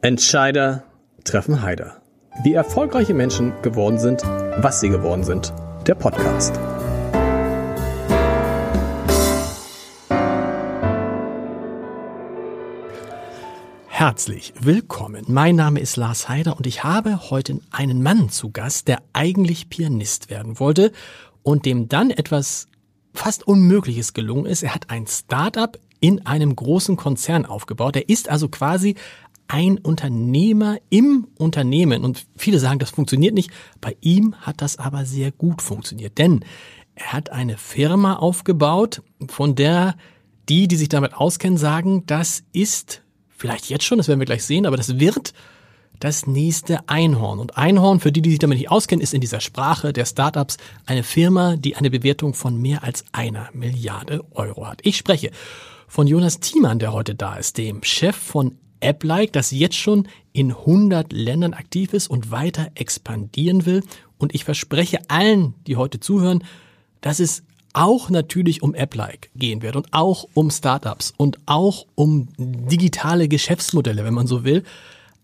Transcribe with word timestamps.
Entscheider 0.00 0.84
treffen 1.24 1.60
Heider. 1.60 2.00
Wie 2.44 2.54
erfolgreiche 2.54 3.14
Menschen 3.14 3.52
geworden 3.62 3.98
sind, 3.98 4.22
was 4.22 4.78
sie 4.78 4.90
geworden 4.90 5.24
sind. 5.24 5.52
Der 5.88 5.96
Podcast. 5.96 6.56
Herzlich 13.88 14.52
willkommen. 14.60 15.24
Mein 15.26 15.56
Name 15.56 15.80
ist 15.80 15.96
Lars 15.96 16.28
Heider 16.28 16.56
und 16.56 16.68
ich 16.68 16.84
habe 16.84 17.30
heute 17.30 17.58
einen 17.72 18.00
Mann 18.00 18.28
zu 18.30 18.52
Gast, 18.52 18.86
der 18.86 19.02
eigentlich 19.12 19.68
Pianist 19.68 20.30
werden 20.30 20.60
wollte 20.60 20.92
und 21.42 21.66
dem 21.66 21.88
dann 21.88 22.10
etwas 22.10 22.68
fast 23.14 23.48
Unmögliches 23.48 24.14
gelungen 24.14 24.46
ist. 24.46 24.62
Er 24.62 24.76
hat 24.76 24.90
ein 24.90 25.08
Start-up 25.08 25.80
in 26.00 26.26
einem 26.26 26.54
großen 26.54 26.96
Konzern 26.96 27.44
aufgebaut. 27.46 27.96
Er 27.96 28.08
ist 28.08 28.28
also 28.28 28.48
quasi 28.48 28.94
ein 29.48 29.78
Unternehmer 29.78 30.78
im 30.90 31.28
Unternehmen. 31.36 32.04
Und 32.04 32.26
viele 32.36 32.58
sagen, 32.58 32.78
das 32.78 32.90
funktioniert 32.90 33.34
nicht. 33.34 33.50
Bei 33.80 33.96
ihm 34.00 34.34
hat 34.36 34.60
das 34.62 34.78
aber 34.78 35.04
sehr 35.04 35.32
gut 35.32 35.62
funktioniert. 35.62 36.18
Denn 36.18 36.44
er 36.94 37.12
hat 37.14 37.30
eine 37.30 37.56
Firma 37.56 38.16
aufgebaut, 38.16 39.02
von 39.28 39.54
der 39.54 39.96
die, 40.48 40.68
die 40.68 40.76
sich 40.76 40.88
damit 40.88 41.14
auskennen, 41.14 41.58
sagen, 41.58 42.04
das 42.06 42.42
ist 42.52 43.02
vielleicht 43.28 43.68
jetzt 43.68 43.84
schon, 43.84 43.98
das 43.98 44.08
werden 44.08 44.20
wir 44.20 44.26
gleich 44.26 44.44
sehen, 44.44 44.66
aber 44.66 44.76
das 44.76 44.98
wird 44.98 45.32
das 46.00 46.26
nächste 46.26 46.88
Einhorn. 46.88 47.38
Und 47.38 47.56
Einhorn, 47.56 48.00
für 48.00 48.12
die, 48.12 48.22
die 48.22 48.30
sich 48.30 48.38
damit 48.38 48.58
nicht 48.58 48.70
auskennen, 48.70 49.02
ist 49.02 49.14
in 49.14 49.20
dieser 49.20 49.40
Sprache 49.40 49.92
der 49.92 50.06
Startups 50.06 50.56
eine 50.86 51.02
Firma, 51.02 51.56
die 51.56 51.76
eine 51.76 51.90
Bewertung 51.90 52.34
von 52.34 52.60
mehr 52.60 52.84
als 52.84 53.04
einer 53.12 53.48
Milliarde 53.52 54.24
Euro 54.30 54.66
hat. 54.66 54.80
Ich 54.82 54.96
spreche 54.96 55.30
von 55.86 56.06
Jonas 56.06 56.40
Thiemann, 56.40 56.78
der 56.78 56.92
heute 56.92 57.14
da 57.14 57.36
ist, 57.36 57.58
dem 57.58 57.82
Chef 57.82 58.16
von 58.16 58.58
AppLike, 58.80 59.32
das 59.32 59.50
jetzt 59.50 59.76
schon 59.76 60.08
in 60.32 60.50
100 60.50 61.12
Ländern 61.12 61.54
aktiv 61.54 61.92
ist 61.92 62.08
und 62.08 62.30
weiter 62.30 62.68
expandieren 62.74 63.66
will. 63.66 63.82
Und 64.18 64.34
ich 64.34 64.44
verspreche 64.44 64.98
allen, 65.08 65.54
die 65.66 65.76
heute 65.76 66.00
zuhören, 66.00 66.44
dass 67.00 67.20
es 67.20 67.42
auch 67.72 68.10
natürlich 68.10 68.62
um 68.62 68.74
AppLike 68.74 69.28
gehen 69.36 69.62
wird 69.62 69.76
und 69.76 69.88
auch 69.92 70.26
um 70.34 70.50
Startups 70.50 71.12
und 71.16 71.38
auch 71.46 71.86
um 71.94 72.28
digitale 72.36 73.28
Geschäftsmodelle, 73.28 74.04
wenn 74.04 74.14
man 74.14 74.26
so 74.26 74.44
will. 74.44 74.64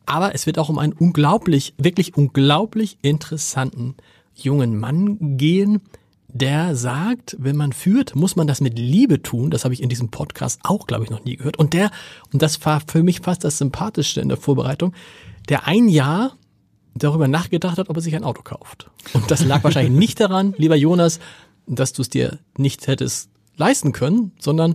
Aber 0.06 0.34
es 0.34 0.47
wird 0.47 0.59
auch 0.59 0.69
um 0.69 0.78
einen 0.78 0.93
unglaublich, 0.93 1.75
wirklich 1.78 2.17
unglaublich 2.17 2.98
interessanten 3.03 3.95
jungen 4.34 4.78
Mann 4.78 5.37
gehen, 5.37 5.81
der 6.35 6.75
sagt, 6.75 7.37
wenn 7.39 7.57
man 7.57 7.73
führt, 7.73 8.17
muss 8.17 8.35
man 8.35 8.47
das 8.47 8.61
mit 8.61 8.77
Liebe 8.77 9.23
tun. 9.23 9.51
Das 9.51 9.65
habe 9.65 9.73
ich 9.73 9.83
in 9.83 9.89
diesem 9.89 10.11
Podcast 10.11 10.61
auch, 10.65 10.87
glaube 10.87 11.05
ich, 11.05 11.11
noch 11.11 11.25
nie 11.25 11.37
gehört. 11.37 11.57
Und 11.57 11.73
der, 11.73 11.91
und 12.33 12.43
das 12.43 12.65
war 12.67 12.83
für 12.87 13.05
mich 13.05 13.21
fast 13.21 13.45
das 13.45 13.57
Sympathischste 13.59 14.21
in 14.21 14.29
der 14.29 14.37
Vorbereitung, 14.37 14.93
der 15.49 15.67
ein 15.67 15.89
Jahr 15.89 16.37
darüber 16.97 17.29
nachgedacht 17.29 17.79
hat, 17.79 17.89
ob 17.89 17.97
er 17.97 18.03
sich 18.03 18.17
ein 18.17 18.25
Auto 18.25 18.43
kauft. 18.43 18.91
Und 19.12 19.31
das 19.31 19.45
lag 19.45 19.62
wahrscheinlich 19.62 19.97
nicht 19.97 20.21
daran, 20.21 20.55
lieber 20.59 20.77
Jonas, 20.77 21.21
dass 21.67 21.93
du 21.93 22.03
es 22.03 22.11
dir 22.11 22.39
nicht 22.59 22.87
hättest 22.89 23.31
leisten 23.57 23.93
können, 23.93 24.33
sondern 24.39 24.75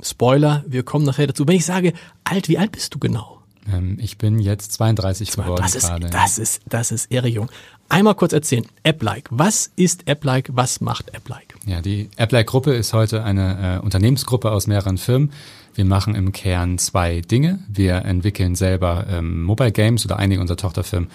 Spoiler, 0.00 0.64
wir 0.66 0.84
kommen 0.84 1.04
nachher 1.04 1.26
dazu. 1.26 1.46
Wenn 1.46 1.56
ich 1.56 1.66
sage, 1.66 1.92
alt, 2.24 2.48
wie 2.48 2.56
alt 2.56 2.72
bist 2.72 2.94
du 2.94 2.98
genau? 2.98 3.37
Ähm, 3.72 3.98
ich 4.00 4.18
bin 4.18 4.38
jetzt 4.38 4.72
32 4.72 5.32
geworden 5.32 5.62
das 5.62 5.74
ist, 5.74 5.86
gerade. 5.86 6.08
Das 6.10 6.38
ist, 6.38 6.62
das 6.66 6.92
ist 6.92 7.10
irre 7.10 7.28
jung. 7.28 7.50
Einmal 7.88 8.14
kurz 8.14 8.32
erzählen, 8.32 8.66
AppLike. 8.84 9.28
Was 9.30 9.70
ist 9.76 10.08
AppLike? 10.08 10.52
Was 10.54 10.80
macht 10.80 11.14
AppLike? 11.14 11.54
Ja, 11.66 11.80
die 11.80 12.10
AppLike-Gruppe 12.16 12.74
ist 12.74 12.92
heute 12.92 13.24
eine 13.24 13.78
äh, 13.78 13.84
Unternehmensgruppe 13.84 14.50
aus 14.50 14.66
mehreren 14.66 14.98
Firmen. 14.98 15.32
Wir 15.74 15.84
machen 15.84 16.14
im 16.14 16.32
Kern 16.32 16.78
zwei 16.78 17.20
Dinge. 17.20 17.60
Wir 17.68 18.04
entwickeln 18.04 18.56
selber 18.56 19.06
ähm, 19.08 19.42
Mobile 19.42 19.72
Games 19.72 20.04
oder 20.04 20.18
einige 20.18 20.40
unserer 20.40 20.58
Tochterfirmen 20.58 21.08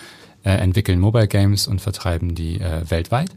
äh, 0.44 0.52
entwickeln 0.52 1.00
Mobile 1.00 1.28
Games 1.28 1.68
und 1.68 1.80
vertreiben 1.80 2.34
die 2.34 2.60
äh, 2.60 2.90
weltweit. 2.90 3.30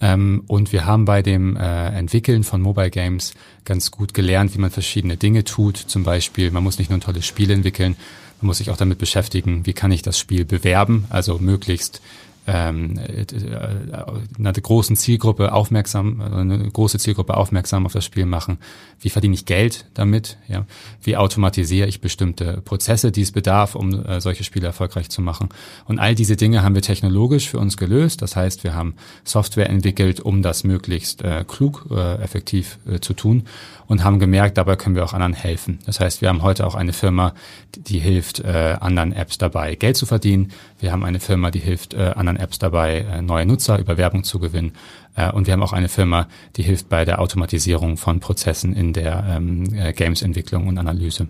Ähm, 0.00 0.42
und 0.48 0.72
wir 0.72 0.84
haben 0.84 1.04
bei 1.04 1.22
dem 1.22 1.56
äh, 1.56 1.88
Entwickeln 1.90 2.42
von 2.42 2.60
Mobile 2.60 2.90
Games 2.90 3.34
ganz 3.64 3.92
gut 3.92 4.12
gelernt, 4.12 4.54
wie 4.54 4.58
man 4.58 4.70
verschiedene 4.70 5.16
Dinge 5.16 5.44
tut. 5.44 5.76
Zum 5.76 6.02
Beispiel, 6.02 6.50
man 6.50 6.64
muss 6.64 6.78
nicht 6.78 6.90
nur 6.90 6.98
ein 6.98 7.02
tolles 7.02 7.24
Spiel 7.24 7.50
entwickeln, 7.52 7.96
muss 8.42 8.58
sich 8.58 8.70
auch 8.70 8.76
damit 8.76 8.98
beschäftigen, 8.98 9.66
wie 9.66 9.72
kann 9.72 9.92
ich 9.92 10.02
das 10.02 10.18
Spiel 10.18 10.44
bewerben, 10.44 11.06
also 11.10 11.38
möglichst 11.38 12.00
ähm, 12.46 12.98
äh, 12.98 13.24
einer 14.38 14.52
großen 14.52 14.96
Zielgruppe 14.96 15.52
aufmerksam, 15.52 16.20
eine 16.20 16.70
große 16.70 16.98
Zielgruppe 16.98 17.36
aufmerksam 17.36 17.86
auf 17.86 17.92
das 17.92 18.04
Spiel 18.04 18.26
machen. 18.26 18.58
Wie 19.00 19.10
verdiene 19.10 19.34
ich 19.34 19.46
Geld 19.46 19.86
damit? 19.94 20.38
Ja? 20.48 20.66
Wie 21.02 21.16
automatisiere 21.16 21.86
ich 21.86 22.00
bestimmte 22.00 22.60
Prozesse, 22.60 23.12
die 23.12 23.22
es 23.22 23.32
bedarf, 23.32 23.74
um 23.74 24.04
äh, 24.04 24.20
solche 24.20 24.44
Spiele 24.44 24.66
erfolgreich 24.66 25.08
zu 25.08 25.22
machen? 25.22 25.50
Und 25.86 25.98
all 25.98 26.14
diese 26.14 26.36
Dinge 26.36 26.62
haben 26.62 26.74
wir 26.74 26.82
technologisch 26.82 27.48
für 27.48 27.58
uns 27.58 27.76
gelöst. 27.76 28.22
Das 28.22 28.34
heißt, 28.34 28.64
wir 28.64 28.74
haben 28.74 28.94
Software 29.24 29.70
entwickelt, 29.70 30.20
um 30.20 30.42
das 30.42 30.64
möglichst 30.64 31.22
äh, 31.22 31.44
klug, 31.46 31.86
äh, 31.90 32.22
effektiv 32.22 32.78
äh, 32.86 32.98
zu 33.00 33.14
tun 33.14 33.44
und 33.92 34.04
haben 34.04 34.18
gemerkt, 34.18 34.56
dabei 34.56 34.76
können 34.76 34.94
wir 34.94 35.04
auch 35.04 35.12
anderen 35.12 35.34
helfen. 35.34 35.78
Das 35.84 36.00
heißt, 36.00 36.22
wir 36.22 36.30
haben 36.30 36.42
heute 36.42 36.66
auch 36.66 36.74
eine 36.74 36.94
Firma, 36.94 37.34
die 37.76 37.98
hilft 37.98 38.40
äh, 38.40 38.76
anderen 38.80 39.12
Apps 39.12 39.36
dabei, 39.36 39.74
Geld 39.74 39.98
zu 39.98 40.06
verdienen. 40.06 40.50
Wir 40.80 40.92
haben 40.92 41.04
eine 41.04 41.20
Firma, 41.20 41.50
die 41.50 41.58
hilft 41.58 41.92
äh, 41.92 42.12
anderen 42.32 42.44
Apps 42.44 42.58
dabei, 42.58 42.98
äh, 42.98 43.22
neue 43.22 43.46
Nutzer 43.46 43.78
über 43.78 43.96
Werbung 43.96 44.24
zu 44.24 44.38
gewinnen. 44.38 44.72
Äh, 45.16 45.30
und 45.30 45.46
wir 45.46 45.52
haben 45.52 45.62
auch 45.62 45.72
eine 45.72 45.88
Firma, 45.88 46.28
die 46.56 46.62
hilft 46.62 46.88
bei 46.88 47.04
der 47.04 47.20
Automatisierung 47.20 47.96
von 47.96 48.20
Prozessen 48.20 48.74
in 48.74 48.92
der 48.92 49.24
ähm, 49.28 49.74
äh, 49.74 49.92
Games-Entwicklung 49.92 50.68
und 50.68 50.78
Analyse. 50.78 51.28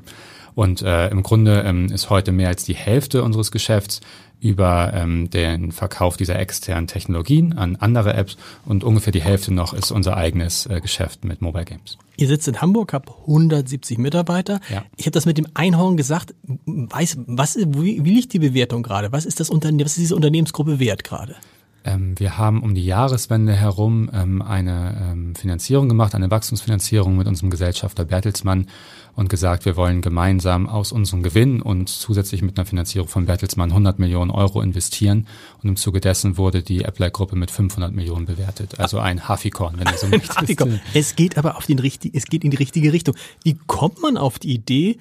Und 0.54 0.82
äh, 0.82 1.08
im 1.08 1.22
Grunde 1.22 1.62
ähm, 1.62 1.86
ist 1.86 2.10
heute 2.10 2.32
mehr 2.32 2.48
als 2.48 2.64
die 2.64 2.74
Hälfte 2.74 3.22
unseres 3.22 3.50
Geschäfts 3.50 4.00
über 4.42 4.92
ähm, 4.92 5.30
den 5.30 5.70
Verkauf 5.70 6.16
dieser 6.16 6.36
externen 6.38 6.88
Technologien 6.88 7.52
an 7.52 7.76
andere 7.76 8.14
Apps 8.14 8.36
und 8.66 8.82
ungefähr 8.82 9.12
die 9.12 9.22
Hälfte 9.22 9.54
noch 9.54 9.72
ist 9.72 9.92
unser 9.92 10.16
eigenes 10.16 10.66
äh, 10.66 10.80
Geschäft 10.80 11.24
mit 11.24 11.40
Mobile 11.40 11.64
Games. 11.64 11.96
Ihr 12.16 12.26
sitzt 12.26 12.48
in 12.48 12.60
Hamburg, 12.60 12.92
habt 12.92 13.08
170 13.08 13.98
Mitarbeiter. 13.98 14.60
Ja. 14.68 14.84
Ich 14.96 15.06
habe 15.06 15.12
das 15.12 15.26
mit 15.26 15.38
dem 15.38 15.46
Einhorn 15.54 15.96
gesagt. 15.96 16.34
Weiß, 16.66 17.18
was, 17.26 17.56
wie, 17.56 18.04
wie 18.04 18.14
liegt 18.14 18.32
die 18.32 18.40
Bewertung 18.40 18.82
gerade? 18.82 19.12
Was 19.12 19.26
ist 19.26 19.38
das 19.38 19.48
Unternehmen, 19.48 19.84
was 19.84 19.92
ist 19.92 20.00
diese 20.00 20.16
Unternehmensgruppe 20.16 20.80
wert 20.80 21.04
gerade? 21.04 21.36
Ähm, 21.84 22.18
wir 22.18 22.38
haben 22.38 22.62
um 22.62 22.74
die 22.74 22.84
Jahreswende 22.84 23.52
herum 23.52 24.10
ähm, 24.12 24.42
eine 24.42 25.10
ähm, 25.12 25.34
Finanzierung 25.34 25.88
gemacht, 25.88 26.14
eine 26.14 26.30
Wachstumsfinanzierung 26.30 27.16
mit 27.16 27.26
unserem 27.26 27.50
Gesellschafter 27.50 28.04
Bertelsmann 28.04 28.66
und 29.14 29.28
gesagt, 29.28 29.64
wir 29.64 29.76
wollen 29.76 30.00
gemeinsam 30.00 30.68
aus 30.68 30.92
unserem 30.92 31.22
Gewinn 31.22 31.60
und 31.60 31.88
zusätzlich 31.88 32.42
mit 32.42 32.56
einer 32.56 32.66
Finanzierung 32.66 33.08
von 33.08 33.26
Bertelsmann 33.26 33.70
100 33.70 33.98
Millionen 33.98 34.30
Euro 34.30 34.62
investieren. 34.62 35.26
Und 35.62 35.68
im 35.68 35.76
Zuge 35.76 36.00
dessen 36.00 36.38
wurde 36.38 36.62
die 36.62 36.84
Apple-Gruppe 36.84 37.36
mit 37.36 37.50
500 37.50 37.92
Millionen 37.92 38.26
bewertet. 38.26 38.78
Also 38.78 38.98
ein 38.98 39.28
Hafikorn, 39.28 39.74
wenn 39.78 39.86
du 39.86 39.98
so 39.98 40.06
möchtest. 40.08 40.66
Es 40.94 41.16
geht 41.16 41.36
aber 41.36 41.56
auf 41.56 41.66
den 41.66 41.78
richtig, 41.78 42.14
es 42.14 42.26
geht 42.26 42.44
in 42.44 42.50
die 42.50 42.56
richtige 42.56 42.92
Richtung. 42.92 43.14
Wie 43.42 43.58
kommt 43.66 44.00
man 44.00 44.16
auf 44.16 44.38
die 44.38 44.54
Idee, 44.54 44.98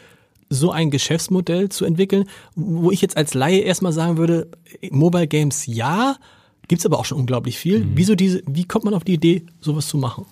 so 0.49 0.71
ein 0.71 0.91
Geschäftsmodell 0.91 1.69
zu 1.69 1.85
entwickeln, 1.85 2.25
wo 2.55 2.91
ich 2.91 3.01
jetzt 3.01 3.15
als 3.15 3.33
Laie 3.33 3.59
erstmal 3.59 3.93
sagen 3.93 4.17
würde, 4.17 4.49
Mobile 4.89 5.27
Games 5.27 5.65
ja, 5.65 6.17
Gibt's 6.67 6.85
aber 6.85 6.99
auch 6.99 7.05
schon 7.05 7.17
unglaublich 7.17 7.57
viel. 7.57 7.85
Mhm. 7.85 7.91
Wieso 7.95 8.15
diese, 8.15 8.41
wie 8.47 8.65
kommt 8.65 8.85
man 8.85 8.93
auf 8.93 9.03
die 9.03 9.13
Idee, 9.13 9.45
sowas 9.59 9.87
zu 9.87 9.97
machen? 9.97 10.25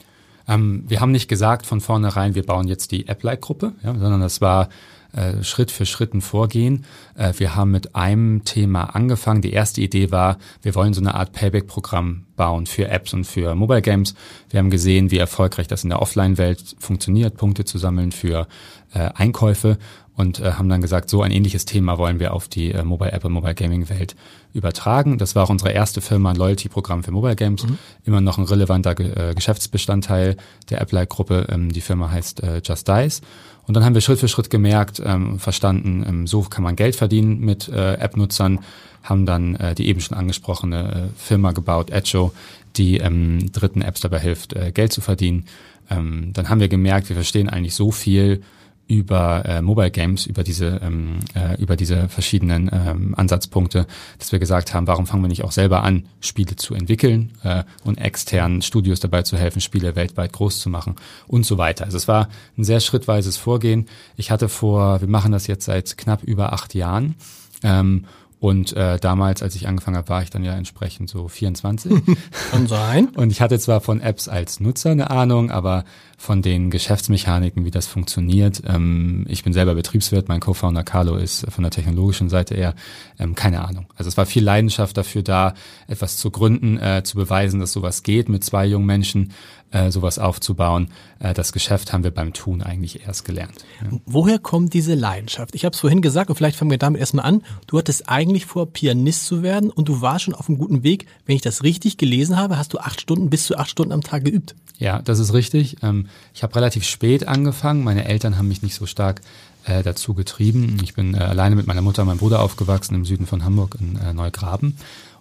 Ähm, 0.48 0.84
wir 0.88 1.00
haben 1.00 1.12
nicht 1.12 1.28
gesagt 1.28 1.66
von 1.66 1.82
vornherein, 1.82 2.36
wir 2.36 2.44
bauen 2.44 2.68
jetzt 2.68 2.92
die 2.92 3.08
App-Like-Gruppe, 3.08 3.74
ja, 3.84 3.94
sondern 3.94 4.22
das 4.22 4.42
war 4.42 4.70
äh, 5.12 5.44
Schritt 5.44 5.72
für 5.72 5.86
Schritt 5.86 6.14
ein 6.14 6.22
Vorgehen. 6.22 6.86
Äh, 7.16 7.34
wir 7.38 7.56
haben 7.56 7.72
mit 7.72 7.96
einem 7.96 8.46
Thema 8.46 8.96
angefangen. 8.96 9.42
Die 9.42 9.54
erste 9.54 9.82
Idee 9.82 10.12
war, 10.12 10.38
wir 10.62 10.76
wollen 10.76 10.94
so 10.94 11.02
eine 11.02 11.16
Art 11.16 11.34
Payback-Programm 11.34 12.26
bauen 12.36 12.68
für 12.68 12.88
Apps 12.90 13.14
und 13.14 13.26
für 13.26 13.56
Mobile 13.56 13.82
Games. 13.82 14.14
Wir 14.50 14.60
haben 14.60 14.70
gesehen, 14.70 15.12
wie 15.12 15.18
erfolgreich 15.18 15.68
das 15.68 15.84
in 15.84 15.90
der 15.90 16.02
Offline-Welt 16.02 16.76
funktioniert, 16.80 17.38
Punkte 17.38 17.66
zu 17.66 17.78
sammeln 17.78 18.12
für 18.12 18.48
äh, 18.94 19.10
Einkäufe 19.14 19.78
und 20.20 20.42
äh, 20.42 20.52
haben 20.52 20.68
dann 20.68 20.82
gesagt, 20.82 21.10
so 21.10 21.22
ein 21.22 21.32
ähnliches 21.32 21.64
Thema 21.64 21.98
wollen 21.98 22.20
wir 22.20 22.34
auf 22.34 22.50
die 22.50 22.72
äh, 22.72 22.84
Mobile 22.84 23.14
App 23.14 23.24
und 23.24 23.32
Mobile 23.32 23.56
Gaming 23.56 23.88
Welt 23.88 24.18
übertragen. 24.54 25.18
Das 25.18 25.34
war 25.34 25.44
auch 25.44 25.50
unsere 25.50 25.72
erste 25.72 26.02
Firma, 26.02 26.32
ein 26.32 26.36
Loyalty-Programm 26.36 27.04
für 27.04 27.12
Mobile 27.12 27.38
Games, 27.38 27.66
mhm. 27.66 27.78
immer 28.04 28.20
noch 28.20 28.38
ein 28.38 28.44
relevanter 28.44 29.00
äh, 29.00 29.34
Geschäftsbestandteil 29.34 30.36
der 30.70 30.82
App-Like-Gruppe. 30.82 31.48
Ähm, 31.50 31.72
die 31.72 31.80
Firma 31.80 32.12
heißt 32.12 32.44
äh, 32.44 32.62
Just 32.66 32.88
Dice. 32.90 33.22
Und 33.66 33.76
dann 33.76 33.86
haben 33.86 33.94
wir 33.94 34.02
Schritt 34.02 34.20
für 34.20 34.28
Schritt 34.28 34.50
gemerkt, 34.50 35.02
ähm, 35.06 35.40
verstanden, 35.40 36.04
ähm, 36.06 36.28
so 36.28 36.42
kann 36.42 36.64
man 36.64 36.76
Geld 36.76 36.98
verdienen 36.98 37.40
mit 37.40 37.70
äh, 37.70 37.94
App-Nutzern, 37.94 38.60
haben 39.04 39.26
dann 39.26 39.56
äh, 39.56 39.74
die 39.74 39.88
eben 39.88 40.02
schon 40.02 40.18
angesprochene 40.18 41.12
äh, 41.14 41.18
Firma 41.18 41.54
gebaut, 41.54 41.92
Edjo, 41.92 42.34
die 42.76 42.98
ähm, 42.98 43.52
dritten 43.54 43.82
Apps 43.82 44.02
dabei 44.02 44.20
hilft, 44.20 44.52
äh, 44.52 44.74
Geld 44.74 44.92
zu 44.92 45.00
verdienen. 45.00 45.46
Ähm, 45.90 46.32
dann 46.34 46.50
haben 46.50 46.60
wir 46.60 46.68
gemerkt, 46.68 47.08
wir 47.08 47.16
verstehen 47.16 47.48
eigentlich 47.48 47.76
so 47.76 47.92
viel 47.92 48.42
über 48.90 49.46
äh, 49.46 49.62
Mobile 49.62 49.92
Games, 49.92 50.26
über 50.26 50.44
diese, 50.44 50.82
ähm, 50.84 51.20
äh, 51.36 51.62
über 51.62 51.76
diese 51.76 52.10
verschiedenen 52.10 52.72
ähm, 52.74 53.14
Ansatzpunkte, 53.16 53.86
dass 54.18 54.32
wir 54.32 54.40
gesagt 54.40 54.74
haben, 54.74 54.88
warum 54.88 55.06
fangen 55.06 55.24
wir 55.24 55.30
nicht 55.30 55.44
auch 55.44 55.52
selber 55.52 55.84
an, 55.84 56.08
Spiele 56.22 56.56
zu 56.56 56.74
entwickeln 56.74 57.32
äh, 57.44 57.64
und 57.84 58.00
externen 58.00 58.64
Studios 58.64 59.00
dabei 59.00 59.22
zu 59.22 59.38
helfen, 59.38 59.62
Spiele 59.62 59.96
weltweit 59.96 60.34
groß 60.34 60.60
zu 60.60 60.72
machen 60.72 60.96
und 61.28 61.46
so 61.46 61.60
weiter. 61.60 61.86
Also 61.86 61.98
es 61.98 62.08
war 62.08 62.30
ein 62.58 62.64
sehr 62.64 62.80
schrittweises 62.80 63.38
Vorgehen. 63.38 63.88
Ich 64.18 64.32
hatte 64.32 64.50
vor, 64.50 65.02
wir 65.02 65.08
machen 65.08 65.32
das 65.32 65.46
jetzt 65.46 65.66
seit 65.66 65.96
knapp 65.96 66.24
über 66.24 66.52
acht 66.52 66.74
Jahren. 66.74 67.14
Ähm, 67.62 68.06
und 68.40 68.72
äh, 68.74 68.98
damals, 69.00 69.44
als 69.44 69.56
ich 69.56 69.68
angefangen 69.68 69.98
habe, 69.98 70.08
war 70.08 70.24
ich 70.24 70.30
dann 70.30 70.46
ja 70.46 70.54
entsprechend 70.54 71.10
so 71.10 71.28
24. 71.28 71.92
Kann 72.52 72.68
sein. 72.68 73.10
Und 73.16 73.32
ich 73.32 73.42
hatte 73.42 73.60
zwar 73.60 73.82
von 73.82 74.00
Apps 74.00 74.30
als 74.30 74.62
Nutzer 74.62 74.92
eine 74.92 75.10
Ahnung, 75.10 75.52
aber 75.52 75.84
von 76.18 76.42
den 76.42 76.70
Geschäftsmechaniken, 76.70 77.66
wie 77.66 77.72
das 77.72 77.88
funktioniert. 77.88 78.62
Ähm, 78.66 79.26
ich 79.28 79.44
bin 79.44 79.52
selber 79.52 79.76
Betriebswirt, 79.76 80.30
mein 80.30 80.40
Co-Founder 80.40 80.84
Carlo 80.84 81.18
ist 81.18 81.52
von 81.52 81.64
der 81.64 81.72
technologischen 81.72 82.30
Seite 82.30 82.56
eher 82.56 82.76
ähm, 83.20 83.36
keine 83.36 83.66
Ahnung. 83.66 83.88
Also 83.96 84.08
es 84.08 84.16
war 84.16 84.26
viel 84.26 84.44
Leidenschaft 84.44 84.96
dafür 84.96 85.22
da, 85.22 85.54
etwas 85.88 86.16
zu 86.16 86.32
gründen, 86.32 86.78
äh, 86.78 87.04
zu 87.04 87.18
beweisen, 87.18 87.60
dass 87.60 87.74
sowas 87.74 88.04
geht 88.04 88.30
mit 88.30 88.44
zwei 88.46 88.66
jungen 88.66 88.86
Menschen, 88.86 89.34
äh, 89.72 89.92
sowas 89.92 90.20
aufzubauen. 90.20 90.90
Äh, 91.20 91.34
das 91.34 91.52
Geschäft 91.52 91.94
haben 91.94 92.04
wir 92.04 92.12
beim 92.12 92.34
Tun 92.34 92.62
eigentlich 92.62 93.06
erst 93.06 93.26
gelernt. 93.26 93.66
Ja. 93.82 93.98
Woher 94.06 94.40
kommt 94.40 94.74
diese 94.74 94.96
Leidenschaft? 94.96 95.56
Ich 95.56 95.66
habe 95.66 95.74
es 95.74 95.80
vorhin 95.80 96.02
gesagt 96.02 96.30
und 96.30 96.36
vielleicht 96.36 96.58
fangen 96.58 96.72
wir 96.72 96.78
damit 96.78 97.00
erstmal 97.00 97.26
an. 97.26 97.44
Du 97.68 97.78
hattest 97.78 98.10
eigentlich 98.10 98.46
vor, 98.46 98.72
Pianist 98.72 99.26
zu 99.26 99.44
werden 99.44 99.70
und 99.70 99.90
du 99.90 100.02
warst 100.02 100.26
schon 100.26 100.34
auf 100.34 100.50
einem 100.50 100.58
guten 100.58 100.84
Weg. 100.84 101.06
Wenn 101.26 101.36
ich 101.36 101.42
das 101.42 101.64
richtig 101.64 101.98
gelesen 101.98 102.38
habe, 102.38 102.58
hast 102.58 102.74
du 102.74 102.80
acht 102.80 103.02
Stunden 103.02 103.30
bis 103.30 103.46
zu 103.46 103.58
acht 103.58 103.70
Stunden 103.70 103.94
am 103.94 104.02
Tag 104.02 104.26
geübt. 104.26 104.56
Ja, 104.78 105.02
das 105.02 105.20
ist 105.20 105.34
richtig. 105.34 105.78
Ähm, 105.84 106.08
ich 106.34 106.42
habe 106.42 106.56
relativ 106.56 106.84
spät 106.86 107.28
angefangen. 107.28 107.84
Meine 107.84 108.06
Eltern 108.06 108.38
haben 108.38 108.48
mich 108.48 108.62
nicht 108.62 108.76
so 108.76 108.86
stark 108.86 109.22
äh, 109.66 109.84
dazu 109.84 110.14
getrieben. 110.14 110.78
Ich 110.84 110.94
bin 110.94 111.14
äh, 111.14 111.18
alleine 111.18 111.56
mit 111.56 111.68
meiner 111.68 111.82
Mutter 111.82 112.02
und 112.02 112.08
meinem 112.08 112.18
Bruder 112.18 112.42
aufgewachsen 112.42 112.96
im 112.96 113.06
Süden 113.06 113.28
von 113.28 113.44
Hamburg 113.44 113.76
in 113.80 113.98
äh, 113.98 114.14
Neugraben 114.14 114.78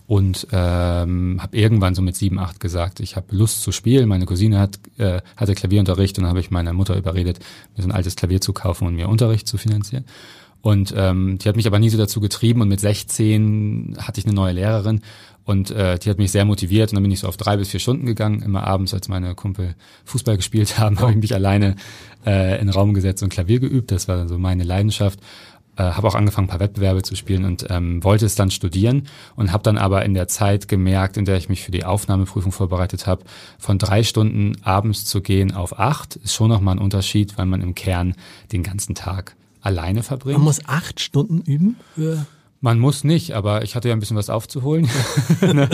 und 0.09 0.47
ähm, 0.53 1.39
habe 1.39 1.55
irgendwann 1.55 1.95
so 1.95 2.01
mit 2.01 2.17
sieben, 2.17 2.39
acht 2.39 2.61
gesagt, 2.61 2.99
ich 3.01 3.15
habe 3.15 3.37
Lust 3.37 3.61
zu 3.61 3.73
spielen. 3.73 4.09
Meine 4.09 4.25
Cousine 4.25 4.59
hat, 4.59 4.81
äh, 4.97 5.21
hatte 5.37 5.55
Klavierunterricht 5.55 6.17
und 6.17 6.23
dann 6.23 6.31
habe 6.31 6.41
ich 6.41 6.51
meine 6.51 6.73
Mutter 6.73 6.97
überredet, 6.97 7.41
mir 7.77 7.83
so 7.83 7.89
ein 7.91 7.93
altes 7.93 8.17
Klavier 8.17 8.41
zu 8.41 8.55
kaufen 8.55 8.87
und 8.87 8.95
mir 8.95 9.11
Unterricht 9.11 9.47
zu 9.47 9.59
finanzieren. 9.59 10.07
Und 10.63 10.95
ähm, 10.97 11.37
die 11.37 11.47
hat 11.47 11.57
mich 11.57 11.67
aber 11.67 11.79
nie 11.79 11.91
so 11.91 11.99
dazu 11.99 12.21
getrieben 12.21 12.63
und 12.63 12.69
mit 12.69 12.81
16 12.81 13.99
hatte 14.01 14.19
ich 14.19 14.25
eine 14.25 14.35
neue 14.35 14.55
Lehrerin 14.55 15.03
und 15.45 15.71
äh, 15.73 15.99
die 15.99 16.09
hat 16.09 16.17
mich 16.17 16.33
sehr 16.33 16.47
motiviert 16.47 16.91
und 16.91 16.97
dann 16.97 17.03
bin 17.03 17.13
ich 17.13 17.21
so 17.21 17.29
auf 17.29 17.37
drei 17.37 17.59
bis 17.59 17.69
vier 17.69 17.81
Stunden 17.81 18.07
gegangen, 18.07 18.41
immer 18.41 18.67
abends, 18.67 18.95
als 18.95 19.09
meine 19.09 19.35
Kumpel 19.35 19.75
Fußball 20.07 20.39
gespielt 20.39 20.79
haben, 20.79 21.01
habe 21.01 21.11
ich 21.11 21.19
mich 21.19 21.35
alleine 21.35 21.77
äh, 22.25 22.59
in 22.59 22.69
den 22.69 22.71
Raum 22.71 22.95
gesetzt 22.95 23.23
und 23.23 23.29
Klavier 23.29 23.61
geübt. 23.61 23.91
Das 23.91 24.09
war 24.09 24.27
so 24.27 24.39
meine 24.39 24.65
Leidenschaft. 24.65 25.21
Äh, 25.79 25.93
habe 25.93 26.09
auch 26.09 26.17
angefangen, 26.17 26.47
ein 26.47 26.51
paar 26.51 26.61
Wettbewerbe 26.61 27.03
zu 27.03 27.15
spielen 27.15 27.45
und 27.45 27.67
ähm, 27.71 28.03
wollte 28.03 28.27
es 28.27 28.35
dann 28.35 28.51
studieren 28.51 29.07
und 29.37 29.53
habe 29.53 29.63
dann 29.63 29.79
aber 29.79 30.05
in 30.05 30.13
der 30.13 30.27
Zeit 30.27 30.67
gemerkt, 30.67 31.17
in 31.17 31.25
der 31.25 31.37
ich 31.37 31.49
mich 31.49 31.63
für 31.63 31.71
die 31.71 31.85
Aufnahmeprüfung 31.85 32.51
vorbereitet 32.51 33.07
habe, 33.07 33.25
von 33.59 33.79
drei 33.79 34.03
Stunden 34.03 34.57
abends 34.65 35.05
zu 35.05 35.21
gehen 35.21 35.55
auf 35.55 35.79
acht, 35.79 36.17
ist 36.17 36.35
schon 36.35 36.49
nochmal 36.49 36.75
ein 36.75 36.81
Unterschied, 36.81 37.39
weil 37.39 37.47
man 37.47 37.63
im 37.63 37.77
Kern 37.77 38.15
den 38.51 38.65
ganzen 38.65 38.97
Tag 38.97 39.37
alleine 39.61 40.03
verbringt. 40.03 40.39
Man 40.39 40.45
muss 40.45 40.65
acht 40.67 40.99
Stunden 40.99 41.43
üben 41.43 41.77
für 41.95 42.27
man 42.61 42.79
muss 42.79 43.05
nicht, 43.05 43.33
aber 43.33 43.63
ich 43.63 43.77
hatte 43.77 43.89
ja 43.89 43.95
ein 43.95 44.01
bisschen 44.01 44.17
was 44.17 44.31
aufzuholen 44.31 44.89
ne, 45.41 45.69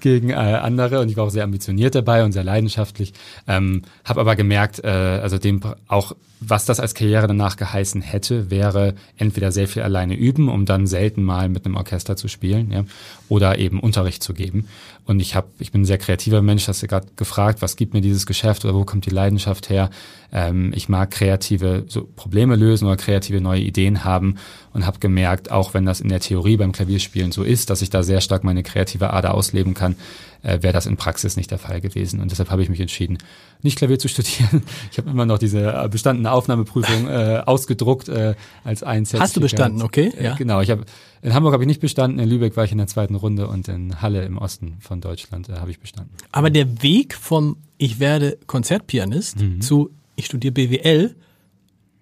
gegen 0.00 0.30
äh, 0.30 0.34
andere 0.34 1.00
und 1.00 1.10
ich 1.10 1.16
war 1.16 1.24
auch 1.24 1.30
sehr 1.30 1.44
ambitioniert 1.44 1.94
dabei 1.94 2.24
und 2.24 2.32
sehr 2.32 2.44
leidenschaftlich. 2.44 3.12
Ähm, 3.48 3.82
habe 4.04 4.20
aber 4.20 4.36
gemerkt, 4.36 4.84
äh, 4.84 4.88
also 4.88 5.38
dem 5.38 5.60
auch 5.88 6.14
was 6.40 6.64
das 6.64 6.80
als 6.80 6.94
Karriere 6.94 7.26
danach 7.26 7.56
geheißen 7.56 8.00
hätte, 8.00 8.50
wäre 8.50 8.94
entweder 9.18 9.52
sehr 9.52 9.68
viel 9.68 9.82
alleine 9.82 10.14
üben, 10.14 10.48
um 10.48 10.64
dann 10.64 10.86
selten 10.86 11.22
mal 11.22 11.50
mit 11.50 11.66
einem 11.66 11.76
Orchester 11.76 12.16
zu 12.16 12.28
spielen, 12.28 12.72
ja, 12.72 12.84
oder 13.28 13.58
eben 13.58 13.78
Unterricht 13.78 14.22
zu 14.22 14.32
geben. 14.32 14.66
Und 15.10 15.18
ich 15.18 15.34
habe, 15.34 15.48
ich 15.58 15.72
bin 15.72 15.82
ein 15.82 15.86
sehr 15.86 15.98
kreativer 15.98 16.40
Mensch, 16.40 16.68
hast 16.68 16.84
du 16.84 16.86
gerade 16.86 17.08
gefragt, 17.16 17.62
was 17.62 17.74
gibt 17.74 17.94
mir 17.94 18.00
dieses 18.00 18.26
Geschäft 18.26 18.64
oder 18.64 18.76
wo 18.76 18.84
kommt 18.84 19.06
die 19.06 19.10
Leidenschaft 19.10 19.68
her? 19.68 19.90
Ähm, 20.32 20.72
ich 20.72 20.88
mag 20.88 21.10
kreative 21.10 21.84
so 21.88 22.04
Probleme 22.14 22.54
lösen 22.54 22.86
oder 22.86 22.96
kreative 22.96 23.40
neue 23.40 23.60
Ideen 23.60 24.04
haben 24.04 24.36
und 24.72 24.86
habe 24.86 25.00
gemerkt, 25.00 25.50
auch 25.50 25.74
wenn 25.74 25.84
das 25.84 26.00
in 26.00 26.10
der 26.10 26.20
Theorie 26.20 26.56
beim 26.56 26.70
Klavierspielen 26.70 27.32
so 27.32 27.42
ist, 27.42 27.70
dass 27.70 27.82
ich 27.82 27.90
da 27.90 28.04
sehr 28.04 28.20
stark 28.20 28.44
meine 28.44 28.62
kreative 28.62 29.12
Ader 29.12 29.34
ausleben 29.34 29.74
kann, 29.74 29.96
äh, 30.42 30.62
wäre 30.62 30.72
das 30.72 30.86
in 30.86 30.96
Praxis 30.96 31.36
nicht 31.36 31.50
der 31.50 31.58
Fall 31.58 31.80
gewesen. 31.80 32.20
Und 32.20 32.30
deshalb 32.30 32.50
habe 32.50 32.62
ich 32.62 32.68
mich 32.68 32.80
entschieden, 32.80 33.18
nicht 33.62 33.76
Klavier 33.78 33.98
zu 33.98 34.08
studieren. 34.08 34.62
Ich 34.90 34.98
habe 34.98 35.10
immer 35.10 35.26
noch 35.26 35.38
diese 35.38 35.72
äh, 35.72 35.88
bestandene 35.88 36.32
Aufnahmeprüfung 36.32 37.08
äh, 37.08 37.42
ausgedruckt 37.44 38.08
äh, 38.08 38.34
als 38.64 38.82
ein 38.82 39.06
Hast 39.18 39.36
du 39.36 39.40
bestanden, 39.40 39.82
okay? 39.82 40.12
Äh, 40.18 40.24
ja. 40.24 40.34
Genau, 40.34 40.60
ich 40.60 40.70
habe 40.70 40.84
in 41.22 41.34
Hamburg 41.34 41.52
habe 41.52 41.62
ich 41.62 41.68
nicht 41.68 41.80
bestanden, 41.80 42.18
in 42.18 42.28
Lübeck 42.28 42.56
war 42.56 42.64
ich 42.64 42.72
in 42.72 42.78
der 42.78 42.86
zweiten 42.86 43.14
Runde 43.14 43.46
und 43.46 43.68
in 43.68 44.00
Halle 44.00 44.24
im 44.24 44.38
Osten 44.38 44.78
von 44.80 45.00
Deutschland 45.00 45.48
äh, 45.48 45.54
habe 45.54 45.70
ich 45.70 45.78
bestanden. 45.78 46.14
Aber 46.32 46.50
der 46.50 46.82
Weg 46.82 47.14
vom 47.14 47.56
ich 47.78 48.00
werde 48.00 48.38
Konzertpianist 48.46 49.40
mhm. 49.40 49.60
zu 49.60 49.90
ich 50.16 50.26
studiere 50.26 50.52
BWL 50.52 51.14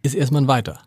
ist 0.03 0.15
erstmal 0.15 0.43
ein 0.43 0.49
weiter. 0.49 0.81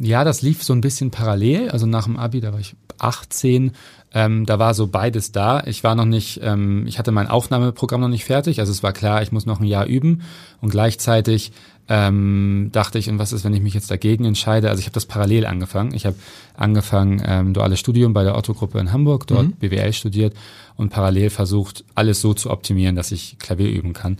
Ja, 0.00 0.24
das 0.24 0.42
lief 0.42 0.62
so 0.62 0.72
ein 0.72 0.80
bisschen 0.80 1.10
parallel. 1.10 1.70
Also 1.70 1.86
nach 1.86 2.04
dem 2.04 2.16
Abi, 2.16 2.40
da 2.40 2.52
war 2.52 2.60
ich 2.60 2.74
18, 2.98 3.72
ähm, 4.14 4.46
da 4.46 4.58
war 4.58 4.74
so 4.74 4.86
beides 4.86 5.32
da. 5.32 5.62
Ich 5.66 5.84
war 5.84 5.94
noch 5.94 6.04
nicht, 6.04 6.40
ähm, 6.42 6.86
ich 6.86 6.98
hatte 6.98 7.12
mein 7.12 7.28
Aufnahmeprogramm 7.28 8.00
noch 8.00 8.08
nicht 8.08 8.24
fertig. 8.24 8.60
Also 8.60 8.70
es 8.70 8.82
war 8.82 8.92
klar, 8.92 9.22
ich 9.22 9.32
muss 9.32 9.46
noch 9.46 9.60
ein 9.60 9.66
Jahr 9.66 9.86
üben. 9.86 10.22
Und 10.60 10.70
gleichzeitig 10.70 11.52
ähm, 11.88 12.70
dachte 12.72 12.98
ich, 12.98 13.08
und 13.08 13.18
was 13.18 13.32
ist, 13.32 13.44
wenn 13.44 13.54
ich 13.54 13.60
mich 13.60 13.74
jetzt 13.74 13.90
dagegen 13.90 14.24
entscheide? 14.24 14.68
Also 14.68 14.80
ich 14.80 14.86
habe 14.86 14.94
das 14.94 15.06
parallel 15.06 15.46
angefangen. 15.46 15.94
Ich 15.94 16.06
habe 16.06 16.16
angefangen, 16.54 17.22
ähm, 17.26 17.54
duales 17.54 17.80
Studium 17.80 18.12
bei 18.12 18.22
der 18.22 18.36
Otto-Gruppe 18.36 18.78
in 18.78 18.92
Hamburg, 18.92 19.26
dort 19.26 19.46
mhm. 19.46 19.52
BWL 19.52 19.92
studiert 19.92 20.34
und 20.76 20.90
parallel 20.90 21.30
versucht, 21.30 21.84
alles 21.94 22.20
so 22.20 22.34
zu 22.34 22.50
optimieren, 22.50 22.94
dass 22.96 23.12
ich 23.12 23.38
Klavier 23.38 23.70
üben 23.70 23.94
kann. 23.94 24.18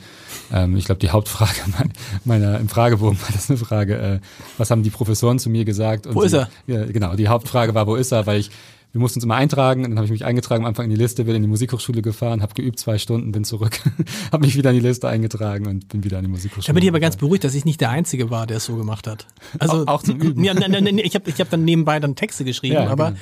Ähm, 0.53 0.77
ich 0.77 0.87
glaube, 0.87 1.01
die 1.01 1.11
Hauptfrage 1.11 1.61
meiner 2.25 2.59
im 2.59 2.69
Fragebogen 2.69 3.21
war 3.21 3.31
das 3.33 3.49
eine 3.49 3.59
Frage, 3.59 3.97
äh, 3.97 4.19
was 4.59 4.71
haben 4.71 4.83
die 4.83 4.91
Professoren 4.91 5.39
zu 5.39 5.51
mir 5.51 5.65
gesagt? 5.65 6.07
Und 6.07 6.15
wo 6.15 6.23
ist 6.23 6.33
er? 6.33 6.51
Ja, 6.67 6.85
genau, 6.87 7.15
die 7.15 7.29
Hauptfrage 7.29 7.75
war, 7.75 7.87
wo 7.87 7.95
ist 7.95 8.13
er? 8.13 8.27
Weil 8.27 8.41
ich 8.41 8.51
wir 8.93 9.01
mussten 9.01 9.19
uns 9.19 9.25
immer 9.25 9.37
eintragen, 9.37 9.85
dann 9.85 9.97
habe 9.97 10.05
ich 10.05 10.11
mich 10.11 10.25
eingetragen, 10.25 10.65
am 10.65 10.69
Anfang 10.69 10.85
in 10.85 10.91
die 10.91 10.97
Liste, 10.97 11.25
bin 11.25 11.35
in 11.35 11.43
die 11.43 11.49
Musikhochschule 11.49 12.03
gefahren, 12.03 12.43
habe 12.43 12.53
geübt 12.53 12.79
zwei 12.79 12.99
Stunden, 12.99 13.33
bin 13.33 13.43
zurück, 13.45 13.81
habe 14.33 14.45
mich 14.45 14.55
wieder 14.55 14.71
in 14.71 14.77
die 14.77 14.87
Liste 14.87 15.09
eingetragen 15.09 15.67
und 15.67 15.89
bin 15.89 16.05
wieder 16.05 16.19
an 16.19 16.25
die 16.25 16.31
Musikhochschule. 16.31 16.67
Da 16.67 16.73
bin 16.75 16.83
ich 16.83 16.91
aber 16.91 17.01
ganz 17.01 17.17
beruhigt, 17.17 17.45
dass 17.45 17.55
ich 17.55 17.65
nicht 17.65 17.81
der 17.81 17.89
Einzige 17.89 18.31
war, 18.31 18.47
der 18.47 18.59
es 18.59 18.67
so 18.67 18.77
gemacht 18.77 19.07
hat. 19.07 19.27
Also 19.59 19.85
auch, 19.85 19.87
auch 19.87 20.03
zum 20.03 20.21
Üben. 20.21 20.45
Ja, 20.45 20.53
nein, 20.53 20.71
nein, 20.71 20.85
nein, 20.85 20.99
ich 20.99 21.15
habe 21.15 21.29
ich 21.31 21.41
hab 21.41 21.49
dann 21.49 21.65
nebenbei 21.65 22.01
dann 22.01 22.17
Texte 22.17 22.45
geschrieben, 22.45 22.75
ja, 22.75 22.87
aber 22.87 23.13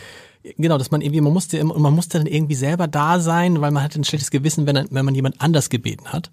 genau. 0.43 0.55
genau, 0.58 0.78
dass 0.78 0.90
man 0.90 1.02
irgendwie, 1.02 1.20
man 1.20 1.32
musste 1.32 1.56
immer, 1.56 1.78
man 1.78 1.94
musste 1.94 2.19
dann 2.19 2.26
irgendwie 2.26 2.56
selber 2.56 2.88
da 2.88 3.20
sein, 3.20 3.61
weil 3.61 3.70
man 3.70 3.84
hatte 3.84 4.00
ein 4.00 4.05
schlechtes 4.05 4.32
Gewissen, 4.32 4.66
wenn, 4.66 4.88
wenn 4.90 5.05
man 5.05 5.14
jemand 5.14 5.40
anders 5.40 5.70
gebeten 5.70 6.08
hat. 6.08 6.32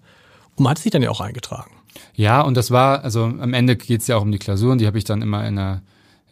Und 0.56 0.64
man 0.64 0.72
hat 0.72 0.78
sich 0.78 0.90
dann 0.90 1.02
ja 1.02 1.10
auch 1.10 1.20
eingetragen. 1.20 1.70
Ja, 2.14 2.40
und 2.40 2.56
das 2.56 2.72
war, 2.72 3.04
also 3.04 3.22
am 3.22 3.54
Ende 3.54 3.76
geht's 3.76 4.08
ja 4.08 4.16
auch 4.16 4.22
um 4.22 4.32
die 4.32 4.38
Klausuren, 4.38 4.78
die 4.78 4.86
habe 4.88 4.98
ich 4.98 5.04
dann 5.04 5.22
immer 5.22 5.46
in 5.46 5.58
einer 5.58 5.82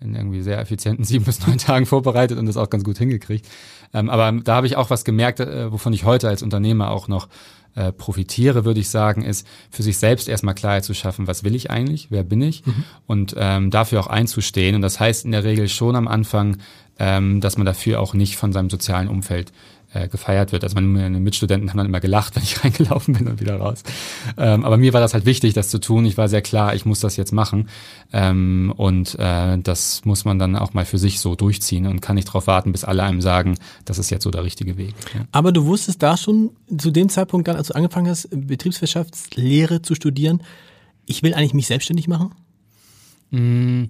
in 0.00 0.14
irgendwie 0.14 0.42
sehr 0.42 0.58
effizienten 0.58 1.04
sieben 1.06 1.24
bis 1.24 1.46
neun 1.46 1.58
Tagen 1.58 1.86
vorbereitet 1.86 2.38
und 2.38 2.46
das 2.46 2.56
auch 2.56 2.70
ganz 2.70 2.84
gut 2.84 2.98
hingekriegt. 2.98 3.46
Ähm, 3.94 4.10
aber 4.10 4.32
da 4.42 4.56
habe 4.56 4.66
ich 4.66 4.76
auch 4.76 4.90
was 4.90 5.04
gemerkt, 5.04 5.40
äh, 5.40 5.72
wovon 5.72 5.92
ich 5.92 6.04
heute 6.04 6.28
als 6.28 6.42
Unternehmer 6.42 6.90
auch 6.90 7.08
noch 7.08 7.28
äh, 7.76 7.92
profitiere, 7.92 8.64
würde 8.64 8.80
ich 8.80 8.88
sagen, 8.88 9.22
ist 9.22 9.46
für 9.70 9.82
sich 9.82 9.98
selbst 9.98 10.28
erstmal 10.28 10.54
Klarheit 10.54 10.84
zu 10.84 10.94
schaffen, 10.94 11.26
was 11.26 11.44
will 11.44 11.54
ich 11.54 11.70
eigentlich, 11.70 12.10
wer 12.10 12.24
bin 12.24 12.40
ich 12.40 12.64
mhm. 12.64 12.84
und 13.06 13.34
ähm, 13.36 13.70
dafür 13.70 14.00
auch 14.00 14.06
einzustehen. 14.06 14.74
Und 14.74 14.82
das 14.82 14.98
heißt 14.98 15.26
in 15.26 15.32
der 15.32 15.44
Regel 15.44 15.68
schon 15.68 15.94
am 15.94 16.08
Anfang, 16.08 16.56
ähm, 16.98 17.40
dass 17.42 17.58
man 17.58 17.66
dafür 17.66 18.00
auch 18.00 18.14
nicht 18.14 18.36
von 18.36 18.52
seinem 18.52 18.70
sozialen 18.70 19.08
Umfeld 19.08 19.52
äh, 19.96 20.08
gefeiert 20.08 20.52
wird. 20.52 20.64
Also 20.64 20.78
meine 20.80 21.20
Mitstudenten 21.20 21.70
haben 21.70 21.78
dann 21.78 21.86
immer 21.86 22.00
gelacht, 22.00 22.36
wenn 22.36 22.42
ich 22.42 22.62
reingelaufen 22.64 23.14
bin 23.14 23.28
und 23.28 23.40
wieder 23.40 23.56
raus. 23.56 23.82
Ähm, 24.36 24.64
aber 24.64 24.76
mir 24.76 24.92
war 24.92 25.00
das 25.00 25.14
halt 25.14 25.26
wichtig, 25.26 25.54
das 25.54 25.68
zu 25.68 25.78
tun. 25.78 26.04
Ich 26.04 26.16
war 26.16 26.28
sehr 26.28 26.42
klar, 26.42 26.74
ich 26.74 26.84
muss 26.84 27.00
das 27.00 27.16
jetzt 27.16 27.32
machen. 27.32 27.68
Ähm, 28.12 28.72
und 28.76 29.18
äh, 29.18 29.58
das 29.58 30.04
muss 30.04 30.24
man 30.24 30.38
dann 30.38 30.56
auch 30.56 30.74
mal 30.74 30.84
für 30.84 30.98
sich 30.98 31.20
so 31.20 31.34
durchziehen 31.34 31.86
und 31.86 32.00
kann 32.00 32.16
nicht 32.16 32.28
darauf 32.28 32.46
warten, 32.46 32.72
bis 32.72 32.84
alle 32.84 33.02
einem 33.02 33.20
sagen, 33.20 33.56
das 33.84 33.98
ist 33.98 34.10
jetzt 34.10 34.24
so 34.24 34.30
der 34.30 34.44
richtige 34.44 34.76
Weg. 34.76 34.94
Ja. 35.14 35.22
Aber 35.32 35.52
du 35.52 35.66
wusstest 35.66 36.02
da 36.02 36.16
schon 36.16 36.50
zu 36.76 36.90
dem 36.90 37.08
Zeitpunkt 37.08 37.48
dann, 37.48 37.56
als 37.56 37.68
du 37.68 37.74
angefangen 37.74 38.08
hast, 38.08 38.28
Betriebswirtschaftslehre 38.30 39.82
zu 39.82 39.94
studieren, 39.94 40.42
ich 41.06 41.22
will 41.22 41.34
eigentlich 41.34 41.54
mich 41.54 41.68
selbstständig 41.68 42.08
machen? 42.08 42.32
Mm, 43.30 43.84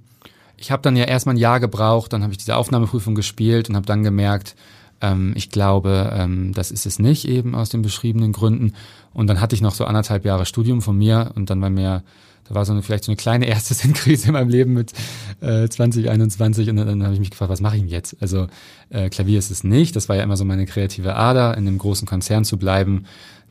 ich 0.57 0.71
habe 0.71 0.83
dann 0.83 0.97
ja 0.97 1.05
erstmal 1.05 1.35
ein 1.35 1.39
Jahr 1.39 1.61
gebraucht, 1.61 2.13
dann 2.13 2.23
habe 2.23 2.33
ich 2.33 2.39
diese 2.39 2.57
Aufnahmeprüfung 2.57 3.15
gespielt 3.15 3.69
und 3.69 3.77
habe 3.77 3.87
dann 3.87 4.03
gemerkt, 4.03 4.55
ähm, 5.01 5.33
ich 5.37 5.51
glaube, 5.51 6.13
ähm, 6.15 6.53
das 6.53 6.71
ist 6.71 6.87
es 6.87 6.99
nicht 6.99 7.29
eben 7.29 7.55
aus 7.55 7.71
den 7.71 7.83
beschriebenen 7.83 8.33
Gründen. 8.33 8.73
Und 9.13 9.27
dann 9.29 9.41
hatte 9.41 9.55
ich 9.55 9.63
noch 9.63 9.75
so 9.75 9.85
anderthalb 9.85 10.25
Jahre 10.25 10.47
Studium 10.47 10.83
von 10.83 10.97
mir 10.97 11.33
und 11.35 11.51
dann 11.51 11.61
war 11.61 11.71
mir 11.71 12.03
da 12.49 12.55
war 12.55 12.65
so 12.65 12.73
eine, 12.73 12.83
vielleicht 12.83 13.05
so 13.05 13.11
eine 13.11 13.17
kleine 13.17 13.47
erste 13.47 13.75
Sinnkrise 13.75 14.29
in 14.29 14.33
meinem 14.33 14.49
Leben 14.49 14.73
mit 14.73 14.93
äh, 15.41 15.69
2021 15.69 16.71
und 16.71 16.77
dann, 16.77 16.87
dann 16.87 17.03
habe 17.03 17.15
ich 17.15 17.21
mich 17.21 17.31
gefragt, 17.31 17.51
was 17.51 17.61
mache 17.61 17.77
ich 17.77 17.83
denn 17.83 17.91
jetzt? 17.91 18.17
Also 18.21 18.47
äh, 18.91 19.09
Klavier 19.09 19.39
ist 19.39 19.51
es 19.51 19.65
nicht, 19.65 19.97
das 19.97 20.09
war 20.09 20.17
ja 20.17 20.23
immer 20.23 20.37
so 20.37 20.45
meine 20.45 20.67
kreative 20.67 21.17
Ader, 21.17 21.57
in 21.57 21.67
einem 21.67 21.79
großen 21.79 22.07
Konzern 22.07 22.45
zu 22.45 22.57
bleiben. 22.57 23.07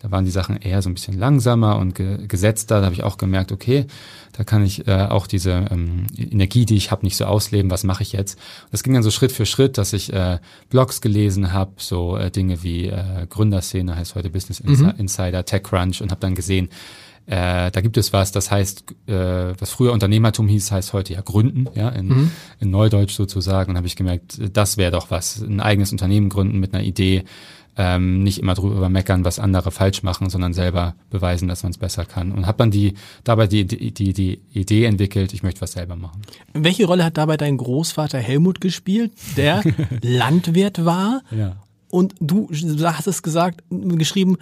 Da 0.06 0.12
waren 0.12 0.24
die 0.24 0.30
Sachen 0.30 0.58
eher 0.58 0.84
so 0.84 0.90
ein 0.90 0.94
bisschen 0.94 1.18
langsamer 1.18 1.80
und 1.80 1.96
ge 1.96 2.28
gesetzter. 2.28 2.78
Da 2.80 2.86
habe 2.86 2.94
ich 2.94 3.04
auch 3.04 3.18
gemerkt, 3.18 3.52
okay, 3.52 3.88
da 4.34 4.44
kann 4.44 4.64
ich 4.64 4.88
äh, 4.88 5.08
auch 5.10 5.26
diese 5.26 5.66
ähm, 5.72 6.06
Energie, 6.16 6.68
die 6.68 6.76
ich 6.76 6.92
habe, 6.92 7.04
nicht 7.04 7.18
so 7.18 7.26
ausleben. 7.26 7.72
Was 7.72 7.84
mache 7.84 8.04
ich 8.04 8.12
jetzt? 8.12 8.38
Und 8.66 8.74
das 8.74 8.84
ging 8.84 8.94
dann 8.94 9.02
so 9.02 9.10
Schritt 9.10 9.32
für 9.32 9.48
Schritt, 9.48 9.80
dass 9.80 9.94
ich 9.94 10.14
äh, 10.14 10.38
Blogs 10.70 11.02
gelesen 11.02 11.54
habe, 11.54 11.72
so 11.78 12.18
äh, 12.18 12.30
Dinge 12.30 12.62
wie 12.62 12.86
äh, 12.86 13.26
Gründerszene 13.28 13.96
heißt 13.96 14.14
heute 14.14 14.30
Business 14.30 14.64
mhm. 14.64 14.94
Insider, 15.00 15.44
TechCrunch 15.44 16.04
und 16.04 16.12
habe 16.12 16.22
dann 16.22 16.36
gesehen, 16.36 16.70
äh, 17.26 17.72
da 17.72 17.82
gibt 17.82 17.98
es 17.98 18.14
was, 18.14 18.32
das 18.32 18.52
heißt, 18.52 18.84
äh, 19.08 19.60
was 19.60 19.72
früher 19.72 19.92
Unternehmertum 19.92 20.48
hieß, 20.48 20.72
heißt 20.72 20.94
heute 20.94 21.14
ja 21.14 21.22
Gründen, 21.22 21.66
ja, 21.74 21.90
in, 21.90 22.08
mhm. 22.10 22.32
in 22.60 22.70
Neudeutsch 22.70 23.16
sozusagen. 23.16 23.72
Und 23.72 23.78
habe 23.78 23.88
ich 23.88 23.96
gemerkt, 23.96 24.40
das 24.54 24.78
wäre 24.78 24.92
doch 24.92 25.10
was, 25.10 25.42
ein 25.42 25.62
eigenes 25.62 25.92
Unternehmen 25.92 26.30
gründen 26.30 26.60
mit 26.60 26.76
einer 26.76 26.84
Idee, 26.84 27.24
ähm, 27.77 28.24
nicht 28.24 28.39
immer 28.39 28.53
drüber 28.53 28.89
meckern, 28.89 29.25
was 29.25 29.39
andere 29.39 29.72
falsch 29.72 30.03
machen, 30.03 30.29
sondern 30.29 30.53
selber 30.53 30.96
beweisen, 31.10 31.48
dass 31.48 31.63
man 31.63 31.72
es 31.72 31.77
besser 31.77 32.05
kann. 32.05 32.32
Und 32.32 32.48
habe 32.48 32.58
dann 32.58 32.72
die 32.72 32.94
dabei 33.24 33.48
die, 33.48 33.65
die, 33.65 33.94
die, 33.94 34.13
die 34.13 34.41
Idee 34.53 34.86
entwickelt, 34.86 35.34
ich 35.34 35.44
möchte 35.44 35.62
was 35.62 35.74
selber 35.74 35.96
machen. 35.96 36.22
Welche 36.53 36.86
Rolle 36.86 37.03
hat 37.03 37.17
dabei 37.17 37.38
dein 37.38 37.58
Großvater 37.58 38.20
Helmut 38.20 38.62
gespielt, 38.62 39.12
der 39.36 39.62
Landwirt 40.01 40.86
war? 40.86 41.22
Ja. 41.32 41.58
Und 41.89 42.15
du 42.20 42.50
hast 42.84 43.08
es 43.08 43.24
gesagt, 43.24 43.63
geschrieben, 43.70 44.38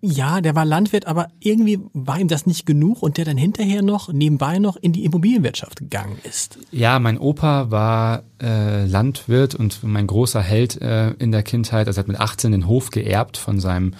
ja, 0.00 0.40
der 0.40 0.54
war 0.54 0.64
Landwirt, 0.64 1.06
aber 1.06 1.28
irgendwie 1.40 1.80
war 1.92 2.18
ihm 2.18 2.28
das 2.28 2.46
nicht 2.46 2.66
genug 2.66 3.02
und 3.02 3.16
der 3.16 3.24
dann 3.24 3.36
hinterher 3.36 3.82
noch 3.82 4.12
nebenbei 4.12 4.58
noch 4.58 4.76
in 4.76 4.92
die 4.92 5.04
Immobilienwirtschaft 5.04 5.78
gegangen 5.78 6.18
ist. 6.22 6.58
Ja, 6.70 6.98
mein 6.98 7.18
Opa 7.18 7.70
war 7.70 8.22
äh, 8.40 8.84
Landwirt 8.84 9.54
und 9.54 9.82
mein 9.82 10.06
großer 10.06 10.42
Held 10.42 10.80
äh, 10.80 11.10
in 11.12 11.32
der 11.32 11.42
Kindheit. 11.42 11.86
Also 11.88 12.00
er 12.00 12.02
hat 12.02 12.08
mit 12.08 12.20
18 12.20 12.52
den 12.52 12.66
Hof 12.66 12.90
geerbt 12.90 13.36
von 13.36 13.58
seinem 13.58 13.94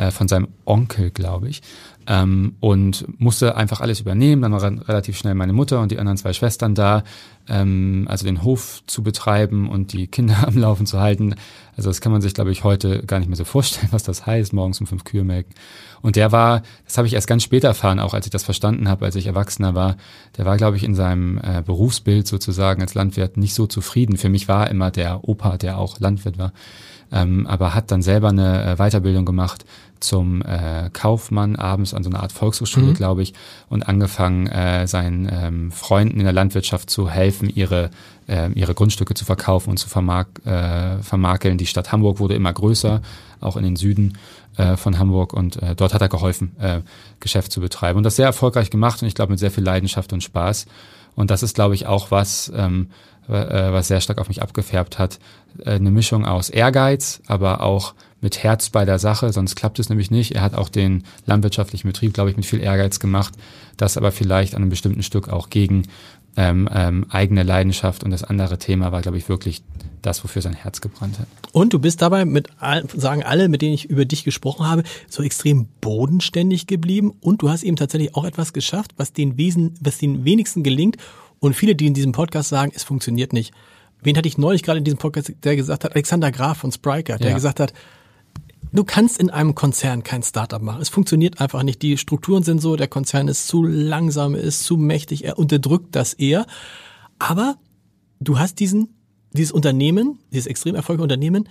äh, 0.00 0.10
von 0.10 0.28
seinem 0.28 0.48
Onkel, 0.64 1.10
glaube 1.10 1.48
ich 1.48 1.62
ähm, 2.10 2.56
und 2.58 3.06
musste 3.20 3.56
einfach 3.56 3.80
alles 3.80 4.00
übernehmen. 4.00 4.42
Dann 4.42 4.52
war 4.52 4.62
relativ 4.62 5.16
schnell 5.16 5.34
meine 5.34 5.52
Mutter 5.52 5.80
und 5.80 5.92
die 5.92 5.98
anderen 5.98 6.16
zwei 6.16 6.32
Schwestern 6.32 6.74
da, 6.74 7.04
ähm, 7.48 8.06
also 8.08 8.24
den 8.24 8.42
Hof 8.42 8.82
zu 8.86 9.04
betreiben 9.04 9.68
und 9.68 9.92
die 9.92 10.08
Kinder 10.08 10.36
am 10.46 10.58
Laufen 10.58 10.86
zu 10.86 11.00
halten. 11.00 11.36
Also 11.76 11.88
das 11.88 12.00
kann 12.00 12.10
man 12.10 12.20
sich, 12.20 12.34
glaube 12.34 12.50
ich, 12.50 12.64
heute 12.64 13.04
gar 13.06 13.20
nicht 13.20 13.28
mehr 13.28 13.36
so 13.36 13.44
vorstellen, 13.44 13.88
was 13.92 14.02
das 14.02 14.26
heißt, 14.26 14.52
morgens 14.52 14.80
um 14.80 14.88
fünf 14.88 15.04
Kühe 15.04 15.22
melken. 15.22 15.54
Und 16.02 16.16
der 16.16 16.32
war, 16.32 16.62
das 16.84 16.98
habe 16.98 17.06
ich 17.06 17.14
erst 17.14 17.28
ganz 17.28 17.44
spät 17.44 17.62
erfahren, 17.62 18.00
auch 18.00 18.14
als 18.14 18.26
ich 18.26 18.32
das 18.32 18.42
verstanden 18.42 18.88
habe, 18.88 19.04
als 19.04 19.14
ich 19.14 19.26
Erwachsener 19.26 19.74
war, 19.74 19.96
der 20.36 20.46
war, 20.46 20.56
glaube 20.56 20.78
ich, 20.78 20.82
in 20.82 20.96
seinem 20.96 21.38
äh, 21.38 21.62
Berufsbild 21.64 22.26
sozusagen 22.26 22.82
als 22.82 22.94
Landwirt 22.94 23.36
nicht 23.36 23.54
so 23.54 23.66
zufrieden. 23.66 24.16
Für 24.16 24.30
mich 24.30 24.48
war 24.48 24.68
immer 24.70 24.90
der 24.90 25.28
Opa, 25.28 25.58
der 25.58 25.78
auch 25.78 26.00
Landwirt 26.00 26.38
war 26.38 26.52
ähm, 27.12 27.46
aber 27.46 27.74
hat 27.74 27.90
dann 27.90 28.02
selber 28.02 28.28
eine 28.28 28.72
äh, 28.72 28.76
Weiterbildung 28.76 29.24
gemacht 29.24 29.64
zum 30.00 30.42
äh, 30.42 30.90
Kaufmann 30.92 31.56
abends 31.56 31.94
an 31.94 32.02
so 32.02 32.10
einer 32.10 32.22
Art 32.22 32.32
Volkshochschule, 32.32 32.86
mhm. 32.86 32.94
glaube 32.94 33.22
ich, 33.22 33.34
und 33.68 33.86
angefangen, 33.86 34.46
äh, 34.46 34.86
seinen 34.86 35.28
ähm, 35.30 35.72
Freunden 35.72 36.18
in 36.18 36.24
der 36.24 36.32
Landwirtschaft 36.32 36.90
zu 36.90 37.10
helfen, 37.10 37.50
ihre, 37.54 37.90
äh, 38.26 38.50
ihre 38.52 38.74
Grundstücke 38.74 39.14
zu 39.14 39.24
verkaufen 39.24 39.70
und 39.70 39.76
zu 39.76 39.88
vermark 39.88 40.28
äh, 40.46 41.02
vermakeln. 41.02 41.58
Die 41.58 41.66
Stadt 41.66 41.92
Hamburg 41.92 42.18
wurde 42.18 42.34
immer 42.34 42.52
größer, 42.52 43.02
auch 43.40 43.56
in 43.56 43.64
den 43.64 43.76
Süden 43.76 44.18
äh, 44.56 44.76
von 44.76 44.98
Hamburg 44.98 45.32
und 45.32 45.62
äh, 45.62 45.74
dort 45.74 45.94
hat 45.94 46.00
er 46.00 46.08
geholfen, 46.08 46.56
äh, 46.58 46.80
Geschäft 47.20 47.52
zu 47.52 47.60
betreiben 47.60 47.98
und 47.98 48.04
das 48.04 48.16
sehr 48.16 48.26
erfolgreich 48.26 48.70
gemacht 48.70 49.02
und 49.02 49.08
ich 49.08 49.14
glaube 49.14 49.32
mit 49.32 49.38
sehr 49.38 49.50
viel 49.50 49.64
Leidenschaft 49.64 50.12
und 50.12 50.22
Spaß. 50.22 50.66
Und 51.16 51.30
das 51.30 51.42
ist, 51.42 51.54
glaube 51.54 51.74
ich, 51.74 51.86
auch 51.86 52.10
was, 52.10 52.52
ähm, 52.54 52.90
äh, 53.19 53.19
was 53.32 53.88
sehr 53.88 54.00
stark 54.00 54.18
auf 54.18 54.28
mich 54.28 54.42
abgefärbt 54.42 54.98
hat. 54.98 55.18
Äh, 55.64 55.72
eine 55.72 55.90
Mischung 55.90 56.24
aus 56.24 56.50
Ehrgeiz, 56.50 57.20
aber 57.26 57.62
auch 57.62 57.94
mit 58.20 58.42
Herz 58.42 58.68
bei 58.68 58.84
der 58.84 58.98
Sache, 58.98 59.32
sonst 59.32 59.56
klappt 59.56 59.78
es 59.78 59.88
nämlich 59.88 60.10
nicht. 60.10 60.34
Er 60.34 60.42
hat 60.42 60.54
auch 60.54 60.68
den 60.68 61.04
landwirtschaftlichen 61.26 61.88
Betrieb, 61.88 62.12
glaube 62.12 62.30
ich, 62.30 62.36
mit 62.36 62.44
viel 62.44 62.60
Ehrgeiz 62.60 63.00
gemacht, 63.00 63.34
das 63.76 63.96
aber 63.96 64.12
vielleicht 64.12 64.54
an 64.54 64.62
einem 64.62 64.70
bestimmten 64.70 65.02
Stück 65.02 65.28
auch 65.28 65.48
gegen 65.48 65.84
ähm, 66.36 66.68
ähm, 66.72 67.06
eigene 67.10 67.42
Leidenschaft 67.42 68.04
und 68.04 68.10
das 68.10 68.22
andere 68.22 68.58
Thema 68.58 68.92
war, 68.92 69.02
glaube 69.02 69.18
ich, 69.18 69.28
wirklich 69.28 69.62
das, 70.02 70.22
wofür 70.22 70.42
sein 70.42 70.54
Herz 70.54 70.80
gebrannt 70.80 71.18
hat. 71.18 71.26
Und 71.52 71.72
du 71.72 71.78
bist 71.78 72.00
dabei 72.02 72.24
mit, 72.24 72.48
sagen 72.94 73.22
alle, 73.22 73.48
mit 73.48 73.62
denen 73.62 73.74
ich 73.74 73.90
über 73.90 74.04
dich 74.04 74.24
gesprochen 74.24 74.66
habe, 74.66 74.82
so 75.08 75.22
extrem 75.22 75.66
bodenständig 75.80 76.66
geblieben 76.66 77.12
und 77.20 77.42
du 77.42 77.50
hast 77.50 77.64
eben 77.64 77.76
tatsächlich 77.76 78.14
auch 78.14 78.24
etwas 78.24 78.52
geschafft, 78.52 78.92
was 78.96 79.12
den 79.12 79.36
Wesen, 79.36 79.74
was 79.80 79.98
den 79.98 80.24
wenigsten 80.24 80.62
gelingt 80.62 80.96
und 81.40 81.54
viele, 81.54 81.74
die 81.74 81.86
in 81.86 81.94
diesem 81.94 82.12
Podcast 82.12 82.50
sagen, 82.50 82.72
es 82.74 82.84
funktioniert 82.84 83.32
nicht. 83.32 83.52
Wen 84.02 84.16
hatte 84.16 84.28
ich 84.28 84.38
neulich 84.38 84.62
gerade 84.62 84.78
in 84.78 84.84
diesem 84.84 84.98
Podcast, 84.98 85.32
der 85.42 85.56
gesagt 85.56 85.84
hat, 85.84 85.94
Alexander 85.94 86.30
Graf 86.30 86.58
von 86.58 86.72
Spriker, 86.72 87.18
der 87.18 87.30
ja. 87.30 87.34
gesagt 87.34 87.60
hat, 87.60 87.72
du 88.72 88.84
kannst 88.84 89.18
in 89.18 89.30
einem 89.30 89.54
Konzern 89.54 90.02
kein 90.02 90.22
Startup 90.22 90.62
machen. 90.62 90.80
Es 90.80 90.88
funktioniert 90.88 91.40
einfach 91.40 91.62
nicht. 91.62 91.82
Die 91.82 91.98
Strukturen 91.98 92.42
sind 92.42 92.60
so, 92.60 92.76
der 92.76 92.88
Konzern 92.88 93.28
ist 93.28 93.48
zu 93.48 93.62
langsam, 93.62 94.34
ist 94.34 94.64
zu 94.64 94.76
mächtig, 94.76 95.24
er 95.24 95.38
unterdrückt 95.38 95.96
das 95.96 96.14
eher. 96.14 96.46
Aber 97.18 97.56
du 98.20 98.38
hast 98.38 98.58
diesen, 98.60 98.94
dieses 99.32 99.52
Unternehmen, 99.52 100.18
dieses 100.32 100.46
extrem 100.46 100.74
erfolgreiche 100.74 101.04
Unternehmen 101.04 101.48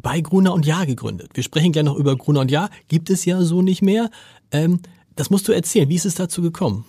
bei 0.00 0.20
Gruner 0.20 0.52
und 0.52 0.66
Jahr 0.66 0.86
gegründet. 0.86 1.30
Wir 1.34 1.44
sprechen 1.44 1.72
gleich 1.72 1.84
noch 1.84 1.96
über 1.96 2.16
Gruner 2.16 2.40
und 2.40 2.50
Jahr. 2.50 2.70
Gibt 2.88 3.10
es 3.10 3.24
ja 3.24 3.42
so 3.42 3.62
nicht 3.62 3.82
mehr. 3.82 4.10
Ähm, 4.50 4.80
das 5.14 5.30
musst 5.30 5.46
du 5.46 5.52
erzählen. 5.52 5.88
Wie 5.88 5.94
ist 5.94 6.06
es 6.06 6.16
dazu 6.16 6.42
gekommen? 6.42 6.84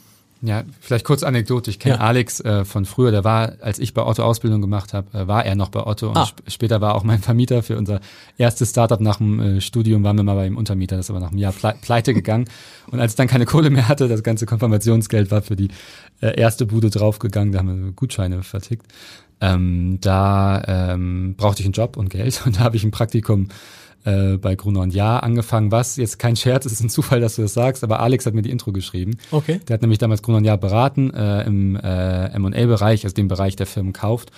Ja, 0.45 0.65
vielleicht 0.81 1.05
kurz 1.05 1.23
Anekdote. 1.23 1.71
Ich 1.71 1.79
kenne 1.79 1.95
ja. 1.95 2.01
Alex 2.01 2.41
äh, 2.41 2.65
von 2.65 2.83
früher, 2.83 3.11
der 3.11 3.23
war, 3.23 3.53
als 3.61 3.79
ich 3.79 3.93
bei 3.93 4.05
Otto 4.05 4.23
Ausbildung 4.23 4.59
gemacht 4.59 4.93
habe, 4.93 5.17
äh, 5.17 5.25
war 5.25 5.45
er 5.45 5.55
noch 5.55 5.69
bei 5.69 5.87
Otto 5.87 6.09
und 6.09 6.17
ah. 6.17 6.25
sp 6.27 6.43
später 6.51 6.81
war 6.81 6.95
auch 6.95 7.05
mein 7.05 7.19
Vermieter 7.19 7.63
für 7.63 7.77
unser 7.77 8.01
erstes 8.37 8.71
Startup 8.71 8.99
nach 8.99 9.19
dem 9.19 9.39
äh, 9.39 9.61
Studium, 9.61 10.03
waren 10.03 10.17
wir 10.17 10.23
mal 10.23 10.35
bei 10.35 10.45
ihm 10.45 10.57
Untermieter, 10.57 10.97
das 10.97 11.05
ist 11.05 11.11
aber 11.11 11.21
nach 11.21 11.31
einem 11.31 11.37
Jahr 11.37 11.53
ple 11.53 11.75
pleite 11.81 12.13
gegangen. 12.13 12.49
und 12.91 12.99
als 12.99 13.13
ich 13.13 13.15
dann 13.15 13.29
keine 13.29 13.45
Kohle 13.45 13.69
mehr 13.69 13.87
hatte, 13.87 14.09
das 14.09 14.21
ganze 14.21 14.45
Konfirmationsgeld 14.45 15.31
war 15.31 15.41
für 15.41 15.55
die 15.55 15.69
äh, 16.19 16.37
erste 16.37 16.65
Bude 16.65 16.89
draufgegangen, 16.89 17.53
da 17.53 17.59
haben 17.59 17.85
wir 17.85 17.91
Gutscheine 17.93 18.43
vertickt. 18.43 18.85
Ähm, 19.39 19.99
da 20.01 20.61
ähm, 20.67 21.35
brauchte 21.37 21.61
ich 21.61 21.67
einen 21.67 21.73
Job 21.73 21.95
und 21.95 22.09
Geld 22.09 22.41
und 22.45 22.57
da 22.57 22.59
habe 22.59 22.75
ich 22.75 22.83
ein 22.83 22.91
Praktikum 22.91 23.47
äh, 24.05 24.37
bei 24.37 24.55
Gruner 24.55 24.81
und 24.81 24.93
Jahr 24.93 25.23
angefangen. 25.23 25.71
Was 25.71 25.97
jetzt 25.97 26.19
kein 26.19 26.35
Scherz, 26.35 26.65
es 26.65 26.73
ist 26.73 26.81
ein 26.81 26.89
Zufall, 26.89 27.19
dass 27.19 27.35
du 27.35 27.41
das 27.43 27.53
sagst, 27.53 27.83
aber 27.83 27.99
Alex 27.99 28.25
hat 28.25 28.33
mir 28.33 28.41
die 28.41 28.51
Intro 28.51 28.71
geschrieben. 28.71 29.17
Okay. 29.31 29.59
Der 29.67 29.75
hat 29.75 29.81
nämlich 29.81 29.99
damals 29.99 30.21
Gruner 30.21 30.37
und 30.39 30.45
Jahr 30.45 30.57
beraten 30.57 31.13
äh, 31.13 31.43
im 31.43 31.75
äh, 31.75 32.27
M&A-Bereich, 32.27 33.03
also 33.03 33.13
dem 33.13 33.27
Bereich 33.27 33.55
der 33.55 33.65
Firmen 33.65 33.93
kauft. 33.93 34.31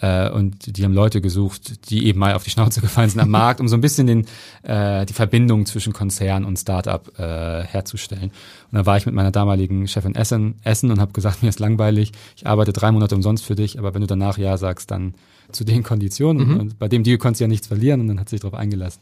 Äh, 0.00 0.30
und 0.30 0.76
die 0.76 0.84
haben 0.84 0.92
Leute 0.92 1.20
gesucht, 1.20 1.90
die 1.90 2.06
eben 2.06 2.18
mal 2.18 2.34
auf 2.34 2.44
die 2.44 2.50
Schnauze 2.50 2.80
gefallen 2.82 3.10
sind 3.10 3.20
am 3.20 3.30
Markt, 3.30 3.60
um 3.60 3.68
so 3.68 3.76
ein 3.76 3.80
bisschen 3.80 4.06
den, 4.06 4.26
äh, 4.62 5.04
die 5.06 5.12
Verbindung 5.12 5.66
zwischen 5.66 5.92
Konzern 5.92 6.44
und 6.44 6.58
Startup 6.58 7.06
äh, 7.18 7.64
herzustellen. 7.64 8.30
Und 8.70 8.78
da 8.78 8.86
war 8.86 8.96
ich 8.96 9.06
mit 9.06 9.14
meiner 9.14 9.30
damaligen 9.30 9.88
Chefin 9.88 10.14
Essen, 10.14 10.56
Essen 10.62 10.90
und 10.90 11.00
habe 11.00 11.12
gesagt, 11.12 11.42
mir 11.42 11.48
ist 11.48 11.60
langweilig, 11.60 12.12
ich 12.36 12.46
arbeite 12.46 12.72
drei 12.72 12.92
Monate 12.92 13.14
umsonst 13.14 13.44
für 13.44 13.54
dich, 13.54 13.78
aber 13.78 13.94
wenn 13.94 14.00
du 14.00 14.06
danach 14.06 14.38
Ja 14.38 14.56
sagst, 14.56 14.90
dann 14.90 15.14
zu 15.52 15.64
den 15.64 15.82
Konditionen. 15.82 16.48
Mhm. 16.48 16.60
Und 16.60 16.78
bei 16.78 16.88
dem 16.88 17.02
Deal 17.02 17.18
konntest 17.18 17.40
du 17.40 17.44
ja 17.44 17.48
nichts 17.48 17.66
verlieren 17.66 18.00
und 18.00 18.08
dann 18.08 18.20
hat 18.20 18.28
sich 18.28 18.40
darauf 18.40 18.58
eingelassen. 18.58 19.00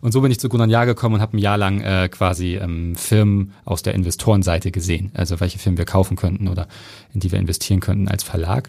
Und 0.00 0.12
so 0.12 0.20
bin 0.20 0.30
ich 0.30 0.38
zu 0.38 0.50
Gunnar 0.50 0.68
Jahr 0.68 0.84
gekommen 0.84 1.14
und 1.14 1.20
habe 1.22 1.36
ein 1.36 1.40
Jahr 1.40 1.56
lang 1.56 1.80
äh, 1.80 2.10
quasi 2.10 2.56
ähm, 2.56 2.94
Firmen 2.94 3.52
aus 3.64 3.82
der 3.82 3.94
Investorenseite 3.94 4.70
gesehen, 4.70 5.10
also 5.14 5.40
welche 5.40 5.58
Firmen 5.58 5.78
wir 5.78 5.86
kaufen 5.86 6.16
könnten 6.16 6.48
oder 6.48 6.68
in 7.14 7.20
die 7.20 7.32
wir 7.32 7.38
investieren 7.38 7.80
könnten 7.80 8.08
als 8.08 8.22
Verlag. 8.22 8.68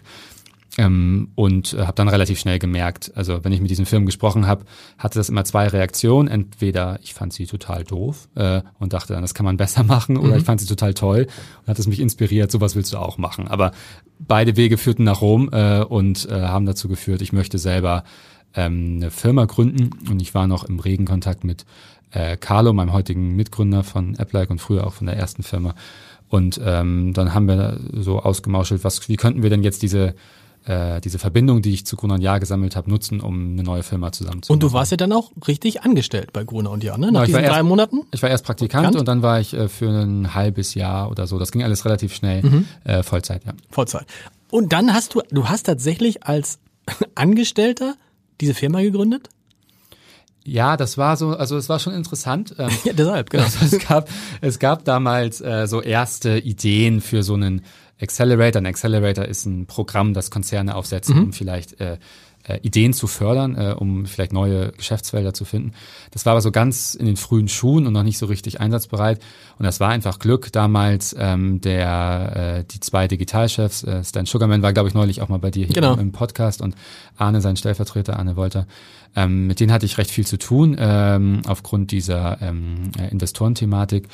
Ähm, 0.78 1.28
und 1.34 1.72
äh, 1.72 1.86
habe 1.86 1.94
dann 1.94 2.08
relativ 2.08 2.38
schnell 2.38 2.58
gemerkt, 2.58 3.10
also 3.14 3.42
wenn 3.42 3.52
ich 3.52 3.62
mit 3.62 3.70
diesen 3.70 3.86
Firmen 3.86 4.04
gesprochen 4.04 4.46
habe, 4.46 4.66
hatte 4.98 5.18
das 5.18 5.30
immer 5.30 5.44
zwei 5.44 5.68
Reaktionen. 5.68 6.28
Entweder 6.28 6.98
ich 7.02 7.14
fand 7.14 7.32
sie 7.32 7.46
total 7.46 7.84
doof 7.84 8.28
äh, 8.34 8.60
und 8.78 8.92
dachte 8.92 9.14
dann, 9.14 9.22
das 9.22 9.32
kann 9.32 9.46
man 9.46 9.56
besser 9.56 9.82
machen, 9.84 10.18
oder 10.18 10.32
mhm. 10.32 10.38
ich 10.38 10.44
fand 10.44 10.60
sie 10.60 10.66
total 10.66 10.92
toll 10.92 11.28
und 11.62 11.68
hat 11.68 11.78
es 11.78 11.86
mich 11.86 12.00
inspiriert, 12.00 12.50
sowas 12.50 12.76
willst 12.76 12.92
du 12.92 12.98
auch 12.98 13.16
machen. 13.16 13.48
Aber 13.48 13.72
beide 14.18 14.56
Wege 14.56 14.76
führten 14.76 15.04
nach 15.04 15.22
Rom 15.22 15.48
äh, 15.50 15.80
und 15.80 16.28
äh, 16.28 16.42
haben 16.42 16.66
dazu 16.66 16.88
geführt, 16.88 17.22
ich 17.22 17.32
möchte 17.32 17.56
selber 17.56 18.04
ähm, 18.54 18.96
eine 18.96 19.10
Firma 19.10 19.46
gründen 19.46 19.90
und 20.10 20.20
ich 20.20 20.34
war 20.34 20.46
noch 20.46 20.64
im 20.64 20.78
regen 20.78 21.06
Kontakt 21.06 21.42
mit 21.42 21.64
äh, 22.10 22.36
Carlo, 22.36 22.74
meinem 22.74 22.92
heutigen 22.92 23.34
Mitgründer 23.34 23.82
von 23.82 24.16
AppLike 24.16 24.50
und 24.50 24.60
früher 24.60 24.86
auch 24.86 24.92
von 24.92 25.06
der 25.06 25.16
ersten 25.16 25.42
Firma. 25.42 25.74
Und 26.28 26.60
ähm, 26.62 27.12
dann 27.14 27.32
haben 27.34 27.48
wir 27.48 27.80
so 27.92 28.20
ausgemauschelt, 28.20 28.84
was, 28.84 29.08
wie 29.08 29.16
könnten 29.16 29.42
wir 29.42 29.50
denn 29.50 29.62
jetzt 29.62 29.82
diese 29.82 30.14
äh, 30.66 31.00
diese 31.00 31.18
Verbindung, 31.18 31.62
die 31.62 31.72
ich 31.72 31.86
zu 31.86 31.96
Gruner 31.96 32.14
und 32.14 32.20
Jahr 32.20 32.40
gesammelt 32.40 32.76
habe, 32.76 32.90
nutzen, 32.90 33.20
um 33.20 33.52
eine 33.52 33.62
neue 33.62 33.82
Firma 33.82 34.12
zusammenzubauen. 34.12 34.56
Und 34.56 34.62
du 34.62 34.72
warst 34.72 34.90
ja 34.90 34.96
dann 34.96 35.12
auch 35.12 35.30
richtig 35.46 35.82
angestellt 35.82 36.32
bei 36.32 36.44
Gruner 36.44 36.70
und 36.70 36.84
Jahr, 36.84 36.98
ne? 36.98 37.12
Nach 37.12 37.24
diesen 37.24 37.42
drei 37.42 37.62
Monaten? 37.62 38.02
Ich 38.12 38.22
war 38.22 38.30
erst 38.30 38.44
Praktikant 38.44 38.84
Praktikant? 38.84 39.00
und 39.00 39.08
dann 39.08 39.22
war 39.22 39.40
ich 39.40 39.54
äh, 39.54 39.68
für 39.68 39.88
ein 39.88 40.34
halbes 40.34 40.74
Jahr 40.74 41.10
oder 41.10 41.26
so. 41.26 41.38
Das 41.38 41.52
ging 41.52 41.62
alles 41.62 41.84
relativ 41.84 42.14
schnell. 42.14 42.42
Mhm. 42.42 42.66
Äh, 42.84 43.02
Vollzeit, 43.02 43.44
ja. 43.44 43.52
Vollzeit. 43.70 44.06
Und 44.50 44.72
dann 44.72 44.92
hast 44.92 45.14
du, 45.14 45.22
du 45.30 45.48
hast 45.48 45.64
tatsächlich 45.64 46.24
als 46.24 46.58
Angestellter 47.14 47.94
diese 48.40 48.54
Firma 48.54 48.80
gegründet? 48.80 49.28
Ja, 50.44 50.76
das 50.76 50.96
war 50.96 51.16
so, 51.16 51.30
also 51.30 51.56
es 51.56 51.68
war 51.68 51.80
schon 51.80 51.92
interessant. 51.92 52.54
Ähm, 52.58 52.70
ja, 52.84 52.92
deshalb, 52.92 53.30
genau. 53.30 53.44
Also 53.44 53.58
es 53.76 53.86
gab, 53.86 54.08
es 54.40 54.58
gab 54.58 54.84
damals 54.84 55.40
äh, 55.40 55.66
so 55.66 55.82
erste 55.82 56.38
Ideen 56.38 57.00
für 57.00 57.22
so 57.22 57.34
einen 57.34 57.62
Accelerator. 58.00 58.60
Ein 58.60 58.66
Accelerator 58.66 59.24
ist 59.24 59.46
ein 59.46 59.66
Programm, 59.66 60.14
das 60.14 60.30
Konzerne 60.30 60.74
aufsetzen, 60.74 61.16
mhm. 61.16 61.22
um 61.24 61.32
vielleicht 61.32 61.80
äh, 61.80 61.98
äh, 62.48 62.58
Ideen 62.62 62.92
zu 62.92 63.06
fördern, 63.06 63.56
äh, 63.56 63.74
um 63.76 64.06
vielleicht 64.06 64.32
neue 64.32 64.72
Geschäftsfelder 64.72 65.34
zu 65.34 65.44
finden. 65.44 65.72
Das 66.10 66.26
war 66.26 66.32
aber 66.32 66.40
so 66.40 66.52
ganz 66.52 66.94
in 66.94 67.06
den 67.06 67.16
frühen 67.16 67.48
Schuhen 67.48 67.86
und 67.86 67.92
noch 67.92 68.02
nicht 68.02 68.18
so 68.18 68.26
richtig 68.26 68.60
einsatzbereit. 68.60 69.20
Und 69.58 69.64
das 69.64 69.80
war 69.80 69.88
einfach 69.88 70.18
Glück. 70.18 70.52
Damals 70.52 71.14
ähm, 71.18 71.60
der 71.60 72.58
äh, 72.58 72.64
die 72.64 72.80
zwei 72.80 73.08
Digitalchefs, 73.08 73.84
äh, 73.84 74.04
Stan 74.04 74.26
Sugarman 74.26 74.62
war, 74.62 74.72
glaube 74.72 74.88
ich, 74.88 74.94
neulich 74.94 75.22
auch 75.22 75.28
mal 75.28 75.38
bei 75.38 75.50
dir 75.50 75.66
hier 75.66 75.74
genau. 75.74 75.94
im, 75.94 76.12
Podcast 76.12 76.62
und 76.62 76.74
Arne, 77.16 77.40
sein 77.40 77.56
Stellvertreter, 77.56 78.18
Arne 78.18 78.36
Wolter. 78.36 78.66
Ähm, 79.14 79.46
mit 79.46 79.60
denen 79.60 79.72
hatte 79.72 79.86
ich 79.86 79.98
recht 79.98 80.10
viel 80.10 80.26
zu 80.26 80.38
tun 80.38 80.76
ähm, 80.78 81.40
aufgrund 81.46 81.90
dieser 81.90 82.40
ähm, 82.42 82.92
äh, 82.98 83.10
Investorenthematik. 83.10 84.08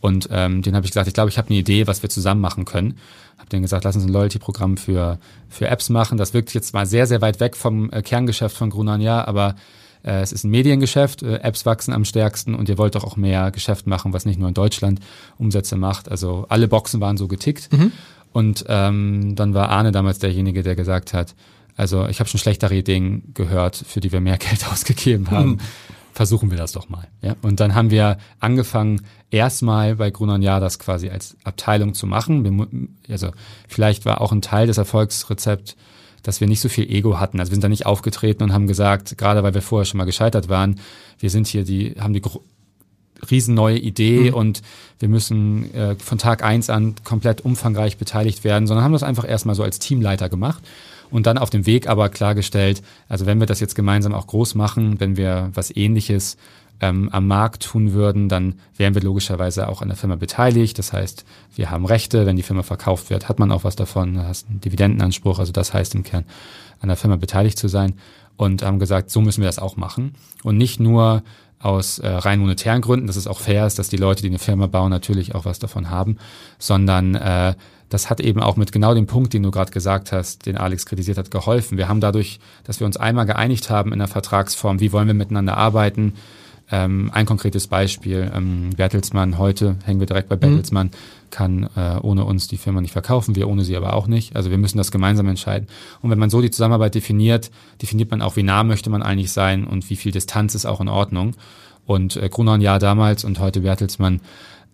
Und 0.00 0.28
ähm, 0.30 0.62
den 0.62 0.74
habe 0.76 0.86
ich 0.86 0.92
gesagt, 0.92 1.08
ich 1.08 1.14
glaube, 1.14 1.30
ich 1.30 1.38
habe 1.38 1.48
eine 1.48 1.58
Idee, 1.58 1.86
was 1.86 2.02
wir 2.02 2.10
zusammen 2.10 2.40
machen 2.40 2.64
können. 2.64 2.98
Habe 3.38 3.48
denen 3.50 3.62
gesagt, 3.62 3.84
lass 3.84 3.96
uns 3.96 4.04
ein 4.04 4.12
Loyalty-Programm 4.12 4.76
für, 4.76 5.18
für 5.48 5.68
Apps 5.68 5.88
machen. 5.88 6.18
Das 6.18 6.34
wirkt 6.34 6.54
jetzt 6.54 6.72
mal 6.72 6.86
sehr, 6.86 7.06
sehr 7.06 7.20
weit 7.20 7.40
weg 7.40 7.56
vom 7.56 7.90
äh, 7.90 8.02
Kerngeschäft 8.02 8.56
von 8.56 8.70
Grunanja, 8.70 9.24
aber 9.24 9.56
äh, 10.04 10.20
es 10.20 10.32
ist 10.32 10.44
ein 10.44 10.50
Mediengeschäft, 10.50 11.22
äh, 11.22 11.36
Apps 11.36 11.66
wachsen 11.66 11.92
am 11.92 12.04
stärksten 12.04 12.54
und 12.54 12.68
ihr 12.68 12.78
wollt 12.78 12.94
doch 12.94 13.04
auch 13.04 13.16
mehr 13.16 13.50
Geschäft 13.50 13.86
machen, 13.86 14.12
was 14.12 14.24
nicht 14.24 14.38
nur 14.38 14.48
in 14.48 14.54
Deutschland 14.54 15.00
Umsätze 15.36 15.76
macht. 15.76 16.10
Also 16.10 16.46
alle 16.48 16.68
Boxen 16.68 17.00
waren 17.00 17.16
so 17.16 17.26
getickt. 17.26 17.72
Mhm. 17.72 17.92
Und 18.32 18.64
ähm, 18.68 19.34
dann 19.34 19.54
war 19.54 19.70
Arne 19.70 19.90
damals 19.90 20.18
derjenige, 20.18 20.62
der 20.62 20.76
gesagt 20.76 21.12
hat, 21.12 21.34
also 21.76 22.06
ich 22.06 22.20
habe 22.20 22.28
schon 22.28 22.38
schlechtere 22.38 22.74
Ideen 22.74 23.22
gehört, 23.34 23.76
für 23.76 24.00
die 24.00 24.12
wir 24.12 24.20
mehr 24.20 24.36
Geld 24.38 24.66
ausgegeben 24.70 25.30
haben. 25.30 25.50
Mhm 25.50 25.58
versuchen 26.18 26.50
wir 26.50 26.58
das 26.58 26.72
doch 26.72 26.88
mal. 26.88 27.06
Ja? 27.22 27.36
Und 27.42 27.60
dann 27.60 27.76
haben 27.76 27.92
wir 27.92 28.18
angefangen, 28.40 29.02
erstmal 29.30 29.94
bei 29.94 30.10
Grunon 30.10 30.42
Jahr 30.42 30.58
das 30.58 30.80
quasi 30.80 31.10
als 31.10 31.36
Abteilung 31.44 31.94
zu 31.94 32.08
machen. 32.08 32.42
Wir, 32.42 32.66
also 33.08 33.30
vielleicht 33.68 34.04
war 34.04 34.20
auch 34.20 34.32
ein 34.32 34.42
Teil 34.42 34.66
des 34.66 34.78
Erfolgsrezepts, 34.78 35.76
dass 36.24 36.40
wir 36.40 36.48
nicht 36.48 36.58
so 36.58 36.68
viel 36.68 36.90
Ego 36.90 37.20
hatten. 37.20 37.38
Also 37.38 37.52
wir 37.52 37.54
sind 37.54 37.62
da 37.62 37.68
nicht 37.68 37.86
aufgetreten 37.86 38.42
und 38.42 38.52
haben 38.52 38.66
gesagt, 38.66 39.16
gerade 39.16 39.44
weil 39.44 39.54
wir 39.54 39.62
vorher 39.62 39.84
schon 39.84 39.98
mal 39.98 40.06
gescheitert 40.06 40.48
waren, 40.48 40.80
wir 41.20 41.30
sind 41.30 41.46
hier 41.46 41.62
die, 41.62 41.94
haben 42.00 42.14
die 42.14 42.22
riesen 43.30 43.54
neue 43.54 43.78
Idee 43.78 44.30
mhm. 44.30 44.34
und 44.34 44.62
wir 44.98 45.08
müssen 45.08 45.72
äh, 45.72 45.94
von 45.94 46.18
Tag 46.18 46.42
eins 46.42 46.68
an 46.68 46.96
komplett 47.04 47.42
umfangreich 47.42 47.96
beteiligt 47.96 48.42
werden, 48.42 48.66
sondern 48.66 48.84
haben 48.84 48.92
das 48.92 49.04
einfach 49.04 49.28
erstmal 49.28 49.54
so 49.54 49.62
als 49.62 49.78
Teamleiter 49.78 50.28
gemacht 50.28 50.64
und 51.10 51.26
dann 51.26 51.38
auf 51.38 51.50
dem 51.50 51.66
Weg 51.66 51.88
aber 51.88 52.08
klargestellt, 52.08 52.82
also 53.08 53.26
wenn 53.26 53.40
wir 53.40 53.46
das 53.46 53.60
jetzt 53.60 53.74
gemeinsam 53.74 54.14
auch 54.14 54.26
groß 54.26 54.54
machen, 54.54 55.00
wenn 55.00 55.16
wir 55.16 55.50
was 55.54 55.74
ähnliches 55.74 56.36
ähm, 56.80 57.08
am 57.10 57.26
Markt 57.26 57.64
tun 57.64 57.92
würden, 57.92 58.28
dann 58.28 58.54
wären 58.76 58.94
wir 58.94 59.02
logischerweise 59.02 59.68
auch 59.68 59.82
an 59.82 59.88
der 59.88 59.96
Firma 59.96 60.16
beteiligt. 60.16 60.78
Das 60.78 60.92
heißt, 60.92 61.24
wir 61.54 61.70
haben 61.70 61.84
Rechte, 61.84 62.26
wenn 62.26 62.36
die 62.36 62.42
Firma 62.42 62.62
verkauft 62.62 63.10
wird, 63.10 63.28
hat 63.28 63.38
man 63.38 63.50
auch 63.50 63.64
was 63.64 63.76
davon, 63.76 64.14
du 64.14 64.24
hast 64.26 64.48
einen 64.48 64.60
Dividendenanspruch, 64.60 65.38
also 65.38 65.52
das 65.52 65.74
heißt 65.74 65.94
im 65.94 66.04
Kern 66.04 66.24
an 66.80 66.88
der 66.88 66.96
Firma 66.96 67.16
beteiligt 67.16 67.58
zu 67.58 67.68
sein. 67.68 67.94
Und 68.36 68.62
haben 68.62 68.78
gesagt, 68.78 69.10
so 69.10 69.20
müssen 69.20 69.40
wir 69.40 69.48
das 69.48 69.58
auch 69.58 69.76
machen. 69.76 70.14
Und 70.44 70.58
nicht 70.58 70.78
nur 70.78 71.24
aus 71.58 71.98
äh, 71.98 72.08
rein 72.08 72.38
monetären 72.38 72.80
Gründen, 72.80 73.08
dass 73.08 73.16
es 73.16 73.26
auch 73.26 73.40
fair 73.40 73.66
ist, 73.66 73.80
dass 73.80 73.88
die 73.88 73.96
Leute, 73.96 74.22
die 74.22 74.28
eine 74.28 74.38
Firma 74.38 74.68
bauen, 74.68 74.90
natürlich 74.90 75.34
auch 75.34 75.44
was 75.44 75.58
davon 75.58 75.90
haben, 75.90 76.18
sondern 76.60 77.16
äh, 77.16 77.54
das 77.88 78.10
hat 78.10 78.20
eben 78.20 78.40
auch 78.40 78.56
mit 78.56 78.72
genau 78.72 78.94
dem 78.94 79.06
Punkt, 79.06 79.32
den 79.32 79.42
du 79.42 79.50
gerade 79.50 79.70
gesagt 79.70 80.12
hast, 80.12 80.46
den 80.46 80.56
Alex 80.56 80.86
kritisiert 80.86 81.18
hat, 81.18 81.30
geholfen. 81.30 81.78
Wir 81.78 81.88
haben 81.88 82.00
dadurch, 82.00 82.38
dass 82.64 82.80
wir 82.80 82.86
uns 82.86 82.96
einmal 82.96 83.26
geeinigt 83.26 83.70
haben 83.70 83.92
in 83.92 83.98
der 83.98 84.08
Vertragsform, 84.08 84.80
wie 84.80 84.92
wollen 84.92 85.06
wir 85.06 85.14
miteinander 85.14 85.56
arbeiten. 85.56 86.14
Ähm, 86.70 87.10
ein 87.14 87.24
konkretes 87.24 87.66
Beispiel, 87.66 88.30
ähm, 88.34 88.70
Bertelsmann, 88.76 89.38
heute 89.38 89.76
hängen 89.84 90.00
wir 90.00 90.06
direkt 90.06 90.28
bei 90.28 90.36
mhm. 90.36 90.40
Bertelsmann, 90.40 90.88
mhm. 90.88 91.30
kann 91.30 91.70
äh, 91.76 91.98
ohne 92.02 92.24
uns 92.24 92.46
die 92.46 92.58
Firma 92.58 92.82
nicht 92.82 92.92
verkaufen, 92.92 93.36
wir 93.36 93.48
ohne 93.48 93.64
sie 93.64 93.76
aber 93.76 93.94
auch 93.94 94.06
nicht. 94.06 94.36
Also 94.36 94.50
wir 94.50 94.58
müssen 94.58 94.76
das 94.76 94.90
gemeinsam 94.90 95.28
entscheiden. 95.28 95.66
Und 96.02 96.10
wenn 96.10 96.18
man 96.18 96.28
so 96.28 96.42
die 96.42 96.50
Zusammenarbeit 96.50 96.94
definiert, 96.94 97.50
definiert 97.80 98.10
man 98.10 98.20
auch, 98.20 98.36
wie 98.36 98.42
nah 98.42 98.64
möchte 98.64 98.90
man 98.90 99.02
eigentlich 99.02 99.32
sein 99.32 99.64
und 99.64 99.88
wie 99.88 99.96
viel 99.96 100.12
Distanz 100.12 100.54
ist 100.54 100.66
auch 100.66 100.82
in 100.82 100.88
Ordnung. 100.88 101.34
Und 101.86 102.16
äh, 102.16 102.28
Grunon 102.28 102.60
ja 102.60 102.78
damals 102.78 103.24
und 103.24 103.40
heute 103.40 103.62
Bertelsmann 103.62 104.20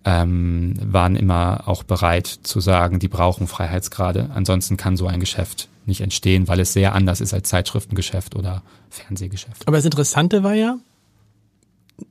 ähm, 0.05 0.75
waren 0.81 1.17
immer 1.17 1.67
auch 1.67 1.83
bereit 1.83 2.27
zu 2.27 2.61
sagen, 2.61 2.99
die 2.99 3.09
brauchen 3.09 3.47
Freiheitsgrade. 3.47 4.31
Ansonsten 4.35 4.77
kann 4.77 4.97
so 4.97 5.07
ein 5.07 5.21
Geschäft 5.21 5.69
nicht 5.87 6.01
entstehen, 6.01 6.49
weil 6.49 6.61
es 6.61 6.73
sehr 6.73 6.95
anders 6.95 7.21
ist 7.21 7.35
als 7.35 7.49
Zeitschriftengeschäft 7.49 8.37
oder 8.37 8.63
Fernsehgeschäft. 8.91 9.67
Aber 9.67 9.77
das 9.77 9.85
Interessante 9.85 10.43
war 10.43 10.55
ja, 10.55 10.79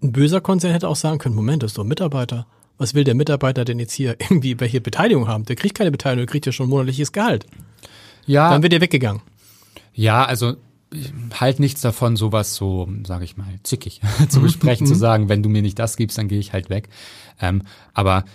ein 0.02 0.12
böser 0.12 0.42
Konzern 0.42 0.72
hätte 0.72 0.88
auch 0.88 0.96
sagen 0.96 1.18
können, 1.18 1.36
Moment, 1.36 1.64
das 1.64 1.72
ist 1.72 1.78
doch 1.78 1.84
ein 1.84 1.88
Mitarbeiter. 1.88 2.46
Was 2.78 2.94
will 2.94 3.04
der 3.04 3.16
Mitarbeiter 3.16 3.66
denn 3.66 3.80
jetzt 3.80 3.94
hier 3.94 4.16
irgendwie 4.20 4.60
welche 4.60 4.82
Beteiligung 4.82 5.28
haben? 5.28 5.46
Der 5.46 5.56
kriegt 5.56 5.78
keine 5.78 5.92
Beteiligung, 5.92 6.26
der 6.26 6.32
kriegt 6.32 6.46
ja 6.46 6.52
schon 6.52 6.70
monatliches 6.70 7.12
Gehalt. 7.12 7.46
Ja. 8.26 8.50
Dann 8.50 8.64
wird 8.64 8.74
er 8.74 8.82
weggegangen. 8.82 9.22
Ja, 9.94 10.26
also 10.26 10.56
halt 11.40 11.60
nichts 11.60 11.82
davon, 11.82 12.16
sowas 12.16 12.56
so, 12.56 12.90
sage 13.06 13.26
ich 13.26 13.38
mal, 13.38 13.48
zickig 13.64 14.02
zu 14.30 14.42
besprechen, 14.42 14.88
zu 14.88 14.94
mhm. 14.94 15.00
sagen, 15.00 15.30
wenn 15.30 15.44
du 15.44 15.50
mir 15.50 15.62
nicht 15.62 15.80
das 15.80 15.98
gibst, 15.98 16.18
dann 16.18 16.28
gehe 16.28 16.40
ich 16.40 16.54
halt 16.54 16.70
weg. 16.70 16.90
Ähm, 17.42 17.64
aber 17.94 18.26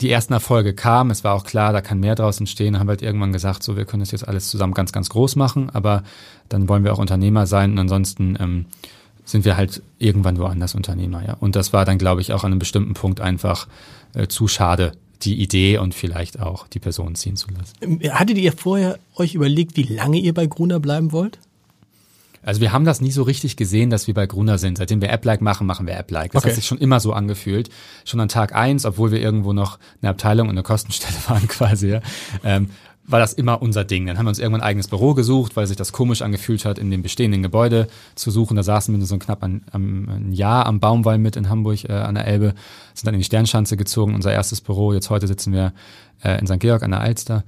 die 0.00 0.10
ersten 0.10 0.32
Erfolge 0.32 0.74
kamen, 0.74 1.10
es 1.10 1.22
war 1.22 1.34
auch 1.34 1.44
klar, 1.44 1.72
da 1.72 1.80
kann 1.80 2.00
mehr 2.00 2.14
draus 2.14 2.40
entstehen, 2.40 2.78
haben 2.78 2.88
wir 2.88 2.92
halt 2.92 3.02
irgendwann 3.02 3.32
gesagt, 3.32 3.62
so, 3.62 3.76
wir 3.76 3.84
können 3.84 4.00
das 4.00 4.10
jetzt 4.10 4.26
alles 4.26 4.50
zusammen 4.50 4.74
ganz, 4.74 4.92
ganz 4.92 5.08
groß 5.08 5.36
machen, 5.36 5.70
aber 5.70 6.02
dann 6.48 6.68
wollen 6.68 6.84
wir 6.84 6.92
auch 6.92 6.98
Unternehmer 6.98 7.46
sein 7.46 7.72
und 7.72 7.78
ansonsten 7.78 8.36
ähm, 8.40 8.66
sind 9.24 9.44
wir 9.44 9.56
halt 9.56 9.82
irgendwann 9.98 10.38
woanders 10.38 10.74
Unternehmer, 10.74 11.24
ja. 11.24 11.34
Und 11.34 11.56
das 11.56 11.72
war 11.72 11.84
dann, 11.84 11.98
glaube 11.98 12.20
ich, 12.20 12.32
auch 12.32 12.44
an 12.44 12.52
einem 12.52 12.58
bestimmten 12.58 12.94
Punkt 12.94 13.20
einfach 13.20 13.68
äh, 14.14 14.26
zu 14.26 14.48
schade, 14.48 14.92
die 15.22 15.40
Idee 15.40 15.78
und 15.78 15.94
vielleicht 15.94 16.40
auch 16.40 16.66
die 16.68 16.80
Person 16.80 17.14
ziehen 17.14 17.36
zu 17.36 17.48
lassen. 17.50 18.00
Hattet 18.10 18.36
ihr 18.36 18.52
vorher 18.52 18.98
euch 19.14 19.34
überlegt, 19.34 19.76
wie 19.76 19.84
lange 19.84 20.18
ihr 20.18 20.34
bei 20.34 20.46
Gruner 20.46 20.80
bleiben 20.80 21.12
wollt? 21.12 21.38
Also 22.44 22.60
wir 22.60 22.72
haben 22.72 22.84
das 22.84 23.00
nie 23.00 23.10
so 23.10 23.22
richtig 23.22 23.56
gesehen, 23.56 23.90
dass 23.90 24.06
wir 24.06 24.14
bei 24.14 24.26
Gruner 24.26 24.58
sind. 24.58 24.78
Seitdem 24.78 25.00
wir 25.00 25.10
App-like 25.10 25.40
machen, 25.40 25.66
machen 25.66 25.86
wir 25.86 25.96
App-like. 25.96 26.32
Das 26.32 26.42
okay. 26.42 26.50
hat 26.50 26.56
sich 26.56 26.66
schon 26.66 26.78
immer 26.78 27.00
so 27.00 27.12
angefühlt. 27.12 27.70
Schon 28.04 28.20
an 28.20 28.28
Tag 28.28 28.54
eins, 28.54 28.84
obwohl 28.84 29.10
wir 29.10 29.20
irgendwo 29.20 29.52
noch 29.52 29.78
eine 30.02 30.10
Abteilung 30.10 30.48
und 30.48 30.54
eine 30.54 30.62
Kostenstelle 30.62 31.16
waren 31.28 31.48
quasi, 31.48 31.88
ja, 31.88 32.00
ähm, 32.44 32.70
war 33.06 33.20
das 33.20 33.34
immer 33.34 33.60
unser 33.60 33.84
Ding. 33.84 34.06
Dann 34.06 34.18
haben 34.18 34.24
wir 34.26 34.30
uns 34.30 34.38
irgendwann 34.38 34.62
ein 34.62 34.66
eigenes 34.66 34.88
Büro 34.88 35.14
gesucht, 35.14 35.56
weil 35.56 35.66
sich 35.66 35.76
das 35.76 35.92
komisch 35.92 36.22
angefühlt 36.22 36.64
hat, 36.64 36.78
in 36.78 36.90
dem 36.90 37.02
bestehenden 37.02 37.42
Gebäude 37.42 37.88
zu 38.14 38.30
suchen. 38.30 38.56
Da 38.56 38.62
saßen 38.62 38.98
wir 38.98 39.04
so 39.04 39.18
knapp 39.18 39.42
ein, 39.42 39.62
ein 39.72 40.32
Jahr 40.32 40.66
am 40.66 40.80
Baumwall 40.80 41.18
mit 41.18 41.36
in 41.36 41.50
Hamburg 41.50 41.84
äh, 41.84 41.92
an 41.92 42.14
der 42.14 42.26
Elbe, 42.26 42.54
sind 42.94 43.06
dann 43.06 43.14
in 43.14 43.20
die 43.20 43.24
Sternschanze 43.24 43.76
gezogen, 43.76 44.14
unser 44.14 44.32
erstes 44.32 44.60
Büro. 44.60 44.92
Jetzt 44.92 45.10
heute 45.10 45.26
sitzen 45.26 45.52
wir 45.52 45.74
äh, 46.22 46.38
in 46.38 46.46
St. 46.46 46.60
Georg 46.60 46.82
an 46.82 46.92
der 46.92 47.00
Alster 47.00 47.44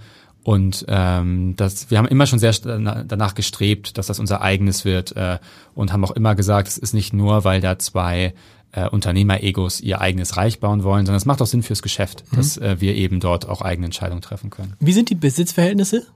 und 0.47 0.85
ähm, 0.87 1.55
das, 1.57 1.91
wir 1.91 1.99
haben 1.99 2.07
immer 2.07 2.25
schon 2.25 2.39
sehr 2.39 2.53
danach 2.53 3.35
gestrebt, 3.35 3.99
dass 3.99 4.07
das 4.07 4.21
unser 4.21 4.43
eigenes 4.43 4.85
wird 4.85 5.17
äh, 5.17 5.41
und 5.75 5.93
haben 5.93 6.05
auch 6.05 6.13
immer 6.13 6.37
gesagt, 6.37 6.69
es 6.69 6.79
ist 6.79 6.95
nicht 6.95 7.13
nur, 7.13 7.43
weil 7.43 7.61
da 7.61 7.81
zwei 7.81 8.33
äh, 8.71 8.89
Unternehmer-Egos 8.89 9.81
ihr 9.81 10.01
eigenes 10.01 10.37
Reich 10.37 10.61
bauen 10.61 10.85
wollen, 10.85 11.05
sondern 11.05 11.17
es 11.17 11.27
macht 11.27 11.43
auch 11.43 11.49
Sinn 11.49 11.65
fürs 11.65 11.83
Geschäft, 11.83 12.23
mhm. 12.31 12.37
dass 12.37 12.59
äh, 12.59 12.77
wir 12.79 12.95
eben 12.95 13.19
dort 13.19 13.49
auch 13.49 13.61
eigene 13.61 13.87
Entscheidungen 13.87 14.23
treffen 14.23 14.51
können. 14.51 14.75
Wie 14.79 14.93
sind 14.93 15.11
die 15.11 15.17
Besitzverhältnisse? 15.17 16.07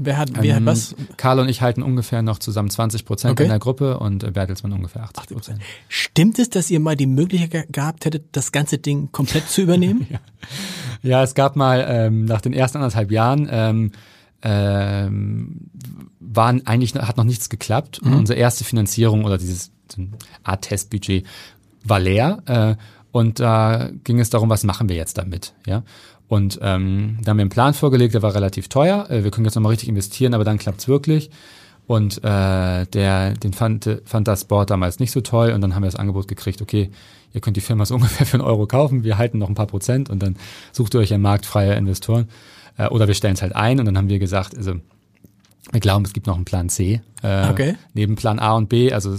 Wer 0.00 0.16
hat, 0.16 0.30
wer 0.34 0.56
ähm, 0.56 0.66
hat 0.66 0.66
was? 0.66 0.94
Karl 1.16 1.40
und 1.40 1.48
ich 1.48 1.60
halten 1.60 1.82
ungefähr 1.82 2.22
noch 2.22 2.38
zusammen 2.38 2.70
20 2.70 3.04
Prozent 3.04 3.32
okay. 3.32 3.42
in 3.42 3.48
der 3.48 3.58
Gruppe 3.58 3.98
und 3.98 4.32
Bertelsmann 4.32 4.72
ungefähr 4.72 5.02
80 5.02 5.26
Prozent. 5.28 5.60
Stimmt 5.88 6.38
es, 6.38 6.50
dass 6.50 6.70
ihr 6.70 6.78
mal 6.78 6.96
die 6.96 7.06
Möglichkeit 7.06 7.72
gehabt 7.72 8.04
hättet, 8.04 8.24
das 8.32 8.52
ganze 8.52 8.78
Ding 8.78 9.10
komplett 9.10 9.48
zu 9.48 9.60
übernehmen? 9.60 10.06
ja. 10.10 10.20
ja. 11.02 11.22
es 11.24 11.34
gab 11.34 11.56
mal 11.56 11.84
ähm, 11.88 12.26
nach 12.26 12.40
den 12.40 12.52
ersten 12.52 12.78
anderthalb 12.78 13.10
Jahren 13.10 13.48
ähm, 13.50 13.90
ähm, 14.42 15.70
waren 16.20 16.64
eigentlich 16.66 16.94
hat 16.94 17.16
noch 17.16 17.24
nichts 17.24 17.48
geklappt 17.48 18.00
mhm. 18.00 18.12
und 18.12 18.18
unsere 18.20 18.38
erste 18.38 18.62
Finanzierung 18.62 19.24
oder 19.24 19.36
dieses 19.36 19.72
Art 20.44 20.62
Testbudget 20.62 21.26
war 21.82 21.98
leer 21.98 22.42
äh, 22.46 22.76
und 23.10 23.40
da 23.40 23.90
ging 24.04 24.20
es 24.20 24.30
darum, 24.30 24.48
was 24.48 24.62
machen 24.62 24.88
wir 24.88 24.96
jetzt 24.96 25.18
damit, 25.18 25.54
ja? 25.66 25.82
Und 26.28 26.58
ähm, 26.62 27.18
da 27.22 27.30
haben 27.30 27.38
wir 27.38 27.42
einen 27.42 27.50
Plan 27.50 27.74
vorgelegt, 27.74 28.14
der 28.14 28.22
war 28.22 28.34
relativ 28.34 28.68
teuer. 28.68 29.08
Äh, 29.10 29.24
wir 29.24 29.30
können 29.30 29.46
jetzt 29.46 29.54
nochmal 29.54 29.70
richtig 29.70 29.88
investieren, 29.88 30.34
aber 30.34 30.44
dann 30.44 30.58
klappt's 30.58 30.86
wirklich. 30.86 31.30
Und 31.86 32.18
äh, 32.22 32.84
der, 32.86 33.32
den 33.32 33.54
fand, 33.54 34.02
fand 34.04 34.28
das 34.28 34.44
Board 34.44 34.68
damals 34.68 35.00
nicht 35.00 35.10
so 35.10 35.22
toll 35.22 35.52
und 35.52 35.62
dann 35.62 35.74
haben 35.74 35.82
wir 35.82 35.90
das 35.90 35.96
Angebot 35.96 36.28
gekriegt, 36.28 36.60
okay, 36.60 36.90
ihr 37.32 37.40
könnt 37.40 37.56
die 37.56 37.62
Firma 37.62 37.86
so 37.86 37.94
ungefähr 37.96 38.26
für 38.26 38.34
einen 38.34 38.46
Euro 38.46 38.66
kaufen, 38.66 39.04
wir 39.04 39.16
halten 39.16 39.38
noch 39.38 39.48
ein 39.48 39.54
paar 39.54 39.66
Prozent 39.66 40.10
und 40.10 40.22
dann 40.22 40.36
sucht 40.70 40.94
ihr 40.94 41.00
euch 41.00 41.10
ja 41.10 41.18
marktfreie 41.18 41.74
Investoren. 41.74 42.28
Äh, 42.76 42.88
oder 42.88 43.08
wir 43.08 43.14
stellen 43.14 43.34
es 43.34 43.42
halt 43.42 43.56
ein 43.56 43.80
und 43.80 43.86
dann 43.86 43.96
haben 43.96 44.10
wir 44.10 44.18
gesagt, 44.18 44.54
also 44.54 44.74
wir 45.70 45.80
glauben, 45.80 46.04
es 46.04 46.12
gibt 46.12 46.26
noch 46.26 46.36
einen 46.36 46.44
Plan 46.44 46.68
C. 46.68 47.00
Äh, 47.22 47.48
okay. 47.48 47.76
Neben 47.94 48.16
Plan 48.16 48.38
A 48.38 48.54
und 48.54 48.68
B, 48.68 48.92
also 48.92 49.16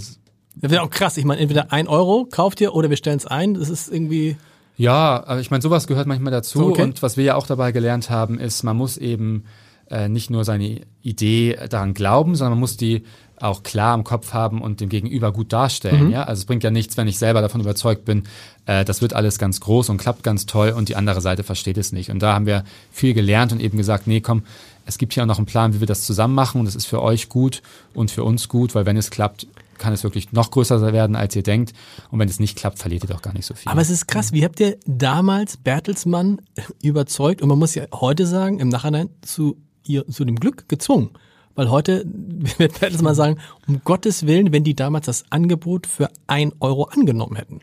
das 0.62 0.72
wäre 0.72 0.84
auch 0.84 0.89
krass. 0.89 1.17
Ich 1.17 1.26
meine, 1.26 1.39
entweder 1.39 1.72
ein 1.72 1.88
Euro 1.88 2.28
kauft 2.30 2.60
ihr 2.62 2.76
oder 2.76 2.89
wir 2.89 2.98
stellen 2.98 3.17
es 3.17 3.26
ein. 3.26 3.54
Das 3.54 3.69
ist 3.69 3.91
irgendwie. 3.91 4.36
Ja, 4.80 5.26
aber 5.28 5.42
ich 5.42 5.52
meine, 5.52 5.62
sowas 5.62 5.88
gehört 5.88 6.08
manchmal 6.08 6.32
dazu. 6.32 6.70
Okay. 6.70 6.84
Und 6.84 7.04
was 7.04 7.18
wir 7.18 7.26
ja 7.26 7.36
auch 7.36 7.46
dabei 7.46 7.74
gelernt 7.74 8.10
haben, 8.10 8.39
ist, 8.39 8.63
man 8.63 8.78
muss 8.78 8.96
eben 8.96 9.44
äh, 9.92 10.08
nicht 10.08 10.30
nur 10.30 10.46
seine 10.46 10.80
Idee 11.02 11.58
daran 11.70 11.94
glauben, 11.94 12.36
sondern 12.36 12.54
man 12.54 12.62
muss 12.62 12.78
die 12.78 13.04
auch 13.42 13.63
klar 13.63 13.94
im 13.94 14.06
Kopf 14.06 14.32
haben 14.32 14.62
und 14.62 14.80
dem 14.80 14.88
Gegenüber 14.88 15.34
gut 15.34 15.52
darstellen. 15.52 16.06
Mhm. 16.06 16.12
Ja, 16.12 16.24
also 16.24 16.39
es 16.39 16.46
bringt 16.46 16.63
ja 16.63 16.72
nichts, 16.72 16.96
wenn 16.96 17.10
ich 17.10 17.18
selber 17.18 17.42
davon 17.42 17.60
überzeugt 17.60 18.06
bin, 18.06 18.24
äh, 18.68 18.86
das 18.86 19.02
wird 19.02 19.13
alles 19.13 19.38
ganz 19.38 19.60
groß 19.60 19.89
und 19.89 19.98
klappt 19.98 20.24
ganz 20.24 20.46
toll 20.46 20.70
und 20.70 20.88
die 20.88 20.96
andere 20.96 21.20
Seite 21.20 21.44
versteht 21.44 21.78
es 21.78 21.92
nicht. 21.92 22.10
Und 22.10 22.20
da 22.20 22.34
haben 22.34 22.46
wir 22.46 22.63
viel 22.89 23.13
gelernt 23.13 23.52
und 23.52 23.62
eben 23.62 23.78
gesagt, 23.78 24.08
nee, 24.08 24.22
komm, 24.22 24.44
es 24.86 24.98
gibt 24.98 25.13
hier 25.13 25.24
auch 25.24 25.28
noch 25.28 25.39
einen 25.39 25.46
Plan, 25.46 25.74
wie 25.74 25.82
wir 25.82 25.88
das 25.88 26.04
zusammen 26.04 26.36
machen 26.36 26.62
und 26.62 26.68
es 26.68 26.76
ist 26.76 26.86
für 26.86 27.02
euch 27.02 27.28
gut 27.28 27.62
und 27.94 28.12
für 28.12 28.24
uns 28.24 28.48
gut, 28.48 28.76
weil 28.76 28.86
wenn 28.86 28.96
es 28.96 29.10
klappt, 29.10 29.46
kann 29.80 29.94
es 29.94 30.04
wirklich 30.04 30.32
noch 30.32 30.52
größer 30.52 30.94
werden, 30.94 31.15
als 31.15 31.36
ihr 31.36 31.44
denkt. 31.44 31.74
Und 32.12 32.20
wenn 32.20 32.30
es 32.30 32.39
nicht 32.39 32.58
klappt, 32.58 32.80
verliert 32.80 33.04
ihr 33.04 33.10
doch 33.10 33.22
gar 33.22 33.34
nicht 33.34 33.46
so 33.46 33.56
viel. 33.56 33.72
Aber 33.72 33.82
es 33.82 33.89
ist 33.89 34.08
krass, 34.08 34.32
wie 34.34 34.44
habt 34.44 34.60
ihr 34.60 34.78
damals 34.86 35.58
Bertelsmann 35.58 36.42
überzeugt 36.82 37.42
und 37.42 37.50
man 37.50 37.58
muss 37.58 37.76
ja 37.76 37.86
heute 37.94 38.28
sagen, 38.28 38.60
im 38.60 38.70
Nachhinein 38.70 39.10
zu 39.22 39.58
ihr, 39.86 40.08
zu 40.08 40.26
dem 40.26 40.36
Glück 40.36 40.70
gezwungen? 40.70 41.12
Weil 41.56 41.72
heute 41.72 42.06
wird 42.58 42.80
Bertelsmann 42.80 43.15
sagen, 43.15 43.38
um 43.68 43.82
Gottes 43.84 44.28
Willen, 44.28 44.52
wenn 44.52 44.63
die 44.63 44.76
damals 44.76 45.08
das 45.08 45.24
Angebot 45.32 45.88
für 45.88 46.10
ein 46.28 46.54
Euro 46.60 46.84
angenommen 46.84 47.36
hätten. 47.36 47.62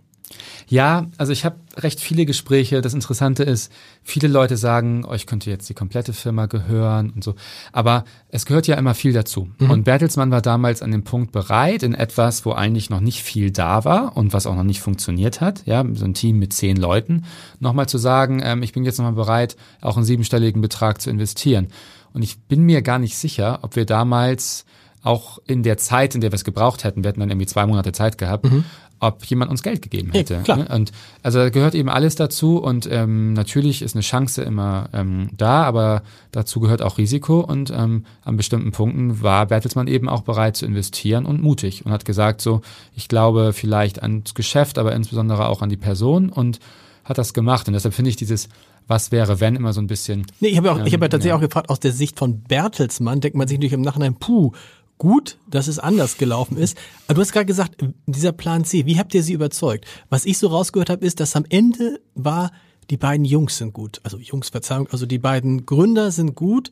Ja, 0.69 1.07
also 1.17 1.33
ich 1.33 1.45
habe 1.45 1.57
recht 1.77 2.01
viele 2.01 2.27
Gespräche. 2.27 2.81
Das 2.81 2.95
Interessante 2.95 3.45
ist, 3.45 3.71
viele 4.03 4.27
Leute 4.27 4.57
sagen, 4.57 5.05
euch 5.05 5.23
oh, 5.25 5.31
könnte 5.31 5.51
jetzt 5.51 5.69
die 5.69 5.75
komplette 5.75 6.13
Firma 6.13 6.47
gehören 6.47 7.11
und 7.11 7.23
so. 7.23 7.37
Aber 7.73 8.05
es 8.29 8.47
gehört 8.47 8.67
ja 8.67 8.77
immer 8.77 8.95
viel 8.95 9.13
dazu. 9.13 9.49
Mhm. 9.59 9.71
Und 9.71 9.85
Bertelsmann 9.85 10.33
war 10.33 10.43
damals 10.43 10.83
an 10.83 10.91
dem 10.91 11.05
Punkt 11.05 11.31
bereit, 11.31 11.85
in 11.85 11.95
etwas, 11.95 12.45
wo 12.45 12.53
eigentlich 12.53 12.91
noch 12.91 13.01
nicht 13.01 13.23
viel 13.23 13.53
da 13.53 13.85
war 13.85 14.17
und 14.17 14.33
was 14.33 14.47
auch 14.47 14.57
noch 14.57 14.65
nicht 14.65 14.81
funktioniert 14.81 15.41
hat, 15.41 15.65
ja, 15.67 15.85
so 15.93 16.05
ein 16.05 16.15
Team 16.15 16.39
mit 16.39 16.53
zehn 16.53 16.77
Leuten, 16.77 17.25
nochmal 17.61 17.89
zu 17.89 17.99
sagen, 17.99 18.41
ähm, 18.43 18.63
ich 18.63 18.73
bin 18.73 18.85
jetzt 18.85 18.99
nochmal 18.99 19.13
bereit, 19.13 19.57
auch 19.81 19.97
einen 19.97 20.07
siebenstelligen 20.07 20.61
Betrag 20.61 21.01
zu 21.01 21.11
investieren. 21.11 21.69
Und 22.13 22.23
ich 22.23 22.41
bin 22.41 22.63
mir 22.63 22.83
gar 22.83 22.99
nicht 22.99 23.17
sicher, 23.17 23.61
ob 23.63 23.77
wir 23.77 23.85
damals 23.85 24.65
auch 25.03 25.39
in 25.47 25.63
der 25.63 25.77
Zeit, 25.77 26.17
in 26.17 26.21
der 26.21 26.33
wir 26.33 26.37
es 26.37 26.45
gebraucht 26.45 26.83
hätten, 26.83 27.05
wir 27.05 27.11
hätten 27.11 27.21
dann 27.21 27.31
irgendwie 27.31 27.47
zwei 27.47 27.65
Monate 27.65 27.93
Zeit 27.93 28.19
gehabt, 28.19 28.47
mhm 28.47 28.65
ob 28.99 29.25
jemand 29.27 29.51
uns 29.51 29.63
Geld 29.63 29.83
gegeben 29.83 30.13
hätte. 30.13 30.35
Ja, 30.35 30.43
klar. 30.43 30.57
Ne? 30.59 30.69
Und 30.75 30.93
also 31.23 31.39
da 31.39 31.51
gehört 31.51 31.75
eben 31.75 31.89
alles 31.89 32.15
dazu 32.15 32.59
und 32.59 32.89
ähm, 32.91 33.35
natürlich 33.35 33.83
ist 33.83 33.95
eine 33.95 34.03
Chance 34.03 34.43
immer 34.43 34.89
ähm, 34.93 35.31
da, 35.37 35.65
aber 35.65 36.03
dazu 36.33 36.61
gehört 36.61 36.83
auch 36.83 36.99
Risiko 36.99 37.41
und 37.41 37.71
ähm, 37.71 38.05
an 38.25 38.37
bestimmten 38.37 38.73
Punkten 38.73 39.23
war 39.23 39.47
Bertelsmann 39.47 39.87
eben 39.87 40.09
auch 40.09 40.23
bereit 40.23 40.57
zu 40.57 40.67
investieren 40.67 41.27
und 41.27 41.43
mutig 41.43 41.85
und 41.85 41.93
hat 41.93 42.05
gesagt 42.05 42.41
so, 42.41 42.63
ich 42.95 43.09
glaube 43.09 43.53
vielleicht 43.53 44.03
ans 44.03 44.35
Geschäft, 44.35 44.79
aber 44.79 44.95
insbesondere 44.95 45.49
auch 45.49 45.63
an 45.63 45.69
die 45.69 45.77
Person 45.77 46.31
und 46.31 46.59
hat 47.05 47.19
das 47.19 47.35
gemacht 47.35 47.69
und 47.69 47.75
deshalb 47.75 47.95
finde 47.95 48.11
ich 48.11 48.17
dieses 48.17 48.49
was 48.89 49.11
wäre, 49.11 49.41
wenn 49.41 49.57
immer 49.57 49.73
so 49.73 49.81
ein 49.81 49.89
bisschen. 49.89 50.27
Nee, 50.41 50.49
ich 50.49 50.57
habe 50.57 50.69
ja, 50.69 50.79
ähm, 50.79 50.87
ich 50.87 50.95
hab 50.95 51.01
ja 51.01 51.09
tatsächlich 51.09 51.31
ja. 51.31 51.37
auch 51.37 51.41
gefragt, 51.41 51.71
aus 51.71 51.81
der 51.81 51.93
Sicht 51.93 52.19
von 52.19 52.43
Bertelsmann 52.43 53.21
denkt 53.21 53.37
man 53.37 53.49
sich 53.49 53.59
natürlich 53.59 53.73
im 53.73 53.81
Nachhinein, 53.81 54.15
puh, 54.15 54.53
gut, 54.99 55.39
dass 55.49 55.69
es 55.69 55.79
anders 55.79 56.17
gelaufen 56.17 56.57
ist. 56.57 56.77
Aber 57.07 57.15
du 57.15 57.21
hast 57.21 57.33
gerade 57.33 57.47
gesagt, 57.47 57.77
dieser 58.07 58.33
Plan 58.33 58.65
C, 58.65 58.87
wie 58.87 58.99
habt 58.99 59.15
ihr 59.15 59.23
sie 59.23 59.33
überzeugt? 59.33 59.85
Was 60.09 60.25
ich 60.25 60.39
so 60.39 60.49
rausgehört 60.49 60.91
habe, 60.91 61.05
ist, 61.05 61.21
dass 61.21 61.37
am 61.37 61.45
Ende 61.49 62.01
war, 62.15 62.51
die 62.91 62.97
beiden 62.97 63.25
Jungs 63.25 63.59
sind 63.59 63.73
gut. 63.73 64.01
Also 64.05 64.19
Jungs, 64.19 64.49
Verzeihung, 64.49 64.89
also 64.91 65.07
die 65.07 65.19
beiden 65.19 65.67
Gründer 65.67 66.11
sind 66.11 66.35
gut. 66.35 66.71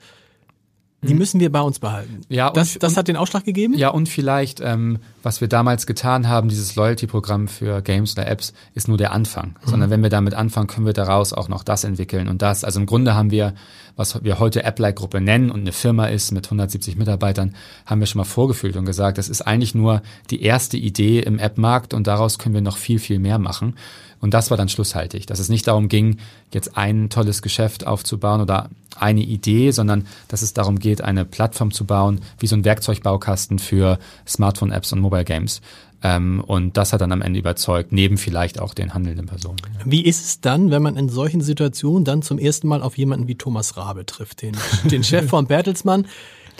Die 1.05 1.13
mhm. 1.13 1.19
müssen 1.19 1.41
wir 1.41 1.51
bei 1.51 1.61
uns 1.61 1.79
behalten. 1.79 2.23
Ja, 2.29 2.49
und, 2.49 2.57
das, 2.57 2.79
das 2.79 2.97
hat 2.97 3.09
den 3.09 3.17
Ausschlag 3.17 3.45
gegeben? 3.45 3.75
Ja, 3.77 3.91
und 3.91 4.09
vielleicht, 4.09 4.61
ähm, 4.61 4.99
was 5.23 5.41
wir 5.41 5.49
damals 5.49 5.87
getan 5.87 6.29
haben, 6.29 6.49
dieses 6.49 6.77
Loyalty-Programm 6.77 7.49
für 7.49 7.83
Games 7.83 8.13
oder 8.13 8.27
Apps, 8.27 8.53
ist 8.75 8.89
nur 8.89 8.97
der 8.97 9.13
Anfang. 9.13 9.57
Mhm. 9.65 9.71
Sondern 9.71 9.91
wenn 9.91 10.03
wir 10.03 10.11
damit 10.11 10.35
anfangen, 10.35 10.67
können 10.67 10.87
wir 10.87 10.93
daraus 10.93 11.33
auch 11.33 11.49
noch 11.49 11.65
das 11.65 11.85
entwickeln 11.85 12.29
und 12.29 12.43
das. 12.43 12.65
Also 12.65 12.81
im 12.81 12.87
Grunde 12.87 13.15
haben 13.15 13.31
wir 13.31 13.55
was 13.97 14.23
wir 14.25 14.39
heute 14.39 14.65
App-like-Gruppe 14.65 15.21
nennen 15.21 15.51
und 15.51 15.61
eine 15.61 15.73
Firma 15.73 16.07
ist 16.07 16.33
mit 16.33 16.47
170 16.47 16.97
Mitarbeitern, 16.97 17.55
haben 17.87 18.01
wir 18.01 18.07
schon 18.07 18.19
mal 18.19 18.25
vorgefühlt 18.25 18.77
und 18.77 18.85
gesagt, 18.85 19.19
das 19.19 19.29
ist 19.29 19.43
eigentlich 19.43 19.75
nur 19.75 20.03
die 20.31 20.43
erste 20.43 20.77
Idee 20.77 21.21
im 21.21 21.39
App-Markt 21.39 21.95
und 21.95 22.07
daraus 22.07 22.39
können 22.39 22.55
wir 22.55 22.63
noch 22.63 22.77
viel, 22.77 22.99
viel 22.99 23.19
mehr 23.19 23.39
machen. 23.39 23.77
Und 24.21 24.33
das 24.33 24.51
war 24.51 24.57
dann 24.57 24.69
schlusshaltig, 24.69 25.27
dass 25.27 25.39
es 25.39 25.49
nicht 25.49 25.67
darum 25.67 25.89
ging, 25.89 26.17
jetzt 26.53 26.77
ein 26.77 27.11
tolles 27.11 27.43
Geschäft 27.43 27.87
aufzubauen 27.87 28.41
oder 28.41 28.71
eine 28.97 29.23
Idee, 29.23 29.71
sondern 29.71 30.07
dass 30.29 30.43
es 30.43 30.53
darum 30.53 30.79
geht, 30.79 31.03
eine 31.03 31.25
Plattform 31.25 31.71
zu 31.71 31.85
bauen, 31.85 32.21
wie 32.39 32.47
so 32.47 32.57
ein 32.57 32.65
Werkzeugbaukasten 32.65 33.59
für 33.59 33.99
Smartphone-Apps 34.27 34.93
und 34.93 35.01
Mobile 35.01 35.25
Games. 35.25 35.61
Ähm, 36.05 36.45
und 36.47 36.77
das 36.77 36.93
hat 36.93 37.01
dann 37.01 37.13
am 37.13 37.23
Ende 37.23 37.39
überzeugt, 37.39 37.91
neben 37.91 38.19
vielleicht 38.19 38.61
auch 38.61 38.75
den 38.75 38.93
handelnden 38.93 39.27
Personen. 39.27 39.57
Wie 39.87 40.05
ist 40.05 40.25
es 40.25 40.41
dann, 40.41 40.71
wenn 40.71 40.83
man 40.83 40.97
in 40.97 41.09
solchen 41.09 41.41
Situationen 41.41 42.05
dann 42.05 42.21
zum 42.21 42.39
ersten 42.39 42.69
Mal 42.69 42.83
auf 42.83 42.99
jemanden 42.99 43.27
wie 43.27 43.37
Thomas 43.37 43.79
Rabe 43.79 44.05
trifft, 44.05 44.43
den, 44.43 44.55
den 44.85 45.03
Chef 45.03 45.31
von 45.31 45.47
Bertelsmann, 45.47 46.07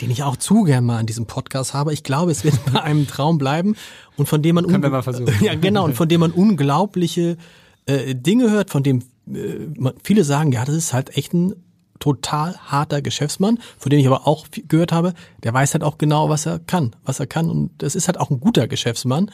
den 0.01 0.09
ich 0.09 0.23
auch 0.23 0.35
zu 0.35 0.63
gern 0.63 0.83
mal 0.83 0.99
in 0.99 1.05
diesem 1.05 1.27
Podcast 1.27 1.75
habe. 1.75 1.93
Ich 1.93 2.03
glaube, 2.03 2.31
es 2.31 2.43
wird 2.43 2.55
bei 2.73 2.81
einem 2.81 3.07
Traum 3.07 3.37
bleiben 3.37 3.75
und 4.17 4.27
von 4.27 4.41
dem 4.41 4.55
man 4.55 4.65
Können 4.65 4.81
wir 4.81 4.89
mal 4.89 5.03
versuchen. 5.03 5.33
ja 5.41 5.53
genau 5.53 5.85
und 5.85 5.93
von 5.93 6.09
dem 6.09 6.21
man 6.21 6.31
unglaubliche 6.31 7.37
äh, 7.85 8.15
Dinge 8.15 8.49
hört, 8.49 8.71
von 8.71 8.81
dem 8.81 9.03
äh, 9.31 9.91
viele 10.03 10.23
sagen, 10.23 10.51
ja, 10.51 10.65
das 10.65 10.75
ist 10.75 10.91
halt 10.91 11.15
echt 11.17 11.33
ein 11.33 11.53
total 11.99 12.57
harter 12.57 13.01
Geschäftsmann, 13.01 13.59
von 13.77 13.89
dem 13.89 13.99
ich 13.99 14.07
aber 14.07 14.27
auch 14.27 14.47
gehört 14.67 14.91
habe, 14.91 15.13
der 15.43 15.53
weiß 15.53 15.73
halt 15.73 15.83
auch 15.83 15.97
genau, 15.97 16.29
was 16.29 16.45
er 16.45 16.59
kann, 16.59 16.95
was 17.03 17.19
er 17.19 17.27
kann 17.27 17.49
und 17.49 17.71
das 17.77 17.95
ist 17.95 18.07
halt 18.07 18.19
auch 18.19 18.29
ein 18.29 18.39
guter 18.39 18.67
Geschäftsmann. 18.67 19.31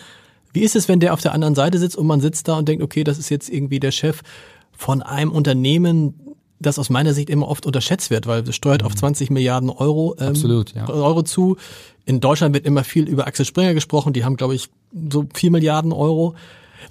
Wie 0.53 0.61
ist 0.61 0.75
es, 0.75 0.87
wenn 0.87 0.99
der 0.99 1.13
auf 1.13 1.21
der 1.21 1.33
anderen 1.33 1.55
Seite 1.55 1.79
sitzt 1.79 1.95
und 1.95 2.07
man 2.07 2.21
sitzt 2.21 2.47
da 2.47 2.57
und 2.57 2.67
denkt, 2.67 2.83
okay, 2.83 3.03
das 3.03 3.17
ist 3.17 3.29
jetzt 3.29 3.49
irgendwie 3.49 3.79
der 3.79 3.91
Chef 3.91 4.21
von 4.77 5.01
einem 5.01 5.31
Unternehmen, 5.31 6.35
das 6.59 6.77
aus 6.77 6.89
meiner 6.89 7.13
Sicht 7.13 7.29
immer 7.29 7.47
oft 7.47 7.65
unterschätzt 7.65 8.09
wird, 8.09 8.27
weil 8.27 8.47
es 8.47 8.55
steuert 8.55 8.81
mhm. 8.81 8.87
auf 8.87 8.95
20 8.95 9.31
Milliarden 9.31 9.69
Euro, 9.69 10.15
ähm, 10.19 10.29
Absolut, 10.29 10.73
ja. 10.75 10.87
Euro 10.89 11.23
zu. 11.23 11.57
In 12.05 12.19
Deutschland 12.19 12.53
wird 12.53 12.65
immer 12.65 12.83
viel 12.83 13.07
über 13.07 13.27
Axel 13.27 13.45
Springer 13.45 13.73
gesprochen, 13.73 14.13
die 14.13 14.25
haben, 14.25 14.37
glaube 14.37 14.55
ich, 14.55 14.69
so 15.09 15.25
4 15.33 15.51
Milliarden 15.51 15.93
Euro. 15.93 16.35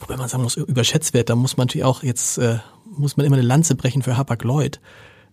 Wobei 0.01 0.17
man 0.17 0.29
sagen 0.29 0.43
muss, 0.43 0.57
überschätzt 0.57 1.15
wird, 1.15 1.29
da 1.31 1.37
muss 1.37 1.57
man 1.57 1.67
natürlich 1.67 1.85
auch 1.85 2.03
jetzt, 2.03 2.39
äh, 2.39 2.59
muss 2.97 3.17
man 3.17 3.27
immer 3.27 3.37
eine 3.37 3.47
Lanze 3.47 3.75
brechen 3.75 4.03
für 4.03 4.17
Hapag-Lloyd 4.17 4.81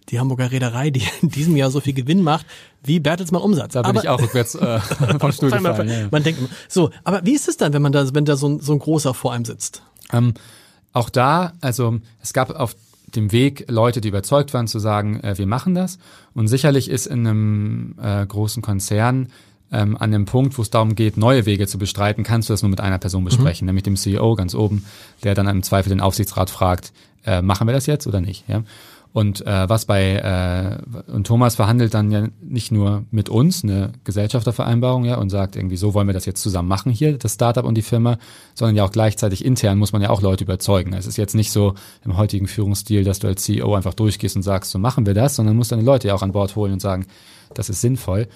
die 0.09 0.19
Hamburger 0.19 0.51
Reederei, 0.51 0.89
die 0.89 1.03
in 1.21 1.29
diesem 1.29 1.55
Jahr 1.55 1.71
so 1.71 1.79
viel 1.79 1.93
Gewinn 1.93 2.23
macht, 2.23 2.45
wie 2.83 2.99
Bertelsmann 2.99 3.41
Umsatz. 3.41 3.73
Da 3.73 3.81
bin 3.81 3.91
aber, 3.91 4.03
ich 4.03 4.09
auch 4.09 4.21
rückwärts 4.21 4.55
äh, 4.55 4.79
vom 5.19 5.31
Stuhl 5.31 5.51
gefallen. 5.51 5.89
Ja, 5.89 5.99
ja. 6.01 6.07
Man 6.11 6.23
denkt, 6.23 6.41
so, 6.67 6.91
aber 7.03 7.25
wie 7.25 7.33
ist 7.33 7.47
es 7.47 7.57
dann, 7.57 7.73
wenn 7.73 7.81
man 7.81 7.91
da, 7.91 8.13
wenn 8.13 8.25
da 8.25 8.35
so 8.35 8.47
ein, 8.47 8.59
so 8.59 8.73
ein 8.73 8.79
großer 8.79 9.13
vor 9.13 9.33
einem 9.33 9.45
sitzt? 9.45 9.81
Ähm, 10.11 10.33
auch 10.93 11.09
da, 11.09 11.53
also 11.61 11.99
es 12.21 12.33
gab 12.33 12.49
auf 12.51 12.75
dem 13.15 13.31
Weg 13.31 13.65
Leute, 13.69 14.01
die 14.01 14.09
überzeugt 14.09 14.53
waren, 14.53 14.67
zu 14.67 14.79
sagen, 14.79 15.19
äh, 15.21 15.37
wir 15.37 15.47
machen 15.47 15.75
das. 15.75 15.97
Und 16.33 16.47
sicherlich 16.47 16.89
ist 16.89 17.07
in 17.07 17.27
einem 17.27 17.95
äh, 18.01 18.25
großen 18.25 18.61
Konzern 18.61 19.29
ähm, 19.71 19.97
an 19.97 20.11
dem 20.11 20.25
Punkt, 20.25 20.57
wo 20.57 20.61
es 20.61 20.69
darum 20.69 20.95
geht, 20.95 21.17
neue 21.17 21.45
Wege 21.45 21.67
zu 21.67 21.77
bestreiten, 21.77 22.23
kannst 22.23 22.49
du 22.49 22.53
das 22.53 22.61
nur 22.61 22.69
mit 22.69 22.79
einer 22.79 22.97
Person 22.97 23.23
besprechen, 23.23 23.65
mhm. 23.65 23.69
nämlich 23.69 23.83
dem 23.83 23.95
CEO 23.95 24.35
ganz 24.35 24.55
oben, 24.55 24.85
der 25.23 25.35
dann 25.35 25.47
im 25.47 25.63
Zweifel 25.63 25.89
den 25.89 26.01
Aufsichtsrat 26.01 26.49
fragt, 26.49 26.93
äh, 27.25 27.41
machen 27.41 27.67
wir 27.67 27.73
das 27.73 27.85
jetzt 27.85 28.07
oder 28.07 28.21
nicht? 28.21 28.47
Ja? 28.47 28.63
Und 29.13 29.45
äh, 29.45 29.69
was 29.69 29.85
bei 29.85 30.15
äh, 30.15 31.11
und 31.11 31.25
Thomas 31.25 31.55
verhandelt 31.55 31.93
dann 31.93 32.11
ja 32.11 32.27
nicht 32.41 32.71
nur 32.71 33.05
mit 33.09 33.29
uns 33.29 33.63
eine 33.63 33.93
Gesellschaftervereinbarung 34.03 35.05
ja 35.05 35.17
und 35.17 35.29
sagt 35.29 35.55
irgendwie 35.55 35.77
so 35.77 35.93
wollen 35.93 36.07
wir 36.07 36.13
das 36.13 36.25
jetzt 36.25 36.41
zusammen 36.41 36.67
machen 36.67 36.91
hier 36.91 37.17
das 37.17 37.33
Startup 37.33 37.65
und 37.65 37.75
die 37.75 37.81
Firma, 37.81 38.17
sondern 38.53 38.75
ja 38.75 38.83
auch 38.83 38.91
gleichzeitig 38.91 39.43
intern 39.43 39.77
muss 39.77 39.91
man 39.91 40.01
ja 40.01 40.09
auch 40.09 40.21
Leute 40.21 40.43
überzeugen. 40.43 40.93
Es 40.93 41.07
ist 41.07 41.17
jetzt 41.17 41.35
nicht 41.35 41.51
so 41.51 41.73
im 42.05 42.17
heutigen 42.17 42.47
Führungsstil, 42.47 43.03
dass 43.03 43.19
du 43.19 43.27
als 43.27 43.43
CEO 43.43 43.73
einfach 43.75 43.93
durchgehst 43.93 44.35
und 44.35 44.43
sagst 44.43 44.71
so 44.71 44.79
machen 44.79 45.05
wir 45.05 45.13
das, 45.13 45.35
sondern 45.35 45.55
musst 45.55 45.71
deine 45.71 45.81
Leute 45.81 46.09
ja 46.09 46.13
auch 46.13 46.21
an 46.21 46.31
Bord 46.31 46.55
holen 46.55 46.73
und 46.73 46.81
sagen 46.81 47.05
das 47.53 47.69
ist 47.69 47.81
sinnvoll. 47.81 48.27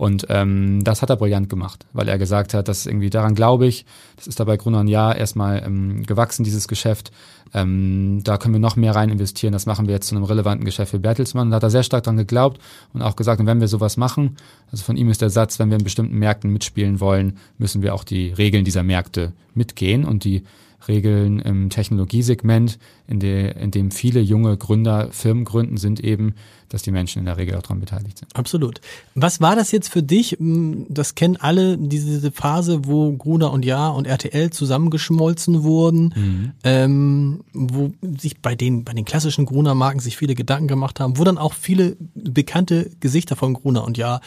Und 0.00 0.28
ähm, 0.30 0.82
das 0.82 1.02
hat 1.02 1.10
er 1.10 1.16
brillant 1.16 1.50
gemacht, 1.50 1.84
weil 1.92 2.08
er 2.08 2.16
gesagt 2.16 2.54
hat, 2.54 2.68
dass 2.68 2.86
irgendwie 2.86 3.10
daran 3.10 3.34
glaube 3.34 3.66
ich, 3.66 3.84
das 4.16 4.28
ist 4.28 4.40
dabei 4.40 4.56
Gruner 4.56 4.80
und 4.80 4.88
Jahr 4.88 5.14
erstmal 5.14 5.62
ähm, 5.62 6.06
gewachsen, 6.06 6.42
dieses 6.42 6.68
Geschäft. 6.68 7.12
Ähm, 7.52 8.22
da 8.24 8.38
können 8.38 8.54
wir 8.54 8.60
noch 8.60 8.76
mehr 8.76 8.96
rein 8.96 9.10
investieren. 9.10 9.52
Das 9.52 9.66
machen 9.66 9.88
wir 9.88 9.92
jetzt 9.92 10.08
zu 10.08 10.16
einem 10.16 10.24
relevanten 10.24 10.64
Geschäft 10.64 10.92
für 10.92 10.98
Bertelsmann. 10.98 11.48
Und 11.48 11.50
da 11.50 11.56
hat 11.56 11.64
er 11.64 11.68
sehr 11.68 11.82
stark 11.82 12.04
daran 12.04 12.16
geglaubt 12.16 12.62
und 12.94 13.02
auch 13.02 13.14
gesagt, 13.14 13.44
wenn 13.44 13.60
wir 13.60 13.68
sowas 13.68 13.98
machen, 13.98 14.38
also 14.72 14.84
von 14.84 14.96
ihm 14.96 15.10
ist 15.10 15.20
der 15.20 15.28
Satz, 15.28 15.58
wenn 15.58 15.68
wir 15.68 15.76
in 15.76 15.84
bestimmten 15.84 16.16
Märkten 16.16 16.50
mitspielen 16.50 16.98
wollen, 17.00 17.36
müssen 17.58 17.82
wir 17.82 17.94
auch 17.94 18.04
die 18.04 18.32
Regeln 18.32 18.64
dieser 18.64 18.82
Märkte 18.82 19.34
mitgehen 19.54 20.06
und 20.06 20.24
die 20.24 20.44
Regeln 20.88 21.38
im 21.40 21.70
Technologiesegment, 21.70 22.78
in, 23.06 23.20
der, 23.20 23.56
in 23.56 23.70
dem 23.70 23.90
viele 23.90 24.20
junge 24.20 24.56
Gründer 24.56 25.08
Firmen 25.10 25.44
gründen, 25.44 25.76
sind 25.76 26.00
eben, 26.00 26.34
dass 26.68 26.82
die 26.82 26.90
Menschen 26.90 27.18
in 27.18 27.24
der 27.24 27.36
Regel 27.36 27.56
auch 27.56 27.62
daran 27.62 27.80
beteiligt 27.80 28.18
sind. 28.18 28.34
Absolut. 28.36 28.80
Was 29.14 29.40
war 29.40 29.56
das 29.56 29.72
jetzt 29.72 29.88
für 29.88 30.02
dich? 30.02 30.32
Hm, 30.38 30.86
das 30.88 31.14
kennen 31.14 31.36
alle, 31.36 31.76
diese 31.78 32.30
Phase, 32.30 32.86
wo 32.86 33.12
Gruner 33.12 33.52
und 33.52 33.64
Ja 33.64 33.88
und 33.88 34.06
RTL 34.06 34.50
zusammengeschmolzen 34.50 35.62
wurden, 35.62 36.14
mhm. 36.16 36.52
ähm, 36.64 37.44
wo 37.52 37.92
sich 38.18 38.40
bei 38.40 38.54
den, 38.54 38.84
bei 38.84 38.92
den 38.92 39.04
klassischen 39.04 39.46
Gruner-Marken 39.46 40.00
sich 40.00 40.16
viele 40.16 40.34
Gedanken 40.34 40.68
gemacht 40.68 41.00
haben, 41.00 41.18
wo 41.18 41.24
dann 41.24 41.38
auch 41.38 41.54
viele 41.54 41.96
bekannte 42.14 42.90
Gesichter 43.00 43.36
von 43.36 43.54
Gruner 43.54 43.84
und 43.84 43.98
Ja 43.98 44.20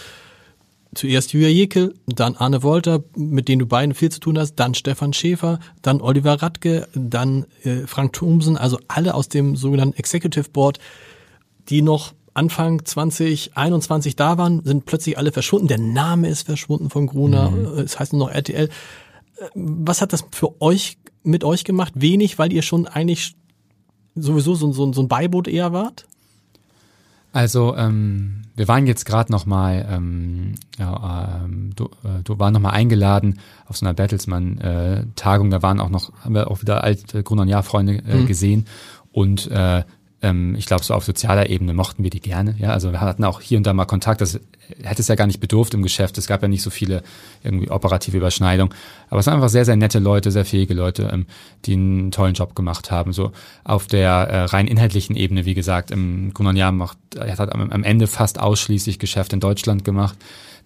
zuerst 0.95 1.33
Julia 1.33 1.49
Jekyll, 1.49 1.93
dann 2.07 2.35
Arne 2.35 2.63
Wolter, 2.63 3.03
mit 3.15 3.47
denen 3.47 3.59
du 3.59 3.65
beiden 3.65 3.93
viel 3.93 4.09
zu 4.09 4.19
tun 4.19 4.37
hast, 4.37 4.55
dann 4.55 4.73
Stefan 4.73 5.13
Schäfer, 5.13 5.59
dann 5.81 6.01
Oliver 6.01 6.41
Radke, 6.41 6.87
dann 6.93 7.45
äh, 7.63 7.87
Frank 7.87 8.13
Thomsen, 8.13 8.57
also 8.57 8.79
alle 8.87 9.13
aus 9.13 9.29
dem 9.29 9.55
sogenannten 9.55 9.97
Executive 9.97 10.49
Board, 10.49 10.79
die 11.69 11.81
noch 11.81 12.13
Anfang 12.33 12.83
2021 12.83 14.15
da 14.15 14.37
waren, 14.37 14.63
sind 14.63 14.85
plötzlich 14.85 15.17
alle 15.17 15.31
verschwunden. 15.31 15.67
Der 15.67 15.79
Name 15.79 16.29
ist 16.29 16.43
verschwunden 16.43 16.89
von 16.89 17.07
Gruner. 17.07 17.51
Mhm. 17.51 17.79
Es 17.79 17.99
heißt 17.99 18.13
nur 18.13 18.27
noch 18.27 18.33
RTL. 18.33 18.65
Äh, 18.65 19.47
was 19.53 20.01
hat 20.01 20.13
das 20.13 20.25
für 20.31 20.61
euch 20.61 20.97
mit 21.23 21.43
euch 21.43 21.63
gemacht? 21.63 21.93
Wenig, 21.95 22.39
weil 22.39 22.51
ihr 22.51 22.63
schon 22.63 22.87
eigentlich 22.87 23.35
sowieso 24.15 24.55
so, 24.55 24.71
so, 24.71 24.91
so 24.93 25.01
ein 25.01 25.07
Beiboot 25.07 25.47
eher 25.47 25.73
wart? 25.73 26.05
Also 27.33 27.75
ähm, 27.75 28.43
wir 28.55 28.67
waren 28.67 28.85
jetzt 28.85 29.05
gerade 29.05 29.31
noch 29.31 29.47
mal, 29.47 29.87
ähm, 29.89 30.53
ja, 30.77 31.41
ähm, 31.43 31.71
du, 31.75 31.85
äh, 32.03 32.21
du 32.23 32.37
waren 32.37 32.53
noch 32.53 32.59
mal 32.59 32.69
eingeladen 32.69 33.39
auf 33.65 33.75
so 33.75 33.85
einer 33.85 33.95
Bertelsmann-Tagung. 33.95 35.47
Äh, 35.47 35.49
da 35.49 35.61
waren 35.63 35.79
auch 35.79 35.89
noch, 35.89 36.13
haben 36.23 36.35
wir 36.35 36.51
auch 36.51 36.61
wieder 36.61 36.83
alte 36.83 37.23
Grund- 37.23 37.41
und 37.41 37.47
Jahrfreunde 37.47 38.03
äh, 38.07 38.17
mhm. 38.17 38.27
gesehen 38.27 38.65
und 39.11 39.49
äh, 39.49 39.83
ähm, 40.23 40.55
ich 40.55 40.65
glaube, 40.65 40.83
so 40.83 40.93
auf 40.93 41.03
sozialer 41.03 41.49
Ebene 41.49 41.73
mochten 41.73 42.01
wir 42.03 42.09
die 42.09 42.21
gerne. 42.21 42.55
Ja, 42.57 42.69
also 42.69 42.91
wir 42.91 43.01
hatten 43.01 43.23
auch 43.25 43.41
hier 43.41 43.57
und 43.57 43.67
da 43.67 43.73
mal 43.73 43.85
Kontakt. 43.85 44.21
Das 44.21 44.39
hätte 44.81 45.01
es 45.01 45.07
ja 45.09 45.15
gar 45.15 45.27
nicht 45.27 45.41
bedurft 45.41 45.73
im 45.73 45.83
Geschäft. 45.83 46.17
Es 46.17 46.27
gab 46.27 46.41
ja 46.41 46.47
nicht 46.47 46.61
so 46.61 46.69
viele 46.69 47.03
irgendwie 47.43 47.69
operative 47.69 48.17
Überschneidungen. 48.17 48.73
Aber 49.09 49.19
es 49.19 49.25
sind 49.25 49.33
einfach 49.33 49.49
sehr, 49.49 49.65
sehr 49.65 49.75
nette 49.75 49.99
Leute, 49.99 50.31
sehr 50.31 50.45
fähige 50.45 50.73
Leute, 50.73 51.09
ähm, 51.11 51.27
die 51.65 51.73
einen 51.73 52.11
tollen 52.11 52.33
Job 52.33 52.55
gemacht 52.55 52.89
haben. 52.89 53.11
So 53.11 53.33
auf 53.65 53.87
der 53.87 54.09
äh, 54.09 54.43
rein 54.45 54.67
inhaltlichen 54.67 55.15
Ebene, 55.15 55.45
wie 55.45 55.53
gesagt, 55.53 55.91
im 55.91 56.33
Gunnar 56.33 56.71
macht, 56.71 56.97
er 57.15 57.37
hat 57.37 57.53
am, 57.53 57.69
am 57.69 57.83
Ende 57.83 58.07
fast 58.07 58.39
ausschließlich 58.39 58.99
Geschäft 58.99 59.33
in 59.33 59.41
Deutschland 59.41 59.83
gemacht. 59.83 60.17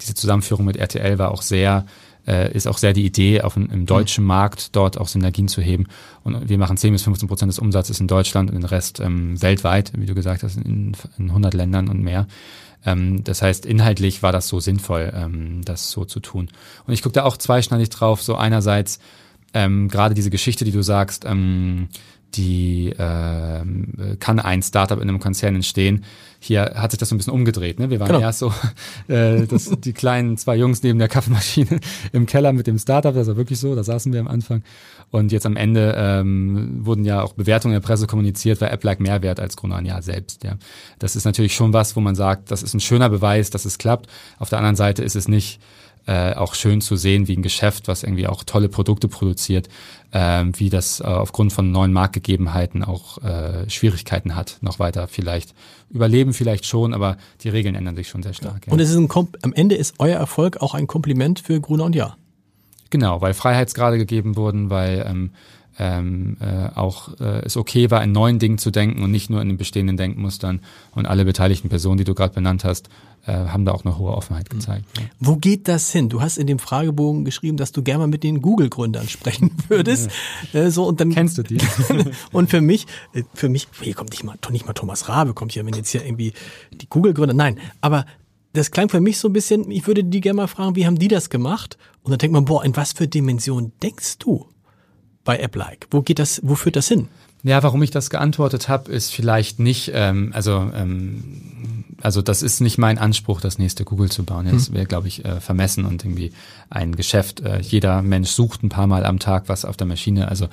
Diese 0.01 0.13
Zusammenführung 0.13 0.65
mit 0.65 0.77
RTL 0.77 1.17
war 1.17 1.31
auch 1.31 1.41
sehr 1.41 1.85
äh, 2.27 2.51
ist 2.53 2.67
auch 2.67 2.77
sehr 2.77 2.93
die 2.93 3.05
Idee, 3.05 3.41
auf 3.41 3.55
im 3.55 3.85
deutschen 3.85 4.23
mhm. 4.23 4.27
Markt 4.27 4.75
dort 4.75 4.97
auch 4.97 5.07
Synergien 5.07 5.47
zu 5.47 5.61
heben. 5.61 5.87
Und 6.23 6.49
wir 6.49 6.57
machen 6.57 6.77
10 6.77 6.93
bis 6.93 7.03
15 7.03 7.27
Prozent 7.27 7.49
des 7.49 7.59
Umsatzes 7.59 7.99
in 7.99 8.07
Deutschland 8.07 8.49
und 8.49 8.55
den 8.55 8.65
Rest 8.65 8.99
ähm, 8.99 9.41
weltweit, 9.41 9.91
wie 9.95 10.05
du 10.05 10.13
gesagt 10.13 10.43
hast, 10.43 10.57
in, 10.57 10.95
in 11.17 11.29
100 11.29 11.53
Ländern 11.53 11.87
und 11.87 12.01
mehr. 12.01 12.27
Ähm, 12.85 13.23
das 13.23 13.41
heißt, 13.41 13.65
inhaltlich 13.65 14.23
war 14.23 14.31
das 14.31 14.47
so 14.47 14.59
sinnvoll, 14.59 15.11
ähm, 15.15 15.61
das 15.63 15.89
so 15.89 16.05
zu 16.05 16.19
tun. 16.19 16.49
Und 16.85 16.93
ich 16.93 17.01
gucke 17.01 17.13
da 17.13 17.23
auch 17.23 17.37
zweischneidig 17.37 17.89
drauf. 17.89 18.21
So 18.21 18.35
einerseits 18.35 18.99
ähm, 19.53 19.87
gerade 19.87 20.13
diese 20.13 20.29
Geschichte, 20.29 20.65
die 20.65 20.71
du 20.71 20.83
sagst, 20.83 21.25
ähm, 21.25 21.87
die 22.35 22.89
äh, 22.89 23.63
kann 24.19 24.39
ein 24.39 24.61
Startup 24.61 25.01
in 25.01 25.09
einem 25.09 25.19
Konzern 25.19 25.55
entstehen. 25.55 26.03
Hier 26.39 26.73
hat 26.75 26.91
sich 26.91 26.99
das 26.99 27.09
so 27.09 27.15
ein 27.15 27.17
bisschen 27.17 27.33
umgedreht. 27.33 27.79
Ne? 27.79 27.89
Wir 27.89 27.99
waren 27.99 28.09
genau. 28.09 28.19
erst 28.19 28.39
so 28.39 28.53
äh, 29.07 29.47
das, 29.47 29.71
die 29.79 29.93
kleinen 29.93 30.37
zwei 30.37 30.55
Jungs 30.55 30.83
neben 30.83 30.99
der 30.99 31.07
Kaffeemaschine 31.07 31.79
im 32.11 32.25
Keller 32.25 32.53
mit 32.53 32.67
dem 32.67 32.77
Startup. 32.77 33.13
Das 33.13 33.27
war 33.27 33.37
wirklich 33.37 33.59
so. 33.59 33.75
Da 33.75 33.83
saßen 33.83 34.13
wir 34.13 34.19
am 34.19 34.27
Anfang. 34.27 34.63
Und 35.09 35.31
jetzt 35.31 35.45
am 35.45 35.55
Ende 35.55 35.95
ähm, 35.97 36.85
wurden 36.85 37.05
ja 37.05 37.23
auch 37.23 37.33
Bewertungen 37.33 37.73
in 37.73 37.81
der 37.81 37.87
Presse 37.87 38.07
kommuniziert, 38.07 38.61
weil 38.61 38.69
App-like 38.69 38.99
mehr 38.99 39.21
wert 39.21 39.39
als 39.39 39.55
Gronania 39.55 40.01
selbst. 40.01 40.43
Ja, 40.43 40.57
das 40.99 41.15
ist 41.15 41.25
natürlich 41.25 41.55
schon 41.55 41.73
was, 41.73 41.95
wo 41.95 42.01
man 42.01 42.15
sagt, 42.15 42.51
das 42.51 42.61
ist 42.61 42.73
ein 42.73 42.81
schöner 42.81 43.09
Beweis, 43.09 43.49
dass 43.49 43.65
es 43.65 43.77
klappt. 43.77 44.07
Auf 44.37 44.49
der 44.49 44.59
anderen 44.59 44.75
Seite 44.75 45.03
ist 45.03 45.15
es 45.15 45.27
nicht 45.27 45.59
äh, 46.07 46.33
auch 46.33 46.55
schön 46.55 46.81
zu 46.81 46.95
sehen, 46.95 47.27
wie 47.27 47.35
ein 47.35 47.41
Geschäft, 47.43 47.87
was 47.87 48.03
irgendwie 48.03 48.27
auch 48.27 48.43
tolle 48.43 48.69
Produkte 48.69 49.07
produziert, 49.07 49.67
äh, 50.11 50.45
wie 50.53 50.69
das 50.69 50.99
äh, 50.99 51.03
aufgrund 51.03 51.53
von 51.53 51.71
neuen 51.71 51.93
Marktgegebenheiten 51.93 52.83
auch 52.83 53.21
äh, 53.23 53.69
Schwierigkeiten 53.69 54.35
hat, 54.35 54.57
noch 54.61 54.79
weiter 54.79 55.07
vielleicht 55.07 55.53
überleben 55.89 56.33
vielleicht 56.33 56.65
schon, 56.65 56.93
aber 56.93 57.17
die 57.41 57.49
Regeln 57.49 57.75
ändern 57.75 57.95
sich 57.95 58.07
schon 58.07 58.23
sehr 58.23 58.33
stark. 58.33 58.67
Ja. 58.67 58.73
Und 58.73 58.79
es 58.79 58.89
ist 58.89 58.95
ein 58.95 59.07
Kom 59.07 59.29
am 59.41 59.53
Ende 59.53 59.75
ist 59.75 59.95
euer 59.99 60.17
Erfolg 60.17 60.57
auch 60.57 60.73
ein 60.73 60.87
Kompliment 60.87 61.39
für 61.39 61.59
Gruner 61.59 61.85
und 61.85 61.95
Jahr. 61.95 62.17
Genau, 62.89 63.21
weil 63.21 63.33
Freiheitsgrade 63.33 63.97
gegeben 63.97 64.37
wurden, 64.37 64.69
weil 64.69 65.05
ähm, 65.07 65.31
ähm, 65.79 66.37
äh, 66.39 66.69
auch 66.75 67.19
äh, 67.19 67.45
es 67.45 67.57
okay 67.57 67.91
war, 67.91 68.03
in 68.03 68.11
neuen 68.11 68.39
Dingen 68.39 68.57
zu 68.57 68.71
denken 68.71 69.03
und 69.03 69.11
nicht 69.11 69.29
nur 69.29 69.41
in 69.41 69.47
den 69.47 69.57
bestehenden 69.57 69.97
Denkmustern. 69.97 70.61
Und 70.95 71.05
alle 71.05 71.25
beteiligten 71.25 71.69
Personen, 71.69 71.97
die 71.97 72.03
du 72.03 72.15
gerade 72.15 72.33
benannt 72.33 72.63
hast, 72.63 72.89
haben 73.33 73.65
da 73.65 73.71
auch 73.71 73.85
eine 73.85 73.97
hohe 73.97 74.11
Offenheit 74.11 74.49
gezeigt. 74.49 74.85
Wo 75.19 75.35
geht 75.35 75.67
das 75.67 75.91
hin? 75.91 76.09
Du 76.09 76.21
hast 76.21 76.37
in 76.37 76.47
dem 76.47 76.59
Fragebogen 76.59 77.25
geschrieben, 77.25 77.57
dass 77.57 77.71
du 77.71 77.83
gerne 77.83 77.99
mal 77.99 78.07
mit 78.07 78.23
den 78.23 78.41
Google-Gründern 78.41 79.07
sprechen 79.09 79.51
würdest. 79.67 80.09
Ja. 80.53 80.61
Äh, 80.61 80.71
so 80.71 80.85
und 80.85 80.99
dann 80.99 81.11
kennst 81.11 81.37
du 81.37 81.43
die? 81.43 81.57
und 82.31 82.49
für 82.49 82.61
mich, 82.61 82.87
äh, 83.13 83.23
für 83.33 83.49
mich, 83.49 83.67
hier 83.81 83.93
kommt 83.93 84.11
nicht 84.11 84.23
mal, 84.23 84.37
nicht 84.49 84.65
mal 84.65 84.73
Thomas 84.73 85.09
Rabe 85.09 85.33
kommt 85.33 85.51
hier, 85.51 85.65
wenn 85.65 85.73
jetzt 85.73 85.89
hier 85.89 86.05
irgendwie 86.05 86.33
die 86.71 86.87
Google-Gründer. 86.87 87.33
Nein, 87.33 87.59
aber 87.81 88.05
das 88.53 88.71
klang 88.71 88.89
für 88.89 89.01
mich 89.01 89.19
so 89.19 89.27
ein 89.27 89.33
bisschen. 89.33 89.69
Ich 89.69 89.85
würde 89.87 90.03
die 90.03 90.21
gerne 90.21 90.37
mal 90.37 90.47
fragen, 90.47 90.75
wie 90.75 90.85
haben 90.85 90.97
die 90.97 91.07
das 91.07 91.29
gemacht? 91.29 91.77
Und 92.03 92.11
dann 92.11 92.19
denkt 92.19 92.33
man, 92.33 92.45
boah, 92.45 92.63
in 92.63 92.75
was 92.75 92.93
für 92.93 93.07
Dimensionen 93.07 93.73
denkst 93.81 94.17
du? 94.19 94.47
bei 95.27 95.43
AppLike? 95.43 95.87
Wo 95.91 96.01
geht 96.01 96.17
das, 96.17 96.39
wo 96.43 96.55
führt 96.55 96.77
das 96.77 96.87
hin? 96.87 97.09
Ja, 97.43 97.61
warum 97.61 97.83
ich 97.83 97.91
das 97.91 98.09
geantwortet 98.09 98.67
habe, 98.69 98.91
ist 98.91 99.13
vielleicht 99.13 99.59
nicht, 99.59 99.91
ähm, 99.93 100.31
also 100.33 100.71
ähm, 100.73 101.76
also 102.01 102.21
das 102.21 102.43
ist 102.43 102.59
nicht 102.59 102.77
mein 102.77 102.97
Anspruch, 102.97 103.41
das 103.41 103.57
nächste 103.57 103.83
Google 103.83 104.09
zu 104.09 104.23
bauen. 104.23 104.47
Das 104.51 104.67
hm. 104.67 104.75
wäre, 104.75 104.85
glaube 104.85 105.07
ich, 105.07 105.25
äh, 105.25 105.39
vermessen 105.39 105.85
und 105.85 106.03
irgendwie 106.03 106.31
ein 106.69 106.95
Geschäft. 106.95 107.39
Äh, 107.39 107.59
jeder 107.61 108.01
Mensch 108.01 108.29
sucht 108.29 108.63
ein 108.63 108.69
paar 108.69 108.87
Mal 108.87 109.05
am 109.05 109.19
Tag 109.19 109.45
was 109.47 109.65
auf 109.65 109.77
der 109.77 109.87
Maschine. 109.87 110.27
Also 110.27 110.47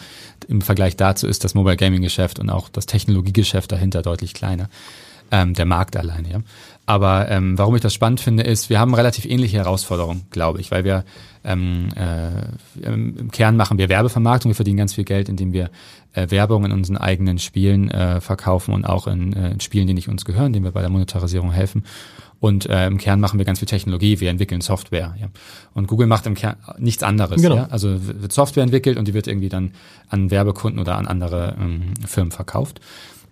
im 0.48 0.62
Vergleich 0.62 0.96
dazu 0.96 1.26
ist 1.26 1.44
das 1.44 1.54
Mobile 1.54 1.76
Gaming 1.76 2.02
Geschäft 2.02 2.38
und 2.38 2.50
auch 2.50 2.68
das 2.68 2.86
Technologiegeschäft 2.86 3.70
dahinter 3.70 4.02
deutlich 4.02 4.32
kleiner. 4.32 4.68
Ähm, 5.30 5.54
der 5.54 5.66
Markt 5.66 5.96
alleine, 5.96 6.30
ja. 6.30 6.40
Aber 6.86 7.30
ähm, 7.30 7.56
warum 7.56 7.74
ich 7.76 7.80
das 7.80 7.94
spannend 7.94 8.20
finde, 8.20 8.42
ist, 8.42 8.68
wir 8.68 8.78
haben 8.78 8.94
relativ 8.94 9.24
ähnliche 9.24 9.56
Herausforderungen, 9.56 10.26
glaube 10.30 10.60
ich, 10.60 10.70
weil 10.70 10.84
wir 10.84 11.04
ähm, 11.42 11.88
äh, 11.96 12.86
im 12.86 13.30
Kern 13.30 13.56
machen 13.56 13.78
wir 13.78 13.88
Werbevermarktung, 13.88 14.50
wir 14.50 14.56
verdienen 14.56 14.76
ganz 14.76 14.94
viel 14.94 15.04
Geld, 15.04 15.30
indem 15.30 15.52
wir 15.52 15.70
äh, 16.12 16.30
Werbung 16.30 16.64
in 16.64 16.72
unseren 16.72 16.98
eigenen 16.98 17.38
Spielen 17.38 17.90
äh, 17.90 18.20
verkaufen 18.20 18.74
und 18.74 18.84
auch 18.84 19.06
in, 19.06 19.32
äh, 19.32 19.52
in 19.52 19.60
Spielen, 19.60 19.86
die 19.86 19.94
nicht 19.94 20.08
uns 20.08 20.26
gehören, 20.26 20.52
denen 20.52 20.64
wir 20.64 20.72
bei 20.72 20.82
der 20.82 20.90
Monetarisierung 20.90 21.52
helfen. 21.52 21.84
Und 22.40 22.66
äh, 22.66 22.86
im 22.86 22.98
Kern 22.98 23.20
machen 23.20 23.38
wir 23.38 23.46
ganz 23.46 23.60
viel 23.60 23.68
Technologie, 23.68 24.20
wir 24.20 24.28
entwickeln 24.28 24.60
Software. 24.60 25.14
Ja. 25.18 25.28
Und 25.72 25.86
Google 25.86 26.06
macht 26.06 26.26
im 26.26 26.34
Kern 26.34 26.56
nichts 26.76 27.02
anderes. 27.02 27.40
Genau. 27.40 27.56
Ja. 27.56 27.68
Also 27.70 27.96
wird 28.06 28.32
Software 28.32 28.62
entwickelt 28.62 28.98
und 28.98 29.08
die 29.08 29.14
wird 29.14 29.26
irgendwie 29.26 29.48
dann 29.48 29.72
an 30.08 30.30
Werbekunden 30.30 30.78
oder 30.78 30.98
an 30.98 31.06
andere 31.06 31.56
ähm, 31.58 31.94
Firmen 32.06 32.32
verkauft. 32.32 32.80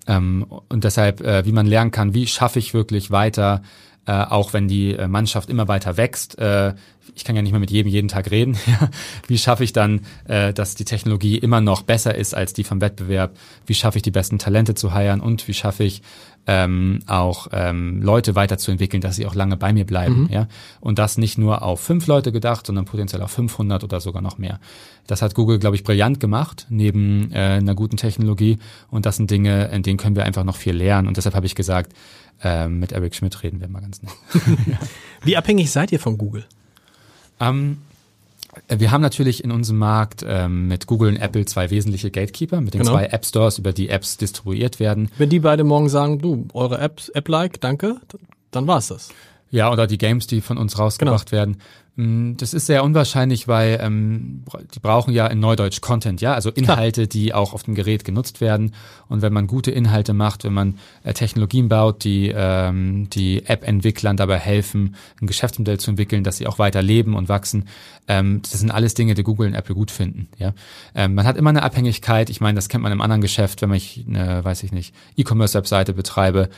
Ähm, 0.07 0.47
und 0.69 0.85
deshalb, 0.85 1.21
äh, 1.21 1.45
wie 1.45 1.53
man 1.53 1.67
lernen 1.67 1.91
kann, 1.91 2.15
wie 2.15 2.27
schaffe 2.27 2.59
ich 2.59 2.75
wirklich 2.75 3.11
weiter, 3.11 3.63
äh, 4.07 4.13
auch 4.13 4.53
wenn 4.53 4.67
die 4.67 4.95
äh, 4.95 5.07
Mannschaft 5.07 5.49
immer 5.49 5.69
weiter 5.69 5.97
wächst. 5.97 6.39
Äh, 6.39 6.75
ich 7.15 7.25
kann 7.25 7.37
ja 7.37 7.43
nicht 7.43 7.53
mehr 7.53 7.61
mit 7.61 7.71
jedem 7.71 7.91
jeden 7.91 8.09
Tag 8.09 8.31
reden. 8.31 8.57
wie 9.29 9.39
schaffe 9.39 9.63
ich 9.63 9.73
dann, 9.73 10.01
äh, 10.27 10.53
dass 10.53 10.75
die 10.75 10.85
Technologie 10.85 11.39
immer 11.39 11.61
noch 11.61 11.83
besser 11.83 12.15
ist 12.15 12.35
als 12.35 12.53
die 12.53 12.65
vom 12.65 12.81
Wettbewerb? 12.81 13.37
Wie 13.67 13.75
schaffe 13.75 13.99
ich 13.99 14.03
die 14.03 14.11
besten 14.11 14.39
Talente 14.39 14.75
zu 14.75 14.93
heiren 14.93 15.21
und 15.21 15.47
wie 15.47 15.55
schaffe 15.55 15.85
ich 15.85 16.03
ähm, 16.47 17.01
auch 17.07 17.49
ähm, 17.53 18.03
Leute 18.03 18.35
weiterzuentwickeln, 18.35 19.01
dass 19.01 19.17
sie 19.17 19.27
auch 19.27 19.35
lange 19.35 19.57
bei 19.57 19.73
mir 19.73 19.85
bleiben. 19.85 20.25
Mhm. 20.25 20.29
Ja? 20.31 20.49
Und 20.81 20.99
das 20.99 21.19
nicht 21.19 21.39
nur 21.39 21.63
auf 21.63 21.81
fünf 21.81 22.07
Leute 22.07 22.33
gedacht, 22.33 22.67
sondern 22.67 22.85
potenziell 22.85 23.23
auf 23.23 23.31
500 23.31 23.85
oder 23.85 24.01
sogar 24.01 24.23
noch 24.23 24.39
mehr. 24.39 24.59
Das 25.07 25.23
hat 25.23 25.35
Google, 25.35 25.59
glaube 25.59 25.77
ich, 25.77 25.85
brillant 25.85 26.19
gemacht, 26.21 26.67
neben 26.69 27.31
äh, 27.33 27.59
einer 27.61 27.75
guten 27.75 27.97
Technologie. 27.97 28.59
Und 28.91 29.07
das 29.07 29.17
sind 29.17 29.31
Dinge, 29.31 29.67
in 29.67 29.83
denen 29.83 29.99
können 29.99 30.17
wir 30.17 30.25
einfach 30.25 30.45
noch 30.45 30.57
viel 30.57 30.75
lernen. 30.75 31.07
Und 31.07 31.17
deshalb 31.17 31.35
habe 31.35 31.47
ich 31.47 31.55
gesagt, 31.55 31.93
äh, 32.43 32.67
mit 32.69 32.93
Eric 32.93 33.15
Schmidt 33.15 33.43
reden 33.43 33.61
wir 33.61 33.69
mal 33.69 33.81
ganz 33.81 34.03
nett. 34.03 34.13
Wie 35.23 35.37
abhängig 35.37 35.71
seid 35.71 35.93
ihr 35.93 36.01
von 36.01 36.19
Google? 36.19 36.45
Ähm, 37.39 37.79
wir 38.69 38.91
haben 38.91 39.01
natürlich 39.01 39.43
in 39.43 39.51
unserem 39.51 39.79
Markt 39.79 40.25
ähm, 40.27 40.69
mit 40.69 40.87
Google 40.87 41.11
und 41.11 41.17
Apple 41.17 41.45
zwei 41.47 41.71
wesentliche 41.71 42.11
Gatekeeper, 42.11 42.61
mit 42.61 42.75
den 42.75 42.83
genau. 42.83 42.93
zwei 42.93 43.07
App 43.07 43.25
Stores, 43.25 43.59
über 43.59 43.73
die 43.73 43.89
Apps 43.89 44.19
distribuiert 44.19 44.79
werden. 44.79 45.11
Wenn 45.17 45.31
die 45.31 45.41
beide 45.41 45.65
morgen 45.65 45.89
sagen, 45.89 46.19
du, 46.19 46.47
eure 46.53 46.79
Apps, 46.79 47.09
App-like, 47.09 47.61
danke, 47.61 47.97
dann 48.51 48.67
war's 48.67 48.89
das. 48.89 49.11
Ja, 49.51 49.71
oder 49.71 49.87
die 49.87 49.99
Games, 49.99 50.27
die 50.27 50.41
von 50.41 50.59
uns 50.59 50.79
rausgebracht 50.79 51.31
genau. 51.31 51.41
werden. 51.41 51.57
Mm, 51.97 52.37
das 52.39 52.55
ist 52.55 52.67
sehr 52.67 52.85
unwahrscheinlich, 52.85 53.49
weil 53.49 53.79
ähm, 53.83 54.45
die 54.75 54.81
brauchen 54.81 55.13
ja 55.13 55.27
in 55.27 55.41
Neudeutsch 55.41 55.83
Content, 55.83 56.23
ja, 56.23 56.33
also 56.33 56.49
Inhalte, 56.51 57.07
die 57.07 57.35
auch 57.35 57.53
auf 57.53 57.65
dem 57.65 57.75
Gerät 57.75 58.05
genutzt 58.05 58.41
werden. 58.41 58.73
Und 59.09 59.21
wenn 59.21 59.33
man 59.33 59.47
gute 59.47 59.71
Inhalte 59.71 60.15
macht, 60.15 60.45
wenn 60.45 60.55
man 60.55 60.79
äh, 61.05 61.13
Technologien 61.13 61.69
baut, 61.69 62.05
die 62.05 62.33
ähm, 62.35 63.11
die 63.11 63.45
App-Entwicklern 63.45 64.17
dabei 64.17 64.39
helfen, 64.39 64.97
ein 65.21 65.27
Geschäftsmodell 65.27 65.79
zu 65.79 65.91
entwickeln, 65.91 66.25
dass 66.25 66.39
sie 66.39 66.47
auch 66.47 66.59
weiter 66.59 66.81
leben 66.81 67.15
und 67.15 67.29
wachsen, 67.29 67.69
ähm, 68.09 68.41
das 68.41 68.59
sind 68.59 68.71
alles 68.71 68.95
Dinge, 68.95 69.13
die 69.13 69.23
Google 69.23 69.49
und 69.49 69.55
Apple 69.55 69.75
gut 69.75 69.91
finden. 69.91 70.29
Ja, 70.39 70.55
ähm, 70.95 71.15
man 71.15 71.27
hat 71.27 71.37
immer 71.37 71.51
eine 71.51 71.63
Abhängigkeit. 71.63 72.31
Ich 72.31 72.41
meine, 72.41 72.57
das 72.57 72.71
kennt 72.71 72.83
man 72.83 72.93
im 72.93 73.03
anderen 73.03 73.21
Geschäft, 73.21 73.61
wenn 73.61 73.69
man 73.69 73.81
eine, 74.09 74.43
weiß 74.43 74.63
ich 74.63 74.73
nicht, 74.73 74.95
E-Commerce-Webseite 75.17 75.93
betreibe 75.93 76.49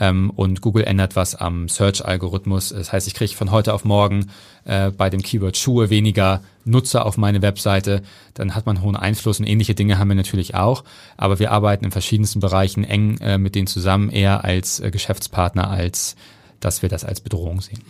ähm, 0.00 0.30
und 0.30 0.60
Google 0.60 0.84
ändert 0.84 1.16
was 1.16 1.34
am 1.34 1.68
Search-Algorithmus. 1.68 2.70
Das 2.70 2.92
heißt, 2.92 3.06
ich 3.06 3.14
kriege 3.14 3.34
von 3.34 3.50
heute 3.50 3.74
auf 3.74 3.84
morgen 3.84 4.30
äh, 4.64 4.90
bei 4.90 5.10
dem 5.10 5.22
Keyword 5.22 5.56
Schuhe 5.56 5.90
weniger 5.90 6.42
Nutzer 6.64 7.04
auf 7.06 7.16
meine 7.16 7.42
Webseite, 7.42 8.02
dann 8.32 8.54
hat 8.54 8.66
man 8.66 8.82
hohen 8.82 8.96
Einfluss 8.96 9.38
und 9.38 9.46
ähnliche 9.46 9.74
Dinge 9.74 9.98
haben 9.98 10.08
wir 10.08 10.14
natürlich 10.14 10.54
auch. 10.54 10.84
Aber 11.16 11.38
wir 11.38 11.52
arbeiten 11.52 11.84
in 11.84 11.90
verschiedensten 11.90 12.40
Bereichen 12.40 12.84
eng 12.84 13.18
äh, 13.18 13.38
mit 13.38 13.54
denen 13.54 13.66
zusammen, 13.66 14.10
eher 14.10 14.44
als 14.44 14.80
äh, 14.80 14.90
Geschäftspartner, 14.90 15.70
als 15.70 16.16
dass 16.60 16.82
wir 16.82 16.88
das 16.88 17.04
als 17.04 17.20
Bedrohung 17.20 17.60
sehen. 17.60 17.80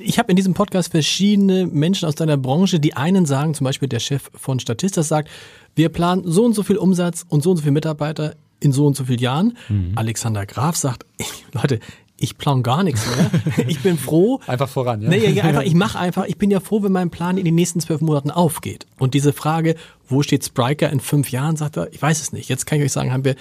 Ich 0.00 0.20
habe 0.20 0.30
in 0.30 0.36
diesem 0.36 0.54
Podcast 0.54 0.92
verschiedene 0.92 1.66
Menschen 1.66 2.06
aus 2.06 2.14
deiner 2.14 2.36
Branche, 2.36 2.78
die 2.78 2.94
einen 2.94 3.26
sagen, 3.26 3.54
zum 3.54 3.64
Beispiel 3.64 3.88
der 3.88 3.98
Chef 3.98 4.30
von 4.32 4.60
Statista 4.60 5.02
sagt, 5.02 5.28
wir 5.74 5.88
planen 5.88 6.22
so 6.24 6.44
und 6.44 6.54
so 6.54 6.62
viel 6.62 6.76
Umsatz 6.76 7.26
und 7.28 7.42
so 7.42 7.50
und 7.50 7.56
so 7.56 7.62
viele 7.62 7.72
Mitarbeiter 7.72 8.36
in 8.60 8.72
so 8.72 8.86
und 8.86 8.96
so 8.96 9.04
vielen 9.04 9.20
Jahren. 9.20 9.56
Mhm. 9.68 9.92
Alexander 9.94 10.46
Graf 10.46 10.76
sagt, 10.76 11.04
Leute, 11.52 11.80
ich 12.20 12.36
plan 12.36 12.62
gar 12.62 12.82
nichts 12.82 13.06
mehr. 13.06 13.30
Ich 13.68 13.80
bin 13.80 13.96
froh. 13.96 14.40
Einfach 14.46 14.68
voran, 14.68 15.02
ja. 15.02 15.08
Nee, 15.08 15.40
einfach, 15.40 15.62
ich 15.62 15.74
mache 15.74 15.98
einfach, 15.98 16.24
ich 16.26 16.36
bin 16.36 16.50
ja 16.50 16.60
froh, 16.60 16.82
wenn 16.82 16.92
mein 16.92 17.10
Plan 17.10 17.38
in 17.38 17.44
den 17.44 17.54
nächsten 17.54 17.80
zwölf 17.80 18.00
Monaten 18.00 18.30
aufgeht. 18.30 18.86
Und 18.98 19.14
diese 19.14 19.32
Frage, 19.32 19.76
wo 20.08 20.22
steht 20.22 20.44
Spriker 20.44 20.90
in 20.90 21.00
fünf 21.00 21.30
Jahren, 21.30 21.56
sagt 21.56 21.76
er, 21.76 21.92
ich 21.92 22.02
weiß 22.02 22.20
es 22.20 22.32
nicht. 22.32 22.48
Jetzt 22.48 22.66
kann 22.66 22.78
ich 22.78 22.84
euch 22.84 22.92
sagen, 22.92 23.12
haben 23.12 23.24
wir, 23.24 23.36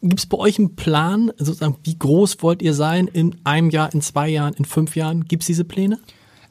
gibt 0.00 0.20
es 0.20 0.26
bei 0.26 0.38
euch 0.38 0.58
einen 0.58 0.74
Plan, 0.74 1.32
sozusagen, 1.36 1.76
wie 1.82 1.98
groß 1.98 2.42
wollt 2.42 2.62
ihr 2.62 2.72
sein 2.74 3.08
in 3.08 3.36
einem 3.44 3.70
Jahr, 3.70 3.92
in 3.92 4.00
zwei 4.00 4.28
Jahren, 4.28 4.54
in 4.54 4.64
fünf 4.64 4.96
Jahren? 4.96 5.26
Gibt 5.26 5.42
es 5.42 5.46
diese 5.46 5.64
Pläne? 5.64 5.98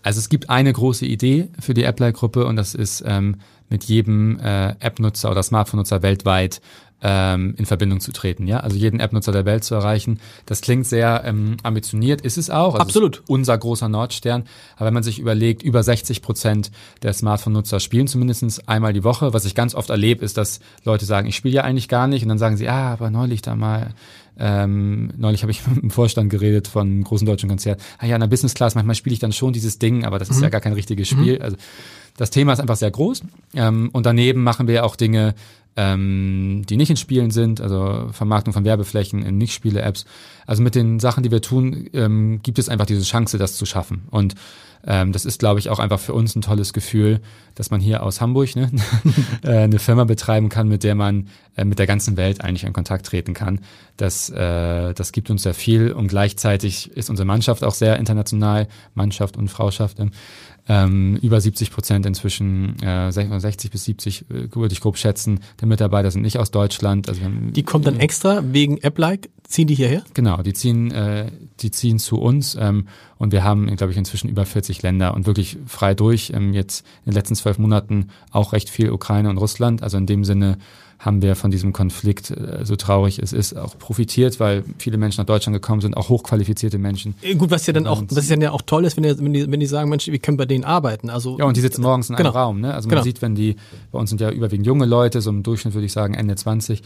Also 0.04 0.19
es 0.19 0.30
gibt 0.30 0.49
eine 0.49 0.73
große 0.73 1.06
Idee 1.06 1.47
für 1.60 1.73
die 1.73 1.84
Apply-Gruppe 1.84 2.45
und 2.45 2.58
das 2.58 2.76
ist 2.76 3.04
ähm, 3.06 3.38
mit 3.69 3.86
jedem 3.86 4.38
äh, 4.39 4.71
App-Nutzer 4.80 5.32
oder 5.32 5.41
Smartphone-Nutzer 5.41 6.02
weltweit 6.02 6.62
ähm, 7.01 7.53
in 7.58 7.65
Verbindung 7.65 7.99
zu 7.99 8.12
treten, 8.12 8.47
ja, 8.47 8.62
also 8.62 8.77
jeden 8.77 8.99
App-Nutzer 8.99 9.32
der 9.32 9.45
Welt 9.45 9.63
zu 9.63 9.75
erreichen. 9.75 10.19
Das 10.45 10.62
klingt 10.62 10.86
sehr 10.88 11.23
ähm, 11.25 11.58
ambitioniert, 11.63 12.21
ist 12.21 12.38
es 12.38 12.49
auch. 12.49 12.75
Also 12.75 12.79
Absolut. 12.79 13.23
unser 13.27 13.58
großer 13.58 13.89
Nordstern. 13.89 14.45
Aber 14.75 14.88
wenn 14.88 14.93
man 14.93 15.03
sich 15.03 15.19
überlegt, 15.19 15.63
über 15.63 15.84
60 15.84 16.21
Prozent 16.21 16.71
der 17.01 17.13
Smartphone-Nutzer 17.13 17.79
spielen 17.79 18.08
zumindest 18.08 18.69
einmal 18.69 18.93
die 18.93 19.03
Woche. 19.03 19.34
Was 19.34 19.45
ich 19.45 19.56
ganz 19.56 19.75
oft 19.75 19.89
erlebe, 19.89 20.23
ist, 20.23 20.38
dass 20.38 20.60
Leute 20.86 21.06
sagen, 21.06 21.27
ich 21.27 21.36
spiele 21.36 21.56
ja 21.56 21.63
eigentlich 21.63 21.89
gar 21.89 22.08
nicht. 22.08 22.23
Und 22.23 22.29
dann 22.29 22.38
sagen 22.38 22.58
sie, 22.58 22.69
ah, 22.69 22.93
aber 22.93 23.10
neulich 23.10 23.41
da 23.41 23.56
mal 23.56 23.93
ähm, 24.38 25.12
neulich 25.17 25.43
habe 25.43 25.51
ich 25.51 25.65
mit 25.75 25.82
dem 25.82 25.91
Vorstand 25.91 26.29
geredet 26.29 26.67
von 26.67 26.88
einem 26.88 27.03
großen 27.03 27.25
deutschen 27.25 27.49
Konzert. 27.49 27.82
Ah 27.97 28.06
ja, 28.06 28.15
in 28.15 28.21
der 28.21 28.27
Business 28.27 28.53
Class, 28.53 28.75
manchmal 28.75 28.95
spiele 28.95 29.13
ich 29.13 29.19
dann 29.19 29.34
schon 29.34 29.53
dieses 29.53 29.79
Ding, 29.79 30.06
aber 30.06 30.19
das 30.19 30.29
ist 30.29 30.41
ja 30.41 30.47
mhm. 30.47 30.51
gar 30.51 30.62
kein 30.62 30.73
richtiges 30.73 31.08
Spiel. 31.08 31.36
Mhm. 31.36 31.41
Also 31.41 31.58
das 32.17 32.29
Thema 32.29 32.53
ist 32.53 32.60
einfach 32.60 32.75
sehr 32.75 32.91
groß. 32.91 33.23
Ähm, 33.56 33.89
und 33.91 34.06
daneben 34.06 34.43
machen 34.43 34.67
wir 34.67 34.86
auch 34.86 34.95
Dinge, 34.95 35.36
ähm, 35.75 36.63
die 36.69 36.77
nicht 36.77 36.89
in 36.89 36.97
Spielen 36.97 37.31
sind, 37.31 37.62
also 37.62 38.09
Vermarktung 38.12 38.53
von 38.53 38.65
Werbeflächen 38.65 39.23
in 39.23 39.38
Nicht-Spiele-Apps. 39.38 40.05
Also 40.45 40.62
mit 40.62 40.75
den 40.75 40.99
Sachen, 40.99 41.23
die 41.23 41.31
wir 41.31 41.41
tun, 41.41 41.89
ähm, 41.93 42.41
gibt 42.43 42.59
es 42.59 42.69
einfach 42.69 42.86
diese 42.86 43.03
Chance, 43.03 43.38
das 43.38 43.55
zu 43.55 43.65
schaffen. 43.65 44.03
Und 44.12 44.36
ähm, 44.86 45.13
das 45.13 45.23
ist, 45.23 45.39
glaube 45.39 45.59
ich, 45.59 45.69
auch 45.69 45.79
einfach 45.79 45.99
für 45.99 46.13
uns 46.13 46.36
ein 46.36 46.41
tolles 46.41 46.73
Gefühl, 46.73 47.21
dass 47.55 47.71
man 47.71 47.79
hier 47.79 48.03
aus 48.03 48.19
Hamburg 48.19 48.55
ne, 48.55 48.69
äh, 49.43 49.59
eine 49.59 49.79
Firma 49.79 50.03
betreiben 50.03 50.49
kann, 50.49 50.67
mit 50.67 50.83
der 50.83 50.95
man 50.95 51.29
äh, 51.55 51.63
mit 51.63 51.79
der 51.79 51.88
ganzen 51.88 52.17
Welt 52.17 52.41
eigentlich 52.41 52.65
in 52.65 52.73
Kontakt 52.73 53.05
treten 53.05 53.33
kann. 53.33 53.62
Das, 53.95 54.29
äh, 54.29 54.93
das 54.93 55.13
gibt 55.13 55.29
uns 55.29 55.43
sehr 55.43 55.53
viel 55.53 55.93
und 55.93 56.07
gleichzeitig 56.07 56.91
ist 56.91 57.09
unsere 57.09 57.25
Mannschaft 57.25 57.63
auch 57.63 57.73
sehr 57.73 57.97
international, 57.97 58.67
Mannschaft 58.93 59.38
und 59.38 59.47
Frauschaft. 59.47 59.99
Ähm, 60.69 61.17
über 61.21 61.41
70 61.41 61.71
Prozent 61.71 62.06
inzwischen, 62.06 62.82
äh, 62.82 63.12
60 63.12 63.69
bis 63.69 63.84
70 63.84 64.21
äh, 64.30 64.56
würde 64.56 64.71
ich 64.71 64.80
grob 64.80 64.97
schätzen, 64.97 65.41
der 65.60 65.67
Mitarbeiter 65.67 66.10
sind 66.10 66.21
nicht 66.21 66.38
aus 66.38 66.52
Deutschland. 66.52 67.10
Also 67.10 67.21
die 67.28 67.63
kommen 67.63 67.84
dann 67.84 67.99
extra 67.99 68.41
wegen 68.45 68.78
App-like, 68.78 69.30
ziehen 69.43 69.67
die 69.67 69.76
hierher? 69.76 70.04
Genau, 70.13 70.41
die 70.41 70.54
ziehen, 70.54 70.91
äh, 70.91 71.32
die 71.60 71.71
ziehen 71.71 71.99
zu 71.99 72.17
uns 72.17 72.56
ähm, 72.56 72.88
und 73.17 73.34
wir 73.34 73.43
haben, 73.43 73.73
glaube 73.76 73.91
ich, 73.91 73.97
inzwischen 73.97 74.30
über 74.30 74.45
40 74.45 74.82
Länder 74.84 75.13
und 75.13 75.26
wirklich 75.26 75.58
frei 75.65 75.93
durch. 75.95 76.32
Ähm, 76.34 76.54
jetzt 76.54 76.86
in 77.06 77.12
den 77.12 77.15
letzten 77.15 77.36
zwölf 77.36 77.58
Monaten 77.58 78.08
auch 78.32 78.54
recht 78.54 78.69
viel 78.69 78.89
Ukraine 78.89 79.30
und 79.30 79.38
Russland. 79.38 79.84
Also 79.84 79.97
in 79.97 80.06
dem 80.06 80.23
Sinne 80.23 80.58
haben 81.03 81.21
wir 81.21 81.35
von 81.35 81.51
diesem 81.51 81.73
Konflikt, 81.73 82.31
äh, 82.31 82.63
so 82.63 82.77
traurig 82.77 83.19
es 83.19 83.33
ist, 83.33 83.57
auch 83.57 83.77
profitiert, 83.77 84.39
weil 84.39 84.63
viele 84.77 84.97
Menschen 84.97 85.21
nach 85.21 85.25
Deutschland 85.25 85.53
gekommen 85.53 85.81
sind, 85.81 85.97
auch 85.97 86.07
hochqualifizierte 86.07 86.77
Menschen. 86.77 87.15
Äh, 87.21 87.35
gut, 87.35 87.51
was 87.51 87.67
ja 87.67 87.73
dann 87.73 87.87
auch, 87.87 88.01
was 88.09 88.29
ja 88.29 88.37
dann 88.37 88.49
auch 88.49 88.61
toll 88.61 88.85
ist, 88.85 88.95
wenn 88.95 89.03
die, 89.03 89.19
wenn 89.19 89.33
die, 89.33 89.51
wenn 89.51 89.59
die 89.59 89.65
sagen, 89.65 89.89
Mensch, 89.89 90.07
wir 90.07 90.19
können 90.19 90.37
bei 90.37 90.45
denen 90.45 90.63
arbeiten. 90.63 91.09
Also 91.09 91.37
ja, 91.37 91.45
und 91.45 91.57
die 91.57 91.61
sitzen 91.61 91.81
morgens 91.81 92.09
in 92.09 92.15
einem 92.15 92.25
genau. 92.25 92.37
Raum. 92.37 92.61
Ne? 92.61 92.73
Also 92.73 92.87
man 92.87 92.95
genau. 92.95 93.03
sieht, 93.03 93.21
wenn 93.21 93.35
die, 93.35 93.57
bei 93.91 93.99
uns 93.99 94.09
sind 94.09 94.21
ja 94.21 94.31
überwiegend 94.31 94.65
junge 94.65 94.85
Leute, 94.85 95.19
so 95.19 95.29
im 95.29 95.43
Durchschnitt 95.43 95.73
würde 95.73 95.85
ich 95.85 95.91
sagen 95.91 96.13
Ende 96.13 96.35
20, 96.35 96.81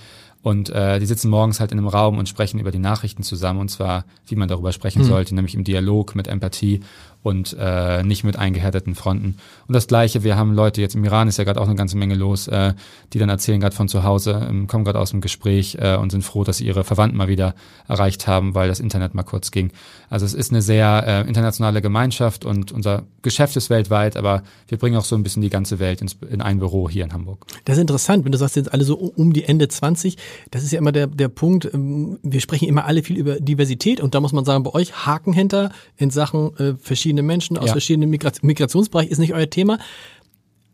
und 0.48 0.70
äh, 0.70 0.98
die 1.00 1.06
sitzen 1.06 1.30
morgens 1.30 1.60
halt 1.60 1.74
in 1.74 1.78
einem 1.78 1.90
Raum 1.90 2.18
und 2.18 2.30
sprechen 2.30 2.58
über 2.58 2.72
die 2.72 2.80
Nachrichten 2.80 3.22
zusammen 3.22 3.60
und 3.60 3.70
zwar, 3.70 4.06
wie 4.28 4.38
man 4.38 4.48
darüber 4.48 4.72
sprechen 4.72 5.02
mhm. 5.02 5.08
sollte, 5.08 5.36
nämlich 5.36 5.56
im 5.56 5.66
Dialog 5.66 6.16
mit 6.16 6.30
Empathie 6.30 6.80
und 7.28 7.58
äh, 7.60 8.04
nicht 8.04 8.24
mit 8.24 8.38
eingehärteten 8.38 8.96
Fronten. 8.96 9.36
Und 9.68 9.74
das 9.74 9.88
Gleiche, 9.88 10.24
wir 10.24 10.38
haben 10.38 10.54
Leute, 10.54 10.80
jetzt 10.80 10.96
im 10.96 11.04
Iran 11.04 11.28
ist 11.28 11.36
ja 11.38 11.44
gerade 11.44 11.60
auch 11.60 11.66
eine 11.66 11.76
ganze 11.76 11.98
Menge 11.98 12.16
los, 12.16 12.48
äh, 12.48 12.74
die 13.12 13.20
dann 13.20 13.28
erzählen 13.28 13.60
gerade 13.60 13.76
von 13.76 13.90
zu 13.90 14.04
Hause, 14.04 14.48
ähm, 14.50 14.68
kommen 14.68 14.86
gerade 14.86 15.00
aus 15.00 15.12
dem 15.12 15.20
Gespräch 15.20 15.78
äh, 15.82 15.98
und 15.98 16.12
sind 16.12 16.22
froh, 16.22 16.46
dass 16.46 16.58
sie 16.58 16.66
ihre 16.66 16.86
Verwandten 16.86 17.18
mal 17.18 17.28
wieder 17.28 17.54
erreicht 17.90 18.28
haben, 18.28 18.56
weil 18.56 18.70
das 18.70 18.80
Internet 18.80 19.14
mal 19.14 19.24
kurz 19.24 19.52
ging. 19.52 19.72
Also 20.10 20.26
es 20.26 20.34
ist 20.34 20.52
eine 20.52 20.62
sehr 20.62 21.04
äh, 21.06 21.28
internationale 21.28 21.82
Gemeinschaft 21.82 22.46
und 22.46 22.72
unser 22.72 23.04
Geschäft 23.22 23.58
ist 23.58 23.70
weltweit, 23.70 24.16
aber 24.16 24.44
wir 24.70 24.78
bringen 24.78 24.96
auch 24.96 25.04
so 25.04 25.18
ein 25.18 25.24
bisschen 25.24 25.42
die 25.42 25.50
ganze 25.50 25.80
Welt 25.80 26.02
ins, 26.02 26.16
in 26.30 26.42
ein 26.42 26.60
Büro 26.60 26.88
hier 26.88 27.04
in 27.04 27.12
Hamburg. 27.12 27.46
Das 27.66 27.76
ist 27.76 27.82
interessant, 27.82 28.24
wenn 28.24 28.32
du 28.32 28.38
sagst 28.38 28.56
jetzt 28.56 28.72
alle 28.72 28.86
so 28.86 28.96
um 28.96 29.34
die 29.34 29.44
Ende 29.44 29.68
20, 29.68 30.16
das 30.52 30.63
ist 30.63 30.71
ja 30.71 30.80
immer 30.80 30.91
der, 30.91 31.08
der 31.08 31.28
Punkt, 31.30 31.69
ähm, 31.73 32.19
wir 32.23 32.41
sprechen 32.41 32.67
immer 32.67 32.86
alle 32.86 33.04
viel 33.04 33.17
über 33.17 33.39
Diversität 33.39 34.02
und 34.02 34.15
da 34.15 34.19
muss 34.19 34.34
man 34.34 34.45
sagen, 34.45 34.63
bei 34.63 34.73
euch 34.73 35.06
Haken 35.06 35.34
hinter 35.34 35.71
in 35.95 36.10
Sachen 36.10 36.56
äh, 36.58 36.76
verschiedene 36.80 37.23
Menschen 37.23 37.58
aus 37.58 37.67
ja. 37.67 37.71
verschiedenen 37.73 38.10
Migration, 38.10 38.47
Migrationsbereichen 38.47 39.12
ist 39.12 39.19
nicht 39.19 39.34
euer 39.34 39.50
Thema. 39.50 39.80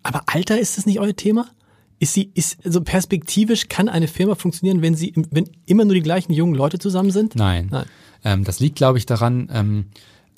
Aber 0.04 0.23
Alter 0.28 0.60
ist 0.60 0.78
das 0.78 0.86
nicht 0.86 0.99
euer 0.99 1.15
Thema? 1.15 1.47
Ist 1.99 2.13
sie, 2.13 2.32
ist, 2.34 2.58
also 2.65 2.82
perspektivisch 2.82 3.69
kann 3.69 3.88
eine 3.88 4.08
Firma 4.08 4.36
funktionieren, 4.36 4.82
wenn 4.82 4.95
sie, 4.95 5.13
wenn 5.32 5.49
immer 5.65 5.86
nur 5.86 5.93
die 5.93 6.02
gleichen 6.02 6.34
jungen 6.34 6.56
Leute 6.56 6.78
zusammen 6.80 7.12
sind? 7.12 7.36
Nein. 7.36 7.69
Nein. 7.71 7.86
Ähm, 8.26 8.43
das 8.43 8.60
liegt, 8.60 8.76
glaube 8.76 8.97
ich, 8.97 9.06
daran, 9.06 9.49
ähm, 9.54 9.86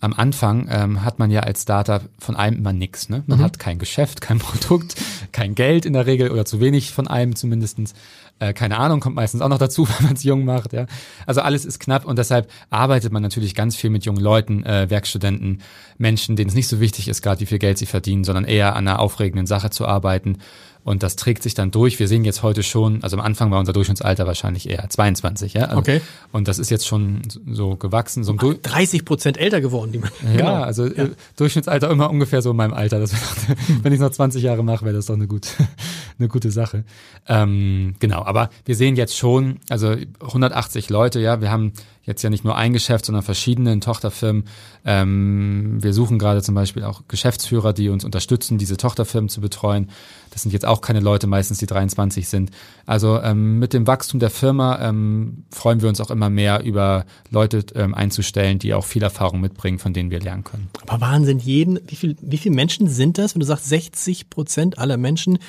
am 0.01 0.13
Anfang 0.13 0.67
ähm, 0.69 1.03
hat 1.03 1.19
man 1.19 1.31
ja 1.31 1.41
als 1.41 1.63
Startup 1.63 2.01
von 2.19 2.35
allem 2.35 2.55
immer 2.55 2.73
nichts. 2.73 3.09
Ne? 3.09 3.23
Man 3.27 3.39
mhm. 3.39 3.43
hat 3.43 3.59
kein 3.59 3.79
Geschäft, 3.79 4.21
kein 4.21 4.39
Produkt, 4.39 4.95
kein 5.31 5.55
Geld 5.55 5.85
in 5.85 5.93
der 5.93 6.05
Regel 6.05 6.31
oder 6.31 6.45
zu 6.45 6.59
wenig 6.59 6.91
von 6.91 7.07
allem 7.07 7.35
zumindestens. 7.35 7.93
Äh, 8.39 8.53
keine 8.53 8.77
Ahnung, 8.77 8.99
kommt 8.99 9.15
meistens 9.15 9.41
auch 9.41 9.49
noch 9.49 9.57
dazu, 9.57 9.87
wenn 9.97 10.05
man 10.05 10.15
es 10.15 10.23
jung 10.23 10.45
macht. 10.45 10.73
Ja? 10.73 10.85
Also 11.25 11.41
alles 11.41 11.65
ist 11.65 11.79
knapp 11.79 12.05
und 12.05 12.19
deshalb 12.19 12.51
arbeitet 12.69 13.11
man 13.11 13.23
natürlich 13.23 13.55
ganz 13.55 13.75
viel 13.75 13.89
mit 13.89 14.05
jungen 14.05 14.21
Leuten, 14.21 14.63
äh, 14.63 14.89
Werkstudenten, 14.89 15.61
Menschen, 15.97 16.35
denen 16.35 16.49
es 16.49 16.55
nicht 16.55 16.67
so 16.67 16.79
wichtig 16.79 17.07
ist, 17.07 17.21
gerade 17.21 17.39
wie 17.39 17.45
viel 17.45 17.59
Geld 17.59 17.77
sie 17.77 17.85
verdienen, 17.85 18.23
sondern 18.23 18.45
eher 18.45 18.75
an 18.75 18.87
einer 18.87 18.99
aufregenden 18.99 19.47
Sache 19.47 19.69
zu 19.69 19.87
arbeiten 19.87 20.39
und 20.85 21.01
das 21.01 21.15
trägt 21.15 21.41
sich 21.41 21.55
dann 21.55 21.71
durch. 21.71 21.97
Wir 21.99 22.07
sehen 22.07 22.23
jetzt 22.25 22.43
heute 22.43 22.61
schon, 22.61 23.01
also 23.01 23.17
am 23.17 23.25
Anfang 23.25 23.49
war 23.49 23.59
unser 23.59 23.73
Durchschnittsalter 23.73 24.27
wahrscheinlich 24.27 24.69
eher 24.69 24.87
22, 24.87 25.55
ja. 25.55 25.63
Also, 25.63 25.79
okay. 25.79 25.99
Und 26.31 26.47
das 26.47 26.59
ist 26.59 26.69
jetzt 26.69 26.85
schon 26.85 27.23
so 27.49 27.75
gewachsen. 27.75 28.23
So 28.23 28.35
30 28.35 29.03
Prozent 29.03 29.37
älter 29.37 29.61
geworden, 29.61 29.91
die 29.91 29.97
man. 29.97 30.11
Ja, 30.23 30.31
genau. 30.37 30.53
also 30.61 30.85
ja. 30.85 31.05
Äh, 31.05 31.09
Durchschnittsalter 31.37 31.89
immer 31.89 32.11
ungefähr 32.11 32.43
so 32.43 32.51
in 32.51 32.57
meinem 32.57 32.75
Alter. 32.75 32.99
Das 32.99 33.13
wenn 33.81 33.93
ich 33.93 33.99
noch 33.99 34.11
20 34.11 34.43
Jahre 34.43 34.63
mache, 34.63 34.85
wäre 34.85 34.95
das 34.95 35.07
doch 35.07 35.15
eine 35.15 35.25
gute, 35.25 35.49
eine 36.19 36.27
gute 36.27 36.51
Sache. 36.51 36.83
Ähm, 37.27 37.95
genau, 37.97 38.23
aber 38.23 38.51
wir 38.65 38.75
sehen 38.75 38.95
jetzt 38.95 39.17
schon, 39.17 39.61
also 39.69 39.95
180 40.21 40.91
Leute, 40.91 41.19
ja, 41.19 41.41
wir 41.41 41.49
haben 41.49 41.73
jetzt 42.05 42.21
ja 42.21 42.29
nicht 42.29 42.43
nur 42.43 42.55
ein 42.55 42.73
Geschäft, 42.73 43.05
sondern 43.05 43.23
verschiedene 43.23 43.79
Tochterfirmen. 43.79 44.45
Ähm, 44.85 45.77
wir 45.81 45.93
suchen 45.93 46.19
gerade 46.19 46.41
zum 46.41 46.55
Beispiel 46.55 46.83
auch 46.83 47.03
Geschäftsführer, 47.07 47.73
die 47.73 47.89
uns 47.89 48.05
unterstützen, 48.05 48.57
diese 48.57 48.77
Tochterfirmen 48.77 49.29
zu 49.29 49.41
betreuen. 49.41 49.89
Das 50.31 50.43
sind 50.43 50.51
jetzt 50.51 50.65
auch 50.65 50.81
keine 50.81 50.99
Leute 50.99 51.27
meistens, 51.27 51.57
die 51.57 51.65
23 51.65 52.27
sind. 52.27 52.51
Also 52.85 53.21
ähm, 53.21 53.57
mit 53.57 53.73
dem 53.73 53.87
Wachstum 53.87 54.19
der 54.19 54.29
Firma 54.29 54.79
ähm, 54.81 55.45
freuen 55.49 55.81
wir 55.81 55.89
uns 55.89 56.01
auch 56.01 56.11
immer 56.11 56.29
mehr 56.29 56.63
über 56.63 57.05
Leute 57.31 57.65
ähm, 57.73 57.95
einzustellen, 57.95 58.59
die 58.59 58.73
auch 58.73 58.85
viel 58.85 59.01
Erfahrung 59.01 59.41
mitbringen, 59.41 59.79
von 59.79 59.93
denen 59.93 60.11
wir 60.11 60.19
lernen 60.19 60.43
können. 60.43 60.69
Aber 60.85 61.01
Wahnsinn, 61.01 61.39
jeden, 61.39 61.79
wie 61.87 61.95
viel, 61.95 62.15
wie 62.21 62.37
viele 62.37 62.53
Menschen 62.53 62.87
sind 62.87 63.17
das, 63.17 63.33
wenn 63.33 63.39
du 63.39 63.45
sagst 63.45 63.69
60 63.69 64.29
Prozent 64.29 64.77
aller 64.77 64.97
Menschen 64.97 65.39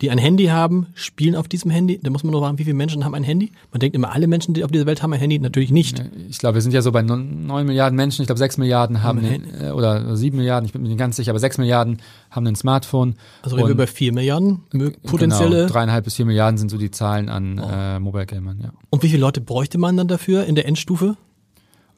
die 0.00 0.10
ein 0.10 0.18
Handy 0.18 0.46
haben, 0.46 0.86
spielen 0.94 1.34
auf 1.34 1.48
diesem 1.48 1.70
Handy. 1.70 1.98
Da 2.00 2.10
muss 2.10 2.22
man 2.22 2.30
nur 2.30 2.40
fragen, 2.40 2.58
wie 2.58 2.64
viele 2.64 2.76
Menschen 2.76 3.04
haben 3.04 3.14
ein 3.14 3.24
Handy? 3.24 3.50
Man 3.72 3.80
denkt 3.80 3.96
immer, 3.96 4.12
alle 4.12 4.28
Menschen, 4.28 4.54
die 4.54 4.62
auf 4.62 4.70
dieser 4.70 4.86
Welt 4.86 5.02
haben 5.02 5.12
ein 5.12 5.18
Handy. 5.18 5.38
Natürlich 5.38 5.72
nicht. 5.72 6.04
Ich 6.28 6.38
glaube, 6.38 6.54
wir 6.54 6.62
sind 6.62 6.72
ja 6.72 6.82
so 6.82 6.92
bei 6.92 7.02
neun 7.02 7.66
Milliarden 7.66 7.96
Menschen. 7.96 8.22
Ich 8.22 8.28
glaube, 8.28 8.38
sechs 8.38 8.58
Milliarden 8.58 9.02
haben, 9.02 9.22
haben 9.22 9.44
äh, 9.60 9.70
oder 9.70 10.16
sieben 10.16 10.36
Milliarden, 10.36 10.66
ich 10.66 10.72
bin 10.72 10.82
mir 10.82 10.88
nicht 10.88 10.98
ganz 10.98 11.16
sicher, 11.16 11.30
aber 11.30 11.40
sechs 11.40 11.58
Milliarden 11.58 11.98
haben 12.30 12.46
ein 12.46 12.54
Smartphone. 12.54 13.16
Also 13.42 13.56
reden 13.56 13.68
wir 13.68 13.74
über 13.74 13.86
vier 13.86 14.12
Milliarden 14.12 14.60
potenzielle. 15.04 15.62
Genau, 15.62 15.72
dreieinhalb 15.72 16.04
bis 16.04 16.14
vier 16.14 16.26
Milliarden 16.26 16.58
sind 16.58 16.70
so 16.70 16.78
die 16.78 16.90
Zahlen 16.90 17.28
an 17.28 17.58
oh. 17.58 17.68
äh, 17.68 17.98
Mobile 17.98 18.26
Gamern, 18.26 18.60
ja. 18.62 18.72
Und 18.90 19.02
wie 19.02 19.08
viele 19.08 19.20
Leute 19.20 19.40
bräuchte 19.40 19.78
man 19.78 19.96
dann 19.96 20.08
dafür 20.08 20.44
in 20.44 20.54
der 20.54 20.66
Endstufe? 20.66 21.16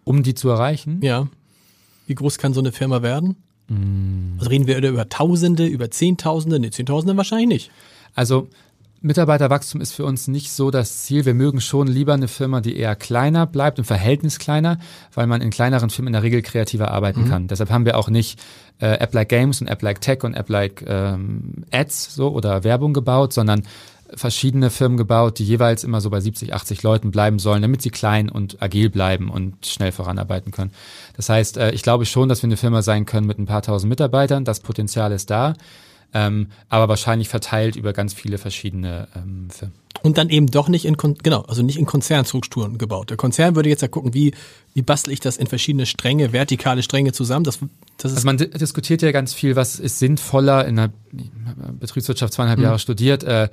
Um 0.04 0.22
die 0.22 0.34
zu 0.34 0.48
erreichen? 0.48 1.00
Ja. 1.02 1.28
Wie 2.06 2.14
groß 2.14 2.38
kann 2.38 2.54
so 2.54 2.60
eine 2.60 2.72
Firma 2.72 3.02
werden? 3.02 3.36
Mm. 3.70 4.38
Also 4.38 4.50
reden 4.50 4.66
wir 4.66 4.78
über 4.82 5.08
Tausende, 5.08 5.66
über 5.66 5.90
Zehntausende? 5.90 6.58
Ne, 6.60 6.70
Zehntausende 6.70 7.16
wahrscheinlich 7.16 7.48
nicht. 7.48 7.70
Also 8.14 8.48
Mitarbeiterwachstum 9.02 9.80
ist 9.80 9.92
für 9.92 10.04
uns 10.04 10.28
nicht 10.28 10.52
so 10.52 10.70
das 10.70 11.04
Ziel. 11.04 11.24
Wir 11.24 11.32
mögen 11.32 11.62
schon 11.62 11.86
lieber 11.86 12.12
eine 12.12 12.28
Firma, 12.28 12.60
die 12.60 12.76
eher 12.76 12.94
kleiner 12.96 13.46
bleibt, 13.46 13.78
im 13.78 13.84
Verhältnis 13.84 14.38
kleiner, 14.38 14.78
weil 15.14 15.26
man 15.26 15.40
in 15.40 15.48
kleineren 15.48 15.88
Firmen 15.88 16.08
in 16.08 16.12
der 16.12 16.22
Regel 16.22 16.42
kreativer 16.42 16.90
arbeiten 16.90 17.24
mhm. 17.24 17.28
kann. 17.28 17.48
Deshalb 17.48 17.70
haben 17.70 17.86
wir 17.86 17.96
auch 17.96 18.10
nicht 18.10 18.38
äh, 18.78 18.98
App-like 18.98 19.30
Games 19.30 19.62
und 19.62 19.68
App-like 19.68 20.02
Tech 20.02 20.22
und 20.22 20.34
App-like 20.34 20.84
ähm, 20.86 21.64
Ads 21.70 22.14
so 22.14 22.28
oder 22.28 22.62
Werbung 22.62 22.92
gebaut, 22.92 23.32
sondern 23.32 23.62
verschiedene 24.14 24.70
Firmen 24.70 24.96
gebaut, 24.96 25.38
die 25.38 25.44
jeweils 25.44 25.84
immer 25.84 26.00
so 26.00 26.10
bei 26.10 26.20
70, 26.20 26.54
80 26.54 26.82
Leuten 26.82 27.10
bleiben 27.10 27.38
sollen, 27.38 27.62
damit 27.62 27.82
sie 27.82 27.90
klein 27.90 28.28
und 28.28 28.62
agil 28.62 28.90
bleiben 28.90 29.30
und 29.30 29.66
schnell 29.66 29.92
voranarbeiten 29.92 30.52
können. 30.52 30.72
Das 31.16 31.28
heißt, 31.28 31.56
äh, 31.56 31.70
ich 31.72 31.82
glaube 31.82 32.06
schon, 32.06 32.28
dass 32.28 32.42
wir 32.42 32.48
eine 32.48 32.56
Firma 32.56 32.82
sein 32.82 33.06
können 33.06 33.26
mit 33.26 33.38
ein 33.38 33.46
paar 33.46 33.62
tausend 33.62 33.88
Mitarbeitern. 33.88 34.44
Das 34.44 34.60
Potenzial 34.60 35.12
ist 35.12 35.30
da 35.30 35.54
ähm, 36.12 36.48
aber 36.68 36.88
wahrscheinlich 36.88 37.28
verteilt 37.28 37.76
über 37.76 37.92
ganz 37.92 38.14
viele 38.14 38.38
verschiedene 38.38 39.08
ähm, 39.14 39.48
Firmen. 39.50 39.74
Und 40.02 40.16
dann 40.16 40.30
eben 40.30 40.46
doch 40.46 40.68
nicht 40.68 40.86
in, 40.86 40.96
Kon 40.96 41.16
genau, 41.22 41.42
also 41.42 41.62
nicht 41.62 41.78
in 41.78 41.84
Konzernstrukturen 41.84 42.78
gebaut. 42.78 43.10
Der 43.10 43.16
Konzern 43.16 43.54
würde 43.54 43.68
jetzt 43.68 43.82
ja 43.82 43.88
gucken, 43.88 44.14
wie, 44.14 44.32
wie 44.72 44.82
bastel 44.82 45.12
ich 45.12 45.20
das 45.20 45.36
in 45.36 45.46
verschiedene 45.46 45.84
Stränge, 45.84 46.32
vertikale 46.32 46.82
Stränge 46.82 47.12
zusammen. 47.12 47.44
Das, 47.44 47.58
also 48.04 48.24
man 48.24 48.36
diskutiert 48.36 49.02
ja 49.02 49.12
ganz 49.12 49.34
viel, 49.34 49.56
was 49.56 49.78
ist 49.78 49.98
sinnvoller 49.98 50.66
in 50.66 50.76
der 50.76 50.90
Betriebswirtschaft 51.78 52.32
zweieinhalb 52.32 52.58
mhm. 52.58 52.64
Jahre 52.64 52.78
studiert, 52.78 53.24
äh, 53.24 53.48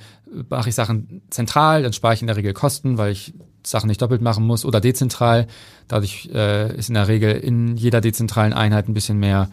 mache 0.50 0.70
ich 0.70 0.76
Sachen 0.76 1.22
zentral, 1.30 1.84
dann 1.84 1.94
spare 1.94 2.14
ich 2.14 2.22
in 2.22 2.28
der 2.28 2.36
Regel 2.36 2.54
Kosten, 2.54 2.98
weil 2.98 3.12
ich 3.12 3.34
Sachen 3.66 3.88
nicht 3.88 4.02
doppelt 4.02 4.22
machen 4.22 4.46
muss 4.46 4.66
oder 4.66 4.80
dezentral. 4.80 5.48
Dadurch 5.88 6.30
äh, 6.34 6.76
ist 6.76 6.90
in 6.90 6.96
der 6.96 7.08
Regel 7.08 7.32
in 7.32 7.78
jeder 7.78 8.02
dezentralen 8.02 8.54
Einheit 8.54 8.88
ein 8.88 8.94
bisschen 8.94 9.20
mehr 9.20 9.50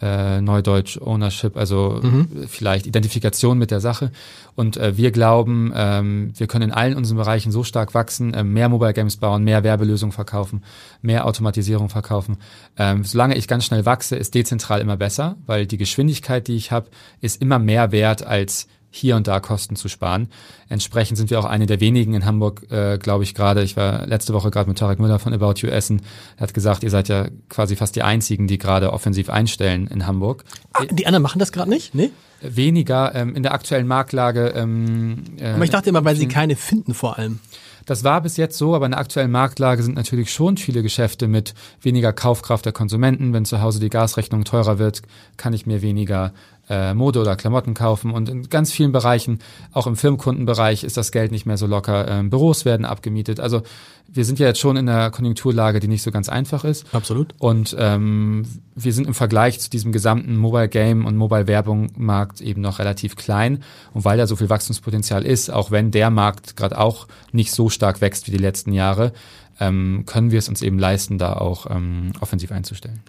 äh, 0.00 0.40
Neudeutsch 0.40 0.98
Ownership, 1.00 1.56
also 1.56 2.00
mhm. 2.02 2.28
vielleicht 2.48 2.86
Identifikation 2.86 3.58
mit 3.58 3.70
der 3.70 3.80
Sache. 3.80 4.10
Und 4.54 4.76
äh, 4.76 4.96
wir 4.96 5.10
glauben, 5.10 5.72
ähm, 5.74 6.32
wir 6.36 6.46
können 6.46 6.70
in 6.70 6.72
allen 6.72 6.96
unseren 6.96 7.18
Bereichen 7.18 7.52
so 7.52 7.64
stark 7.64 7.94
wachsen, 7.94 8.34
äh, 8.34 8.44
mehr 8.44 8.68
Mobile 8.68 8.92
Games 8.92 9.16
bauen, 9.16 9.44
mehr 9.44 9.64
Werbelösungen 9.64 10.12
verkaufen, 10.12 10.62
mehr 11.00 11.26
Automatisierung 11.26 11.88
verkaufen. 11.88 12.38
Ähm, 12.76 13.04
solange 13.04 13.36
ich 13.36 13.48
ganz 13.48 13.64
schnell 13.64 13.86
wachse, 13.86 14.16
ist 14.16 14.34
dezentral 14.34 14.80
immer 14.80 14.96
besser, 14.96 15.36
weil 15.46 15.66
die 15.66 15.78
Geschwindigkeit, 15.78 16.48
die 16.48 16.56
ich 16.56 16.70
habe, 16.70 16.88
ist 17.20 17.40
immer 17.40 17.58
mehr 17.58 17.92
wert 17.92 18.26
als 18.26 18.68
hier 18.92 19.16
und 19.16 19.26
da 19.26 19.40
Kosten 19.40 19.74
zu 19.74 19.88
sparen. 19.88 20.28
Entsprechend 20.68 21.16
sind 21.16 21.30
wir 21.30 21.40
auch 21.40 21.46
eine 21.46 21.66
der 21.66 21.80
wenigen 21.80 22.12
in 22.12 22.26
Hamburg, 22.26 22.70
äh, 22.70 22.98
glaube 22.98 23.24
ich 23.24 23.34
gerade. 23.34 23.62
Ich 23.62 23.76
war 23.76 24.06
letzte 24.06 24.34
Woche 24.34 24.50
gerade 24.50 24.68
mit 24.68 24.78
Tarek 24.78 25.00
Müller 25.00 25.18
von 25.18 25.32
About 25.32 25.54
You 25.56 25.68
Essen. 25.68 26.02
Er 26.36 26.42
hat 26.42 26.54
gesagt, 26.54 26.84
ihr 26.84 26.90
seid 26.90 27.08
ja 27.08 27.26
quasi 27.48 27.74
fast 27.74 27.96
die 27.96 28.02
einzigen, 28.02 28.46
die 28.46 28.58
gerade 28.58 28.92
offensiv 28.92 29.30
einstellen 29.30 29.86
in 29.86 30.06
Hamburg. 30.06 30.44
Ah, 30.74 30.84
die 30.90 31.06
anderen 31.06 31.22
machen 31.22 31.38
das 31.38 31.52
gerade 31.52 31.70
nicht? 31.70 31.94
Nee? 31.94 32.10
Weniger 32.42 33.14
ähm, 33.14 33.34
in 33.34 33.42
der 33.42 33.54
aktuellen 33.54 33.86
Marktlage. 33.86 34.48
Ähm, 34.48 35.24
äh, 35.38 35.52
Aber 35.52 35.64
ich 35.64 35.70
dachte 35.70 35.88
immer, 35.88 36.04
weil 36.04 36.16
sie 36.16 36.28
keine 36.28 36.54
finden 36.54 36.92
vor 36.92 37.18
allem. 37.18 37.40
Das 37.86 38.04
war 38.04 38.20
bis 38.20 38.36
jetzt 38.36 38.58
so, 38.58 38.74
aber 38.74 38.86
in 38.86 38.92
der 38.92 39.00
aktuellen 39.00 39.30
Marktlage 39.30 39.82
sind 39.82 39.96
natürlich 39.96 40.32
schon 40.32 40.56
viele 40.56 40.82
Geschäfte 40.82 41.26
mit 41.28 41.54
weniger 41.80 42.12
Kaufkraft 42.12 42.64
der 42.64 42.72
Konsumenten. 42.72 43.32
Wenn 43.32 43.44
zu 43.44 43.60
Hause 43.60 43.80
die 43.80 43.90
Gasrechnung 43.90 44.44
teurer 44.44 44.78
wird, 44.78 45.02
kann 45.36 45.52
ich 45.52 45.66
mir 45.66 45.82
weniger 45.82 46.32
äh, 46.68 46.94
Mode 46.94 47.20
oder 47.20 47.36
Klamotten 47.36 47.74
kaufen. 47.74 48.12
Und 48.12 48.28
in 48.28 48.48
ganz 48.48 48.72
vielen 48.72 48.92
Bereichen, 48.92 49.40
auch 49.72 49.86
im 49.86 49.96
Firmenkundenbereich, 49.96 50.84
ist 50.84 50.96
das 50.96 51.12
Geld 51.12 51.32
nicht 51.32 51.46
mehr 51.46 51.56
so 51.56 51.66
locker. 51.66 52.08
Ähm, 52.08 52.30
Büros 52.30 52.64
werden 52.64 52.86
abgemietet. 52.86 53.40
Also 53.40 53.62
wir 54.08 54.24
sind 54.24 54.38
ja 54.38 54.46
jetzt 54.46 54.60
schon 54.60 54.76
in 54.76 54.88
einer 54.88 55.10
Konjunkturlage, 55.10 55.80
die 55.80 55.88
nicht 55.88 56.02
so 56.02 56.10
ganz 56.10 56.28
einfach 56.28 56.64
ist. 56.64 56.86
Absolut. 56.94 57.34
Und 57.38 57.74
ähm, 57.78 58.44
wir 58.74 58.92
sind 58.92 59.06
im 59.06 59.14
Vergleich 59.14 59.60
zu 59.60 59.70
diesem 59.70 59.92
gesamten 59.92 60.36
Mobile 60.36 60.68
Game 60.68 61.06
und 61.06 61.16
Mobile 61.16 61.46
Werbung 61.46 61.88
Markt 61.96 62.40
eben 62.40 62.60
noch 62.60 62.78
relativ 62.78 63.16
klein. 63.16 63.62
Und 63.94 64.04
weil 64.04 64.18
da 64.18 64.26
so 64.26 64.36
viel 64.36 64.50
Wachstumspotenzial 64.50 65.24
ist, 65.24 65.50
auch 65.50 65.70
wenn 65.70 65.90
der 65.90 66.10
Markt 66.10 66.56
gerade 66.56 66.78
auch 66.78 67.08
nicht 67.32 67.52
so 67.52 67.70
stark 67.70 68.00
wächst 68.00 68.26
wie 68.26 68.32
die 68.32 68.38
letzten 68.38 68.72
Jahre, 68.72 69.12
ähm, 69.60 70.04
können 70.06 70.30
wir 70.30 70.38
es 70.38 70.48
uns 70.48 70.62
eben 70.62 70.78
leisten, 70.78 71.18
da 71.18 71.34
auch 71.34 71.70
ähm, 71.70 72.12
offensiv 72.20 72.52
einzustellen. 72.52 73.00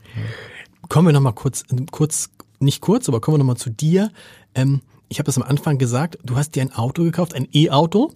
Kommen 0.89 1.07
wir 1.07 1.13
nochmal 1.13 1.33
kurz, 1.33 1.63
kurz 1.91 2.29
nicht 2.63 2.81
kurz, 2.81 3.07
aber 3.07 3.21
kommen 3.21 3.35
wir 3.35 3.39
nochmal 3.39 3.57
zu 3.57 3.69
dir. 3.69 4.11
Ähm, 4.55 4.81
ich 5.09 5.19
habe 5.19 5.25
das 5.25 5.37
am 5.37 5.43
Anfang 5.43 5.77
gesagt, 5.77 6.17
du 6.23 6.35
hast 6.35 6.55
dir 6.55 6.61
ein 6.61 6.73
Auto 6.73 7.03
gekauft, 7.03 7.35
ein 7.35 7.47
E-Auto, 7.53 8.11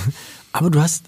aber 0.52 0.70
du 0.70 0.80
hast, 0.80 1.06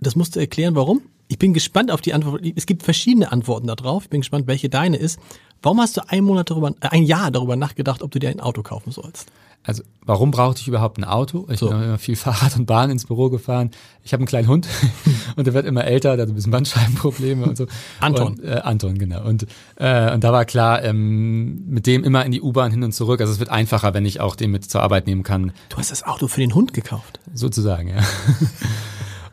das 0.00 0.16
musst 0.16 0.36
du 0.36 0.40
erklären, 0.40 0.74
warum? 0.74 1.02
Ich 1.28 1.38
bin 1.38 1.54
gespannt 1.54 1.90
auf 1.90 2.00
die 2.00 2.12
Antwort. 2.12 2.42
Es 2.54 2.66
gibt 2.66 2.82
verschiedene 2.82 3.32
Antworten 3.32 3.66
darauf. 3.66 4.04
Ich 4.04 4.10
bin 4.10 4.20
gespannt, 4.20 4.46
welche 4.46 4.68
deine 4.68 4.98
ist. 4.98 5.18
Warum 5.62 5.80
hast 5.80 5.96
du 5.96 6.02
ein 6.08 6.22
Monat 6.24 6.50
darüber, 6.50 6.70
äh, 6.80 6.88
ein 6.88 7.04
Jahr 7.04 7.30
darüber 7.30 7.56
nachgedacht, 7.56 8.02
ob 8.02 8.10
du 8.10 8.18
dir 8.18 8.28
ein 8.28 8.40
Auto 8.40 8.62
kaufen 8.62 8.92
sollst? 8.92 9.30
Also 9.66 9.82
warum 10.04 10.30
brauchte 10.30 10.60
ich 10.60 10.68
überhaupt 10.68 10.98
ein 10.98 11.04
Auto? 11.04 11.46
Ich 11.50 11.58
so. 11.58 11.68
bin 11.70 11.82
immer 11.82 11.98
viel 11.98 12.16
Fahrrad 12.24 12.54
und 12.56 12.66
Bahn 12.66 12.90
ins 12.90 13.06
Büro 13.06 13.30
gefahren. 13.30 13.70
Ich 14.02 14.12
habe 14.12 14.20
einen 14.20 14.26
kleinen 14.26 14.46
Hund 14.46 14.68
und 15.36 15.46
der 15.46 15.54
wird 15.54 15.64
immer 15.64 15.84
älter, 15.84 16.16
der 16.16 16.26
hat 16.26 16.32
ein 16.32 16.34
bisschen 16.34 16.52
Bandscheibenprobleme 16.52 17.46
und 17.46 17.56
so. 17.56 17.66
Anton. 17.98 18.34
Und, 18.34 18.44
äh, 18.44 18.60
Anton, 18.62 18.98
genau. 18.98 19.24
Und, 19.24 19.46
äh, 19.76 20.12
und 20.12 20.22
da 20.22 20.32
war 20.32 20.44
klar, 20.44 20.84
ähm, 20.84 21.64
mit 21.66 21.86
dem 21.86 22.04
immer 22.04 22.24
in 22.26 22.32
die 22.32 22.42
U-Bahn 22.42 22.70
hin 22.70 22.82
und 22.82 22.92
zurück. 22.92 23.20
Also 23.20 23.32
es 23.32 23.38
wird 23.38 23.48
einfacher, 23.48 23.94
wenn 23.94 24.04
ich 24.04 24.20
auch 24.20 24.36
den 24.36 24.50
mit 24.50 24.70
zur 24.70 24.82
Arbeit 24.82 25.06
nehmen 25.06 25.22
kann. 25.22 25.52
Du 25.70 25.78
hast 25.78 25.90
das 25.90 26.02
Auto 26.02 26.28
für 26.28 26.40
den 26.40 26.54
Hund 26.54 26.74
gekauft? 26.74 27.20
Sozusagen, 27.32 27.88
ja. 27.88 28.02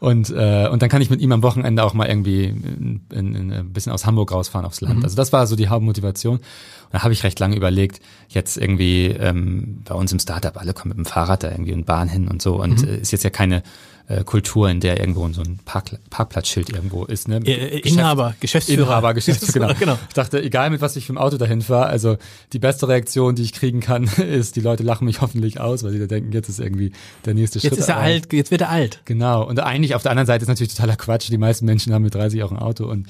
Und, 0.02 0.32
äh, 0.32 0.68
und 0.68 0.82
dann 0.82 0.90
kann 0.90 1.04
ich 1.04 1.12
mit 1.12 1.22
ihm 1.22 1.32
am 1.32 1.44
Wochenende 1.44 1.84
auch 1.84 1.94
mal 1.94 2.08
irgendwie 2.08 2.46
in, 2.46 3.02
in, 3.14 3.36
in 3.36 3.54
ein 3.54 3.72
bisschen 3.72 3.92
aus 3.92 4.08
Hamburg 4.08 4.32
rausfahren 4.32 4.66
aufs 4.66 4.82
Land. 4.82 4.98
Mhm. 4.98 5.04
Also 5.04 5.16
das 5.16 5.32
war 5.32 5.46
so 5.46 5.56
die 5.56 5.68
Hauptmotivation. 5.68 6.40
Da 6.92 7.04
habe 7.04 7.14
ich 7.14 7.24
recht 7.24 7.40
lange 7.40 7.56
überlegt, 7.56 8.02
jetzt 8.30 8.58
irgendwie 8.58 9.08
ähm, 9.08 9.82
bei 9.86 9.96
uns 9.96 10.12
im 10.12 10.20
Startup, 10.20 10.56
alle 10.58 10.74
kommen 10.74 10.90
mit 10.90 10.98
dem 10.98 11.06
Fahrrad 11.06 11.44
da 11.44 11.52
irgendwie 11.52 11.72
in 11.72 11.86
Bahn 11.86 12.10
hin 12.10 12.28
und 12.28 12.42
so. 12.42 12.62
Und 12.62 12.82
mhm. 12.82 12.88
äh, 12.88 12.98
ist 12.98 13.12
jetzt 13.12 13.24
ja 13.24 13.30
keine 13.30 13.64
äh, 14.12 14.24
Kultur, 14.24 14.70
in 14.70 14.80
der 14.80 15.00
irgendwo 15.00 15.28
so 15.30 15.42
ein 15.42 15.60
Park, 15.64 15.98
Parkplatzschild 16.10 16.70
irgendwo 16.70 17.06
ist. 17.06 17.28
Ne? 17.28 17.38
Äh, 17.46 17.80
Inhaber, 17.80 18.36
Geschäftsführer. 18.40 18.88
Inhaber, 18.88 19.14
Geschäftsführer, 19.14 19.68
genau. 19.68 19.94
genau. 19.94 20.00
Ich 20.10 20.14
dachte, 20.14 20.42
egal 20.42 20.70
mit 20.70 20.82
was 20.82 20.96
ich 20.96 21.06
für 21.06 21.14
ein 21.14 21.18
Auto 21.18 21.38
dahin 21.38 21.62
fahre, 21.62 21.86
also 21.86 22.18
die 22.52 22.60
beste 22.60 22.88
Reaktion, 22.88 23.36
die 23.36 23.44
ich 23.44 23.54
kriegen 23.54 23.80
kann, 23.80 24.04
ist, 24.18 24.56
die 24.56 24.62
Leute 24.62 24.84
lachen 24.84 25.06
mich 25.06 25.22
hoffentlich 25.22 25.60
aus, 25.60 25.84
weil 25.84 25.92
sie 25.92 26.00
da 26.00 26.08
denken, 26.08 26.32
jetzt 26.32 26.50
ist 26.50 26.60
irgendwie 26.60 26.92
der 27.26 27.36
nächste 27.36 27.60
Schritt. 27.60 27.72
Jetzt 27.72 27.80
ist 27.80 27.90
er 27.90 27.98
alt, 27.98 28.34
jetzt 28.34 28.52
wird 28.52 28.62
er 28.62 28.70
alt. 28.70 29.02
Genau. 29.06 29.48
Und 29.48 29.60
eigentlich 29.60 29.96
auf 29.96 30.02
der 30.02 30.12
anderen 30.12 30.28
Seite 30.28 30.44
ist 30.44 30.50
natürlich 30.50 30.74
totaler 30.74 30.96
Quatsch. 30.96 31.30
Die 31.30 31.38
meisten 31.38 31.66
Menschen 31.66 31.94
haben 31.94 32.04
mit 32.04 32.14
30 32.14 32.44
auch 32.44 32.52
ein 32.52 32.60
Auto 32.60 32.86
und 32.86 33.08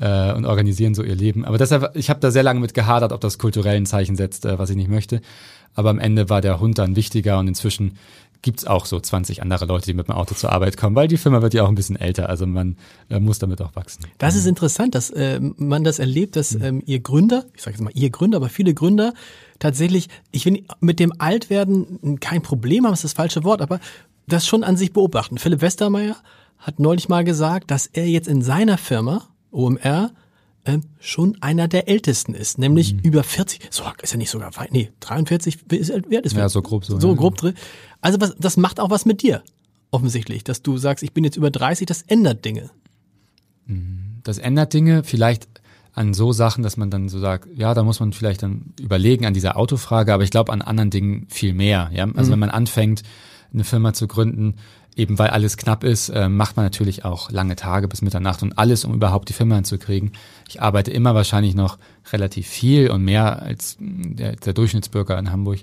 äh, 0.00 0.32
und 0.32 0.46
organisieren 0.46 0.94
so 0.94 1.02
ihr 1.02 1.14
Leben. 1.14 1.44
Aber 1.44 1.58
deshalb, 1.58 1.94
ich 1.94 2.10
habe 2.10 2.20
da 2.20 2.30
sehr 2.30 2.42
lange 2.42 2.60
mit 2.60 2.74
gehadert, 2.74 3.12
ob 3.12 3.20
das 3.20 3.38
kulturellen 3.38 3.86
Zeichen 3.86 4.16
setzt, 4.16 4.44
äh, 4.44 4.58
was 4.58 4.70
ich 4.70 4.76
nicht 4.76 4.90
möchte. 4.90 5.20
Aber 5.74 5.90
am 5.90 5.98
Ende 5.98 6.28
war 6.28 6.40
der 6.40 6.58
Hund 6.60 6.78
dann 6.78 6.96
wichtiger 6.96 7.38
und 7.38 7.48
inzwischen 7.48 7.96
gibt's 8.42 8.66
auch 8.66 8.86
so 8.86 8.98
20 8.98 9.42
andere 9.42 9.66
Leute, 9.66 9.86
die 9.86 9.94
mit 9.94 10.08
dem 10.08 10.14
Auto 10.14 10.34
zur 10.34 10.50
Arbeit 10.50 10.76
kommen, 10.76 10.96
weil 10.96 11.08
die 11.08 11.18
Firma 11.18 11.42
wird 11.42 11.54
ja 11.54 11.62
auch 11.62 11.68
ein 11.68 11.74
bisschen 11.74 11.96
älter, 11.96 12.28
also 12.28 12.46
man 12.46 12.76
äh, 13.10 13.20
muss 13.20 13.38
damit 13.38 13.60
auch 13.60 13.76
wachsen. 13.76 14.06
Das 14.18 14.34
ist 14.34 14.46
interessant, 14.46 14.94
dass 14.94 15.10
äh, 15.10 15.40
man 15.56 15.84
das 15.84 15.98
erlebt, 15.98 16.36
dass 16.36 16.54
mhm. 16.54 16.64
ähm, 16.64 16.82
ihr 16.86 17.00
Gründer, 17.00 17.44
ich 17.54 17.62
sage 17.62 17.76
jetzt 17.76 17.84
mal 17.84 17.92
ihr 17.94 18.10
Gründer, 18.10 18.38
aber 18.38 18.48
viele 18.48 18.72
Gründer 18.72 19.12
tatsächlich, 19.58 20.08
ich 20.30 20.46
will 20.46 20.64
mit 20.80 21.00
dem 21.00 21.12
Altwerden 21.18 22.18
kein 22.20 22.42
Problem 22.42 22.86
haben, 22.86 22.94
ist 22.94 23.04
das 23.04 23.12
falsche 23.12 23.44
Wort, 23.44 23.60
aber 23.60 23.78
das 24.26 24.46
schon 24.46 24.64
an 24.64 24.76
sich 24.76 24.92
beobachten. 24.92 25.38
Philipp 25.38 25.60
Westermeier 25.60 26.16
hat 26.58 26.78
neulich 26.78 27.08
mal 27.08 27.24
gesagt, 27.24 27.70
dass 27.70 27.86
er 27.86 28.06
jetzt 28.06 28.28
in 28.28 28.42
seiner 28.42 28.78
Firma, 28.78 29.28
OMR, 29.52 30.12
äh, 30.64 30.78
schon 30.98 31.36
einer 31.40 31.68
der 31.68 31.88
ältesten 31.88 32.34
ist, 32.34 32.58
nämlich 32.58 32.94
mhm. 32.94 33.00
über 33.00 33.22
40. 33.22 33.68
So 33.70 33.84
ist 34.02 34.12
er 34.12 34.18
nicht 34.18 34.30
sogar 34.30 34.56
weit, 34.56 34.72
nee, 34.72 34.90
43, 35.00 35.58
ist, 35.72 35.90
alt 35.90 36.06
ist 36.06 36.36
Ja, 36.36 36.48
so 36.48 36.62
grob 36.62 36.84
so. 36.84 37.00
So 37.00 37.10
ja. 37.10 37.14
grob 37.14 37.36
drin. 37.36 37.54
Also 38.00 38.20
was, 38.20 38.36
das 38.38 38.56
macht 38.56 38.80
auch 38.80 38.90
was 38.90 39.06
mit 39.06 39.22
dir, 39.22 39.42
offensichtlich, 39.90 40.44
dass 40.44 40.62
du 40.62 40.76
sagst, 40.76 41.02
ich 41.02 41.12
bin 41.12 41.24
jetzt 41.24 41.36
über 41.36 41.50
30, 41.50 41.86
das 41.86 42.02
ändert 42.02 42.44
Dinge. 42.44 42.70
Mhm. 43.66 44.20
Das 44.22 44.38
ändert 44.38 44.74
Dinge, 44.74 45.02
vielleicht 45.02 45.48
an 45.92 46.14
so 46.14 46.32
Sachen, 46.32 46.62
dass 46.62 46.76
man 46.76 46.90
dann 46.90 47.08
so 47.08 47.18
sagt, 47.18 47.48
ja, 47.54 47.74
da 47.74 47.82
muss 47.82 48.00
man 48.00 48.12
vielleicht 48.12 48.42
dann 48.42 48.74
überlegen 48.78 49.26
an 49.26 49.34
dieser 49.34 49.56
Autofrage, 49.56 50.12
aber 50.12 50.22
ich 50.22 50.30
glaube 50.30 50.52
an 50.52 50.62
anderen 50.62 50.90
Dingen 50.90 51.26
viel 51.28 51.52
mehr. 51.52 51.90
Ja? 51.92 52.04
Also 52.14 52.28
mhm. 52.28 52.32
wenn 52.32 52.38
man 52.40 52.50
anfängt, 52.50 53.02
eine 53.52 53.64
Firma 53.64 53.92
zu 53.92 54.06
gründen, 54.06 54.54
eben 54.96 55.18
weil 55.18 55.30
alles 55.30 55.56
knapp 55.56 55.84
ist, 55.84 56.08
äh, 56.10 56.28
macht 56.28 56.56
man 56.56 56.66
natürlich 56.66 57.04
auch 57.04 57.30
lange 57.30 57.56
Tage 57.56 57.88
bis 57.88 58.02
Mitternacht 58.02 58.42
und 58.42 58.58
alles, 58.58 58.84
um 58.84 58.94
überhaupt 58.94 59.28
die 59.28 59.32
Firma 59.32 59.54
hinzukriegen. 59.54 60.12
Ich 60.48 60.60
arbeite 60.60 60.90
immer 60.90 61.14
wahrscheinlich 61.14 61.54
noch 61.54 61.78
relativ 62.12 62.46
viel 62.46 62.90
und 62.90 63.04
mehr 63.04 63.42
als 63.42 63.76
der, 63.78 64.36
der 64.36 64.52
Durchschnittsbürger 64.52 65.18
in 65.18 65.30
Hamburg, 65.30 65.60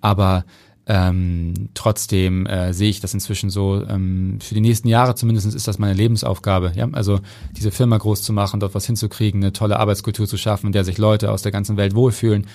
aber 0.00 0.44
ähm, 0.86 1.68
trotzdem 1.74 2.46
äh, 2.46 2.72
sehe 2.72 2.90
ich 2.90 3.00
das 3.00 3.14
inzwischen 3.14 3.48
so, 3.48 3.84
ähm, 3.86 4.38
für 4.40 4.54
die 4.54 4.60
nächsten 4.60 4.88
Jahre 4.88 5.14
zumindest 5.14 5.54
ist 5.54 5.68
das 5.68 5.78
meine 5.78 5.94
Lebensaufgabe. 5.94 6.72
Ja? 6.74 6.88
Also 6.92 7.20
diese 7.52 7.70
Firma 7.70 7.96
groß 7.96 8.22
zu 8.22 8.32
machen, 8.32 8.58
dort 8.58 8.74
was 8.74 8.86
hinzukriegen, 8.86 9.40
eine 9.40 9.52
tolle 9.52 9.78
Arbeitskultur 9.78 10.26
zu 10.26 10.36
schaffen, 10.36 10.66
in 10.66 10.72
der 10.72 10.84
sich 10.84 10.98
Leute 10.98 11.30
aus 11.30 11.42
der 11.42 11.52
ganzen 11.52 11.76
Welt 11.76 11.94
wohlfühlen. 11.94 12.46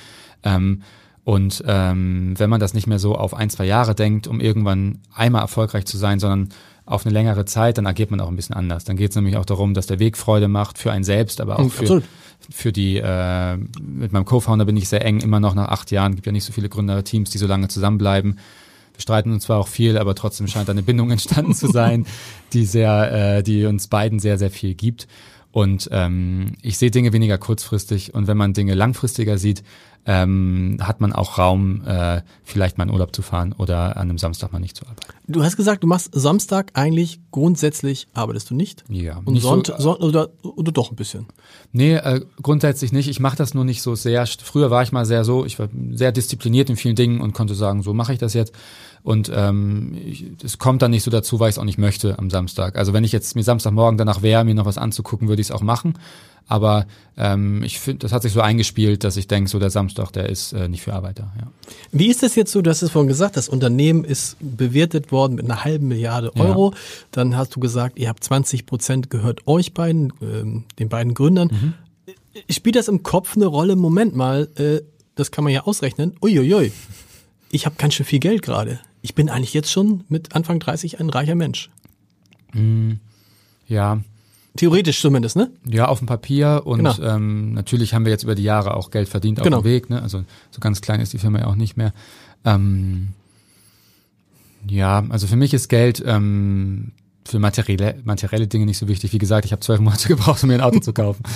Ähm, 0.44 0.82
und 1.26 1.64
ähm, 1.66 2.36
wenn 2.38 2.52
man 2.52 2.60
das 2.60 2.76
nicht 2.76 2.86
mehr 2.86 3.00
so 3.00 3.16
auf 3.16 3.34
ein, 3.34 3.50
zwei 3.50 3.66
Jahre 3.66 3.96
denkt, 3.96 4.28
um 4.28 4.40
irgendwann 4.40 5.00
einmal 5.14 5.42
erfolgreich 5.42 5.86
zu 5.86 5.98
sein, 5.98 6.20
sondern 6.20 6.50
auf 6.86 7.04
eine 7.04 7.14
längere 7.14 7.46
Zeit, 7.46 7.80
dann 7.80 7.88
agiert 7.88 8.12
man 8.12 8.22
auch 8.22 8.28
ein 8.28 8.36
bisschen 8.36 8.56
anders. 8.56 8.84
Dann 8.84 8.96
geht 8.96 9.10
es 9.10 9.16
nämlich 9.16 9.36
auch 9.36 9.46
darum, 9.46 9.74
dass 9.74 9.88
der 9.88 9.98
Weg 9.98 10.18
Freude 10.18 10.48
macht 10.48 10.78
für 10.78 10.92
einen 10.92 11.04
selbst, 11.04 11.42
aber 11.42 11.58
auch 11.58 11.64
hm, 11.64 11.70
für, 11.72 12.04
für 12.52 12.72
die, 12.72 12.98
äh, 12.98 13.58
mit 13.58 14.14
meinem 14.14 14.26
Co-Founder 14.26 14.66
bin 14.66 14.78
ich 14.78 14.88
sehr 14.88 15.04
eng, 15.04 15.20
immer 15.20 15.40
noch 15.40 15.56
nach 15.56 15.70
acht 15.70 15.90
Jahren, 15.90 16.14
gibt 16.14 16.28
ja 16.28 16.32
nicht 16.32 16.44
so 16.44 16.54
viele 16.54 16.70
Gründerteams, 16.70 17.32
die 17.32 17.40
so 17.40 17.48
lange 17.48 17.70
zusammenbleiben. 17.70 18.38
Wir 18.94 19.02
streiten 19.02 19.34
uns 19.34 19.46
zwar 19.46 19.58
auch 19.58 19.68
viel, 19.68 19.98
aber 19.98 20.14
trotzdem 20.14 20.48
scheint 20.48 20.70
eine 20.70 20.84
Bindung 20.84 21.10
entstanden 21.12 21.56
zu 21.56 21.72
sein, 21.72 22.06
die 22.54 22.66
sehr, 22.66 23.38
äh, 23.38 23.44
die 23.44 23.66
uns 23.66 23.88
beiden 23.88 24.20
sehr, 24.20 24.38
sehr 24.38 24.52
viel 24.52 24.76
gibt. 24.76 25.08
Und 25.52 25.90
ähm, 25.92 26.54
ich 26.62 26.78
sehe 26.78 26.92
Dinge 26.92 27.14
weniger 27.14 27.38
kurzfristig 27.40 28.14
und 28.14 28.28
wenn 28.28 28.38
man 28.38 28.54
Dinge 28.54 28.76
langfristiger 28.76 29.38
sieht, 29.38 29.64
ähm, 30.08 30.78
hat 30.82 31.02
man 31.02 31.14
auch 31.14 31.38
Raum, 31.38 31.82
äh, 31.86 32.22
vielleicht 32.44 32.78
mal 32.78 32.84
in 32.86 32.92
Urlaub 32.92 33.16
zu 33.16 33.22
fahren 33.22 33.54
oder 33.58 33.98
an 33.98 34.04
einem 34.10 34.18
Samstag 34.18 34.54
mal 34.54 34.60
nicht 34.60 34.76
zu 34.78 34.86
arbeiten. 34.86 35.14
Du 35.28 35.44
hast 35.44 35.58
gesagt, 35.58 35.84
du 35.84 35.88
machst 35.88 36.10
Samstag 36.14 36.72
eigentlich 36.76 37.20
grundsätzlich 37.32 38.08
arbeitest 38.14 38.50
du 38.52 38.56
nicht. 38.56 38.84
Ja, 38.88 39.22
Und 39.26 39.36
so- 39.42 39.50
Sonntag 39.50 39.80
so, 39.82 39.98
oder, 40.00 40.30
oder 40.44 40.72
doch 40.72 40.92
ein 40.92 40.96
bisschen. 40.96 41.26
Nee, 41.72 41.96
äh, 41.96 42.22
grundsätzlich 42.42 42.92
nicht. 42.92 43.10
Ich 43.10 43.20
mache 43.20 43.36
das 43.38 43.54
nur 43.54 43.66
nicht 43.66 43.82
so 43.82 43.96
sehr. 43.96 44.26
Früher 44.28 44.70
war 44.70 44.84
ich 44.84 44.92
mal 44.92 45.06
sehr 45.06 45.24
so, 45.24 45.46
ich 45.46 45.58
war 45.58 45.70
sehr 45.92 46.12
diszipliniert 46.12 46.70
in 46.70 46.76
vielen 46.76 46.96
Dingen 46.96 47.22
und 47.22 47.34
konnte 47.34 47.56
sagen, 47.56 47.82
so 47.82 47.94
mache 47.94 48.14
ich 48.14 48.20
das 48.20 48.34
jetzt. 48.34 48.54
Und 49.06 49.32
ähm, 49.34 49.96
ich- 50.04 50.26
es 50.44 50.58
kommt 50.58 50.82
dann 50.82 50.92
nicht 50.92 51.04
so 51.04 51.12
dazu, 51.12 51.40
weil 51.40 51.50
ich 51.50 51.56
es 51.56 51.60
auch 51.60 51.64
nicht 51.64 51.78
möchte 51.78 52.18
am 52.20 52.30
Samstag. 52.32 52.76
Also 52.76 52.92
wenn 52.92 53.04
ich 53.04 53.12
jetzt 53.12 53.36
mir 53.36 53.44
Samstagmorgen 53.44 53.98
danach 54.00 54.22
wäre, 54.24 54.44
mir 54.44 54.56
noch 54.56 54.66
was 54.66 54.78
anzugucken, 54.80 55.28
würde 55.28 55.42
ich 55.42 55.48
es 55.48 55.52
auch 55.52 55.62
machen. 55.62 55.94
Aber 56.48 56.86
ähm, 57.18 57.64
ich 57.64 57.80
finde, 57.80 58.00
das 58.00 58.12
hat 58.12 58.22
sich 58.24 58.34
so 58.34 58.42
eingespielt, 58.42 59.04
dass 59.04 59.16
ich 59.18 59.28
denke, 59.28 59.50
so 59.50 59.58
der 59.60 59.70
Samstag, 59.70 60.12
der 60.12 60.30
ist 60.30 60.54
äh, 60.54 60.68
nicht 60.68 60.82
für 60.84 60.94
Arbeiter. 60.94 61.32
Ja. 61.40 61.48
Wie 61.92 62.08
ist 62.08 62.22
das 62.24 62.36
jetzt 62.36 62.52
so? 62.52 62.62
Du 62.62 62.70
hast 62.70 62.82
es 62.84 62.92
vorhin 62.92 63.08
gesagt, 63.08 63.38
das 63.38 63.48
Unternehmen 63.50 64.04
ist 64.04 64.38
bewertet 64.42 65.12
worden 65.12 65.36
mit 65.36 65.46
einer 65.46 65.64
halben 65.64 65.88
Milliarde 65.88 66.36
Euro. 66.36 66.74
Dann 67.12 67.36
hast 67.38 67.56
du 67.56 67.60
gesagt, 67.60 67.98
ihr 68.00 68.10
habt 68.10 68.24
20 68.24 68.66
Prozent 68.66 69.10
gehört 69.12 69.48
euch 69.48 69.74
beiden, 69.74 70.14
ähm, 70.22 70.66
den 70.80 70.90
beiden 70.90 71.14
Gründern. 71.14 71.50
Mhm. 71.52 71.74
Spielt 72.50 72.76
das 72.76 72.88
im 72.90 73.02
Kopf 73.04 73.36
eine 73.36 73.46
Rolle? 73.48 73.76
Moment 73.76 74.16
mal, 74.16 74.48
äh, 74.56 74.82
das 75.16 75.32
kann 75.32 75.44
man 75.44 75.54
ja 75.54 75.64
ausrechnen. 75.64 76.16
Uiuiui, 76.22 76.72
ich 77.50 77.66
habe 77.66 77.76
ganz 77.78 77.94
schön 77.96 78.06
viel 78.06 78.20
Geld 78.20 78.42
gerade. 78.44 78.80
Ich 79.06 79.14
bin 79.14 79.30
eigentlich 79.30 79.54
jetzt 79.54 79.72
schon 79.72 80.04
mit 80.10 80.36
Anfang 80.36 80.58
30 80.60 81.00
ein 81.00 81.12
reicher 81.12 81.36
Mensch. 81.36 81.70
ja, 83.68 84.00
Theoretisch 84.58 85.00
zumindest, 85.00 85.36
ne? 85.36 85.52
Ja, 85.70 85.90
auf 85.90 86.00
dem 86.00 86.08
Papier 86.08 86.62
und 86.66 86.78
Genau. 86.80 86.98
ähm, 87.04 87.54
natürlich 87.54 87.94
haben 87.94 88.06
wir 88.06 88.12
jetzt 88.12 88.24
über 88.24 88.34
die 88.34 88.42
Jahre 88.44 88.74
auch 88.74 88.90
Geld 88.90 89.08
verdient 89.08 89.40
auf 89.40 89.44
Genau. 89.44 89.62
dem 89.62 89.66
Weg. 89.66 89.90
Ne? 89.92 90.02
Also 90.02 90.24
so 90.50 90.60
ganz 90.60 90.82
klein 90.82 91.02
ist 91.02 91.14
die 91.14 91.20
Firma 91.20 91.40
ja 91.40 91.46
auch 91.48 91.56
nicht 91.56 91.78
mehr. 91.78 91.94
Ähm, 92.46 93.10
ja, 94.68 95.06
also 95.10 95.28
für 95.28 95.36
mich 95.36 95.54
ist 95.54 95.68
Geld 95.68 96.02
ähm, 96.04 96.94
für 97.26 97.38
materielle, 97.38 98.00
materielle 98.06 98.48
Dinge 98.48 98.66
nicht 98.66 98.78
so 98.80 98.88
wichtig. 98.88 99.14
Wie 99.14 99.18
gesagt, 99.20 99.46
ich 99.46 99.52
habe 99.52 99.60
zwölf 99.60 99.82
Monate 99.82 100.08
gebraucht, 100.16 100.42
um 100.42 100.48
mir 100.48 100.56
ein 100.56 100.62
Auto 100.62 100.80
zu 100.80 100.94
kaufen. 100.94 101.22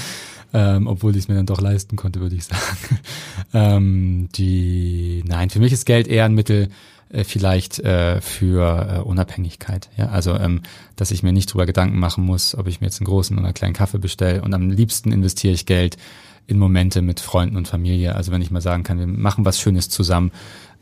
Ähm, 0.52 0.88
obwohl 0.88 1.12
ich 1.16 1.20
es 1.20 1.28
mir 1.28 1.36
dann 1.36 1.46
doch 1.46 1.62
leisten 1.62 1.96
konnte, 1.96 2.22
würde 2.22 2.36
ich 2.36 2.46
sagen. 2.46 2.64
ähm, 3.54 4.30
die, 4.34 5.24
nein, 5.28 5.52
für 5.52 5.60
mich 5.60 5.72
ist 5.72 5.86
Geld 5.86 6.08
eher 6.08 6.26
ein 6.26 6.34
Mittel, 6.34 6.70
äh, 7.10 7.24
vielleicht 7.24 7.80
äh, 7.80 8.22
für 8.22 8.98
äh, 8.98 9.00
Unabhängigkeit. 9.02 9.90
Ja, 9.98 10.10
also 10.10 10.36
ähm, 10.36 10.62
dass 10.96 11.12
ich 11.12 11.24
mir 11.24 11.34
nicht 11.34 11.52
drüber 11.52 11.66
Gedanken 11.66 11.98
machen 11.98 12.24
muss, 12.24 12.56
ob 12.56 12.68
ich 12.68 12.82
mir 12.82 12.88
jetzt 12.88 13.00
einen 13.00 13.08
großen 13.08 13.38
oder 13.38 13.48
einen 13.48 13.54
kleinen 13.54 13.74
Kaffee 13.74 13.98
bestelle. 13.98 14.42
Und 14.42 14.54
am 14.54 14.70
liebsten 14.70 15.12
investiere 15.12 15.54
ich 15.54 15.66
Geld 15.66 15.98
in 16.46 16.58
Momente 16.58 17.02
mit 17.02 17.20
Freunden 17.20 17.58
und 17.58 17.68
Familie. 17.68 18.16
Also 18.16 18.32
wenn 18.32 18.42
ich 18.42 18.52
mal 18.52 18.62
sagen 18.62 18.84
kann, 18.84 19.00
wir 19.00 19.08
machen 19.08 19.46
was 19.46 19.60
Schönes 19.60 19.90
zusammen. 19.90 20.32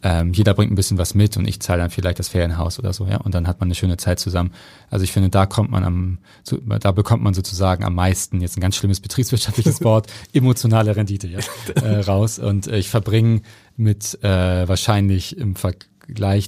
Ähm, 0.03 0.32
jeder 0.32 0.53
bringt 0.53 0.71
ein 0.71 0.75
bisschen 0.75 0.97
was 0.97 1.15
mit 1.15 1.38
und 1.38 1.47
ich 1.47 1.59
zahle 1.59 1.82
dann 1.82 1.89
vielleicht 1.89 2.19
das 2.19 2.28
Ferienhaus 2.28 2.78
oder 2.78 2.93
so, 2.93 3.07
ja. 3.07 3.17
Und 3.17 3.34
dann 3.34 3.47
hat 3.47 3.59
man 3.59 3.67
eine 3.67 3.75
schöne 3.75 3.97
Zeit 3.97 4.19
zusammen. 4.19 4.51
Also 4.91 5.03
ich 5.03 5.11
finde, 5.11 5.30
da 5.30 5.47
kommt 5.47 5.71
man 5.71 5.84
am, 5.84 6.19
da 6.80 6.91
bekommt 6.91 7.23
man 7.23 7.34
sozusagen 7.34 7.84
am 7.84 7.95
meisten, 7.95 8.39
jetzt 8.39 8.57
ein 8.57 8.61
ganz 8.61 8.75
schlimmes 8.75 8.99
betriebswirtschaftliches 8.99 9.82
Wort, 9.84 10.07
emotionale 10.34 10.95
Rendite 10.95 11.28
ja, 11.28 11.39
äh, 11.82 12.01
raus. 12.01 12.38
Und 12.38 12.67
äh, 12.67 12.78
ich 12.78 12.89
verbringe 12.89 13.41
mit 13.75 14.23
äh, 14.23 14.67
wahrscheinlich 14.67 15.38
im 15.38 15.55
Vergleich 15.55 15.89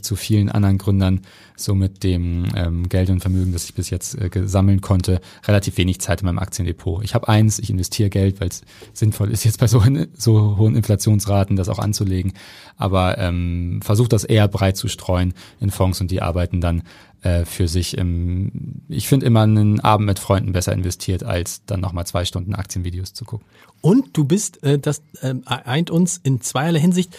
zu 0.01 0.15
vielen 0.15 0.49
anderen 0.49 0.77
Gründern 0.77 1.21
so 1.55 1.75
mit 1.75 2.03
dem 2.03 2.45
ähm, 2.55 2.89
Geld 2.89 3.09
und 3.09 3.19
Vermögen, 3.19 3.51
das 3.51 3.65
ich 3.65 3.73
bis 3.73 3.89
jetzt 3.89 4.19
äh, 4.19 4.29
gesammeln 4.29 4.81
konnte, 4.81 5.19
relativ 5.45 5.77
wenig 5.77 5.99
Zeit 5.99 6.21
in 6.21 6.25
meinem 6.25 6.39
Aktiendepot. 6.39 7.03
Ich 7.03 7.15
habe 7.15 7.27
eins, 7.27 7.59
ich 7.59 7.69
investiere 7.69 8.09
Geld, 8.09 8.39
weil 8.39 8.47
es 8.47 8.61
sinnvoll 8.93 9.31
ist, 9.31 9.43
jetzt 9.45 9.59
bei 9.59 9.67
so, 9.67 9.83
so 10.15 10.57
hohen 10.57 10.75
Inflationsraten 10.75 11.55
das 11.55 11.69
auch 11.69 11.79
anzulegen, 11.79 12.33
aber 12.77 13.17
ähm, 13.17 13.81
versuche 13.83 14.09
das 14.09 14.23
eher 14.23 14.47
breit 14.47 14.77
zu 14.77 14.87
streuen 14.87 15.33
in 15.59 15.69
Fonds 15.69 15.99
und 15.99 16.11
die 16.11 16.21
arbeiten 16.21 16.61
dann 16.61 16.83
äh, 17.21 17.43
für 17.45 17.67
sich. 17.67 17.97
Im, 17.97 18.51
ich 18.87 19.07
finde 19.07 19.25
immer 19.25 19.41
einen 19.41 19.81
Abend 19.81 20.05
mit 20.05 20.19
Freunden 20.19 20.53
besser 20.53 20.73
investiert, 20.73 21.23
als 21.23 21.65
dann 21.65 21.81
nochmal 21.81 22.07
zwei 22.07 22.25
Stunden 22.25 22.55
Aktienvideos 22.55 23.13
zu 23.13 23.25
gucken. 23.25 23.45
Und 23.81 24.17
du 24.17 24.23
bist, 24.23 24.63
äh, 24.63 24.79
das 24.79 25.01
ähm, 25.21 25.43
eint 25.45 25.89
uns 25.91 26.19
in 26.23 26.41
zweierlei 26.41 26.79
Hinsicht, 26.79 27.15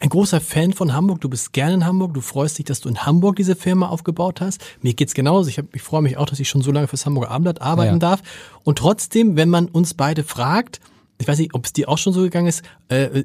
ein 0.00 0.08
großer 0.08 0.40
Fan 0.40 0.72
von 0.72 0.94
Hamburg. 0.94 1.20
Du 1.20 1.28
bist 1.28 1.52
gerne 1.52 1.74
in 1.74 1.86
Hamburg. 1.86 2.14
Du 2.14 2.20
freust 2.22 2.58
dich, 2.58 2.64
dass 2.64 2.80
du 2.80 2.88
in 2.88 3.04
Hamburg 3.04 3.36
diese 3.36 3.54
Firma 3.54 3.88
aufgebaut 3.88 4.40
hast. 4.40 4.62
Mir 4.80 4.94
geht's 4.94 5.14
genauso. 5.14 5.48
Ich, 5.48 5.58
hab, 5.58 5.66
ich 5.74 5.82
freue 5.82 6.02
mich 6.02 6.16
auch, 6.16 6.26
dass 6.26 6.40
ich 6.40 6.48
schon 6.48 6.62
so 6.62 6.72
lange 6.72 6.88
fürs 6.88 7.04
Hamburger 7.06 7.30
Abendblatt 7.30 7.60
arbeiten 7.60 7.94
Ja. 7.94 7.98
darf. 7.98 8.22
Und 8.64 8.78
trotzdem, 8.78 9.36
wenn 9.36 9.50
man 9.50 9.66
uns 9.68 9.94
beide 9.94 10.24
fragt, 10.24 10.80
ich 11.18 11.28
weiß 11.28 11.38
nicht, 11.38 11.54
ob 11.54 11.66
es 11.66 11.74
dir 11.74 11.88
auch 11.90 11.98
schon 11.98 12.14
so 12.14 12.22
gegangen 12.22 12.46
ist, 12.46 12.62
äh, 12.88 13.24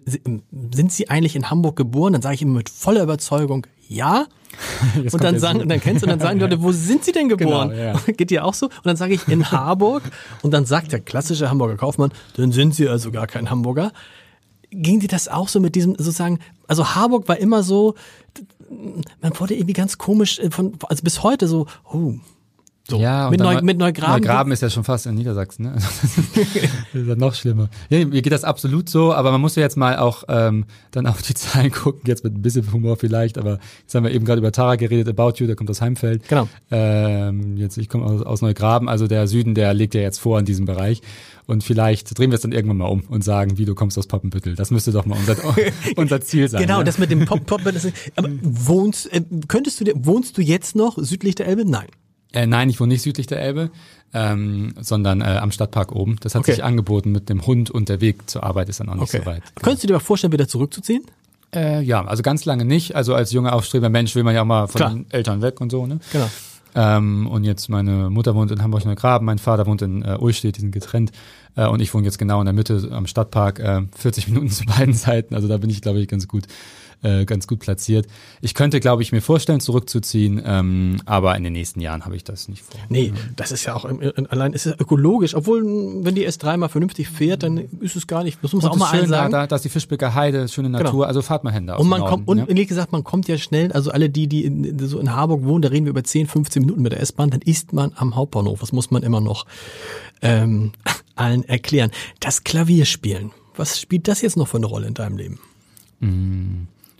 sind 0.71 0.91
Sie 0.91 1.09
eigentlich 1.09 1.37
in 1.37 1.49
Hamburg 1.49 1.77
geboren? 1.77 2.11
Dann 2.11 2.21
sage 2.21 2.35
ich 2.35 2.41
immer 2.41 2.57
mit 2.57 2.69
voller 2.69 3.01
Überzeugung, 3.03 3.65
ja. 3.87 4.25
Jetzt 5.01 5.13
Und 5.13 5.23
dann 5.23 5.39
sagen, 5.39 5.61
und 5.61 5.69
dann 5.69 5.79
kennst 5.79 6.01
du, 6.01 6.05
und 6.05 6.09
dann 6.11 6.19
sagen 6.19 6.39
die 6.39 6.43
Leute, 6.43 6.61
wo 6.61 6.73
sind 6.73 7.05
Sie 7.05 7.13
denn 7.13 7.29
geboren? 7.29 7.69
Genau, 7.69 7.81
ja. 7.81 7.93
Geht 8.17 8.31
dir 8.31 8.43
auch 8.43 8.53
so? 8.53 8.65
Und 8.65 8.85
dann 8.85 8.97
sage 8.97 9.13
ich 9.13 9.25
in 9.29 9.49
Harburg 9.49 10.03
und 10.41 10.51
dann 10.51 10.65
sagt 10.65 10.91
der 10.91 10.99
klassische 10.99 11.49
Hamburger 11.49 11.77
Kaufmann, 11.77 12.11
dann 12.35 12.51
sind 12.51 12.75
Sie 12.75 12.89
also 12.89 13.11
gar 13.11 13.27
kein 13.27 13.49
Hamburger. 13.49 13.93
Ging 14.81 14.99
dir 14.99 15.07
das 15.07 15.27
auch 15.27 15.47
so 15.47 15.59
mit 15.59 15.75
diesem 15.75 15.95
sozusagen, 15.95 16.39
also 16.67 16.95
Harburg 16.95 17.27
war 17.27 17.37
immer 17.37 17.63
so, 17.63 17.95
man 19.21 19.39
wurde 19.39 19.55
irgendwie 19.55 19.73
ganz 19.73 19.97
komisch 19.97 20.39
äh, 20.39 20.51
von, 20.51 20.73
also 20.87 21.03
bis 21.03 21.23
heute 21.23 21.47
so, 21.47 21.67
oh, 21.91 22.13
so, 22.89 22.99
Ja, 22.99 23.29
mit, 23.31 23.39
Neu, 23.39 23.61
mit 23.61 23.77
Neugraben. 23.79 24.21
Neugraben 24.21 24.51
ist 24.51 24.61
ja 24.61 24.69
schon 24.69 24.83
fast 24.83 25.07
in 25.07 25.15
Niedersachsen, 25.15 25.63
ne? 25.65 25.71
Also 25.73 25.87
das 26.33 27.01
ist 27.01 27.07
ja 27.07 27.15
noch 27.15 27.33
schlimmer. 27.33 27.69
Ja, 27.89 28.05
mir 28.05 28.21
geht 28.21 28.31
das 28.31 28.43
absolut 28.43 28.89
so, 28.89 29.13
aber 29.13 29.31
man 29.31 29.41
muss 29.41 29.55
ja 29.55 29.63
jetzt 29.63 29.75
mal 29.75 29.97
auch 29.97 30.23
ähm, 30.27 30.65
dann 30.91 31.07
auf 31.07 31.21
die 31.23 31.33
Zahlen 31.33 31.71
gucken, 31.71 32.01
jetzt 32.05 32.23
mit 32.23 32.35
ein 32.35 32.41
bisschen 32.41 32.71
Humor 32.71 32.97
vielleicht, 32.97 33.37
aber 33.37 33.59
jetzt 33.81 33.95
haben 33.95 34.03
wir 34.03 34.11
eben 34.11 34.23
gerade 34.25 34.39
über 34.39 34.51
Tara 34.51 34.75
geredet, 34.75 35.07
About 35.17 35.33
You, 35.37 35.47
der 35.47 35.55
kommt 35.55 35.69
aus 35.71 35.81
Heimfeld. 35.81 36.27
Genau. 36.27 36.47
Ähm, 36.69 37.57
jetzt, 37.57 37.77
ich 37.77 37.89
komme 37.89 38.05
aus, 38.05 38.21
aus 38.21 38.41
Neugraben, 38.41 38.87
also 38.87 39.07
der 39.07 39.27
Süden, 39.27 39.55
der 39.55 39.73
legt 39.73 39.95
ja 39.95 40.01
jetzt 40.01 40.19
vor 40.19 40.37
in 40.39 40.45
diesem 40.45 40.65
Bereich. 40.65 41.01
Und 41.47 41.63
vielleicht 41.63 42.17
drehen 42.17 42.31
wir 42.31 42.35
es 42.35 42.41
dann 42.41 42.51
irgendwann 42.51 42.77
mal 42.77 42.85
um 42.87 43.01
und 43.01 43.23
sagen, 43.23 43.57
wie 43.57 43.65
du 43.65 43.75
kommst 43.75 43.97
aus 43.99 44.07
Poppenbüttel. 44.07 44.55
Das 44.55 44.71
müsste 44.71 44.91
doch 44.91 45.05
mal 45.05 45.17
unser, 45.17 45.35
unser 45.95 46.21
Ziel 46.21 46.47
sein. 46.49 46.61
Genau, 46.61 46.79
ja? 46.79 46.83
das 46.83 46.97
mit 46.97 47.11
dem 47.11 47.25
Pop, 47.25 47.45
Pop, 47.45 47.61
das, 47.63 47.87
aber 48.15 48.29
wohnst, 48.41 49.11
äh, 49.13 49.21
könntest 49.47 49.79
du, 49.79 49.83
dir- 49.85 49.93
wohnst 49.95 50.37
du 50.37 50.41
jetzt 50.41 50.75
noch 50.75 50.97
südlich 50.97 51.35
der 51.35 51.47
Elbe? 51.47 51.63
Nein. 51.69 51.87
Äh, 52.35 52.45
nein, 52.47 52.69
ich 52.69 52.79
wohne 52.79 52.89
nicht 52.93 53.01
südlich 53.01 53.27
der 53.27 53.41
Elbe, 53.41 53.71
ähm, 54.13 54.73
sondern 54.79 55.21
äh, 55.21 55.25
am 55.41 55.51
Stadtpark 55.51 55.91
oben. 55.93 56.17
Das 56.21 56.35
hat 56.35 56.41
Okay. 56.41 56.51
sich 56.53 56.63
angeboten 56.63 57.11
mit 57.11 57.29
dem 57.29 57.45
Hund 57.47 57.71
und 57.71 57.89
der 57.89 58.01
Weg 58.01 58.29
zur 58.29 58.43
Arbeit 58.43 58.69
ist 58.69 58.79
dann 58.79 58.89
auch 58.89 58.95
nicht 58.95 59.11
so 59.11 59.25
weit. 59.25 59.41
Könntest 59.61 59.83
du 59.83 59.87
dir 59.87 59.95
aber 59.95 60.03
vorstellen, 60.03 60.33
wieder 60.33 60.47
zurückzuziehen? 60.47 61.03
Äh, 61.53 61.81
ja, 61.81 62.03
also 62.05 62.21
ganz 62.23 62.45
lange 62.45 62.65
nicht. 62.65 62.95
Also 62.95 63.15
als 63.15 63.31
junger 63.31 63.53
aufstrebender 63.53 63.89
Mensch 63.89 64.13
will 64.15 64.23
man 64.23 64.35
ja 64.35 64.41
auch 64.41 64.45
mal 64.45 64.67
von 64.67 64.79
Klar. 64.79 64.89
den 64.91 65.05
Eltern 65.09 65.41
weg 65.41 65.61
und 65.61 65.71
so. 65.71 65.87
Ne? 65.87 65.99
Genau. 66.11 66.29
Ähm, 66.77 67.27
und 67.27 67.45
jetzt 67.45 67.69
meine 67.69 68.09
Mutter 68.09 68.35
wohnt 68.35 68.51
in 68.51 68.61
Hamburg-Neugraben, 68.61 69.25
mein 69.25 69.37
Vater 69.39 69.65
wohnt 69.65 69.81
in 69.81 70.01
äh, 70.03 70.17
Ullstedt, 70.19 70.57
die 70.57 70.61
sind 70.61 70.71
getrennt. 70.71 71.13
Äh, 71.55 71.67
und 71.67 71.79
ich 71.81 71.93
wohne 71.93 72.03
jetzt 72.03 72.17
genau 72.19 72.41
in 72.41 72.45
der 72.45 72.53
Mitte 72.53 72.89
am 72.91 73.07
Stadtpark, 73.07 73.59
äh, 73.59 73.81
40 73.97 74.27
Minuten 74.29 74.49
zu 74.49 74.65
beiden 74.65 74.93
Seiten. 74.93 75.35
Also 75.35 75.47
da 75.47 75.55
bin 75.57 75.69
ich, 75.69 75.81
glaube 75.81 75.99
ich, 76.01 76.09
ganz 76.09 76.27
gut, 76.27 76.43
äh, 77.03 77.25
ganz 77.25 77.47
gut 77.47 77.59
platziert. 77.59 78.07
Ich 78.41 78.53
könnte, 78.53 78.79
glaube 78.79 79.01
ich, 79.01 79.11
mir 79.11 79.21
vorstellen, 79.21 79.59
zurückzuziehen, 79.59 80.41
ähm, 80.45 80.97
aber 81.05 81.35
in 81.35 81.43
den 81.43 81.53
nächsten 81.53 81.79
Jahren 81.81 82.05
habe 82.05 82.15
ich 82.15 82.23
das 82.23 82.47
nicht 82.47 82.63
vor. 82.63 82.79
Nee, 82.89 83.13
das 83.35 83.51
ist 83.51 83.65
ja 83.65 83.75
auch 83.75 83.85
allein 83.85 84.53
ist 84.53 84.65
ja 84.65 84.73
ökologisch. 84.79 85.35
Obwohl, 85.35 85.63
wenn 86.03 86.15
die 86.15 86.27
S3 86.27 86.57
mal 86.57 86.67
vernünftig 86.69 87.09
fährt, 87.09 87.43
dann 87.43 87.57
ist 87.81 87.95
es 87.95 88.07
gar 88.07 88.23
nicht. 88.23 88.39
Das 88.41 88.53
muss 88.53 88.63
man 88.63 88.71
auch 88.71 88.77
mal 88.77 88.97
schön, 88.97 89.07
sagen. 89.07 89.31
da, 89.31 89.47
da 89.47 89.55
ist 89.55 89.65
die 89.65 89.69
Fischbecker 89.69 90.13
Heide, 90.15 90.47
schöne 90.47 90.69
Natur, 90.69 90.91
Genau. 90.91 91.03
also 91.03 91.21
fahrt 91.21 91.43
mal 91.43 91.51
aus 91.69 91.79
und 91.79 91.87
man 91.87 91.99
Norden, 91.99 92.11
kommt, 92.11 92.27
und 92.27 92.37
ja. 92.39 92.45
ehrlich 92.45 92.67
gesagt, 92.67 92.91
man 92.91 93.03
kommt 93.03 93.27
ja 93.27 93.37
schnell, 93.37 93.71
also 93.71 93.91
alle 93.91 94.09
die, 94.09 94.27
die 94.27 94.45
in, 94.45 94.79
so 94.79 94.99
in 94.99 95.13
Harburg 95.13 95.43
wohnen, 95.43 95.61
da 95.61 95.69
reden 95.69 95.85
wir 95.85 95.91
über 95.91 96.03
10, 96.03 96.27
15 96.27 96.61
Minuten 96.61 96.81
mit 96.81 96.91
der 96.91 96.99
S-Bahn, 97.01 97.29
dann 97.29 97.41
ist 97.41 97.73
man 97.73 97.91
am 97.95 98.15
Hauptbahnhof. 98.15 98.59
Das 98.59 98.71
muss 98.71 98.91
man 98.91 99.03
immer 99.03 99.21
noch 99.21 99.45
ähm, 100.21 100.71
allen 101.15 101.43
erklären. 101.47 101.91
Das 102.19 102.43
Klavierspielen, 102.43 103.31
was 103.55 103.79
spielt 103.79 104.07
das 104.07 104.21
jetzt 104.21 104.37
noch 104.37 104.47
für 104.47 104.57
eine 104.57 104.65
Rolle 104.65 104.87
in 104.87 104.93
deinem 104.93 105.17
Leben? 105.17 105.39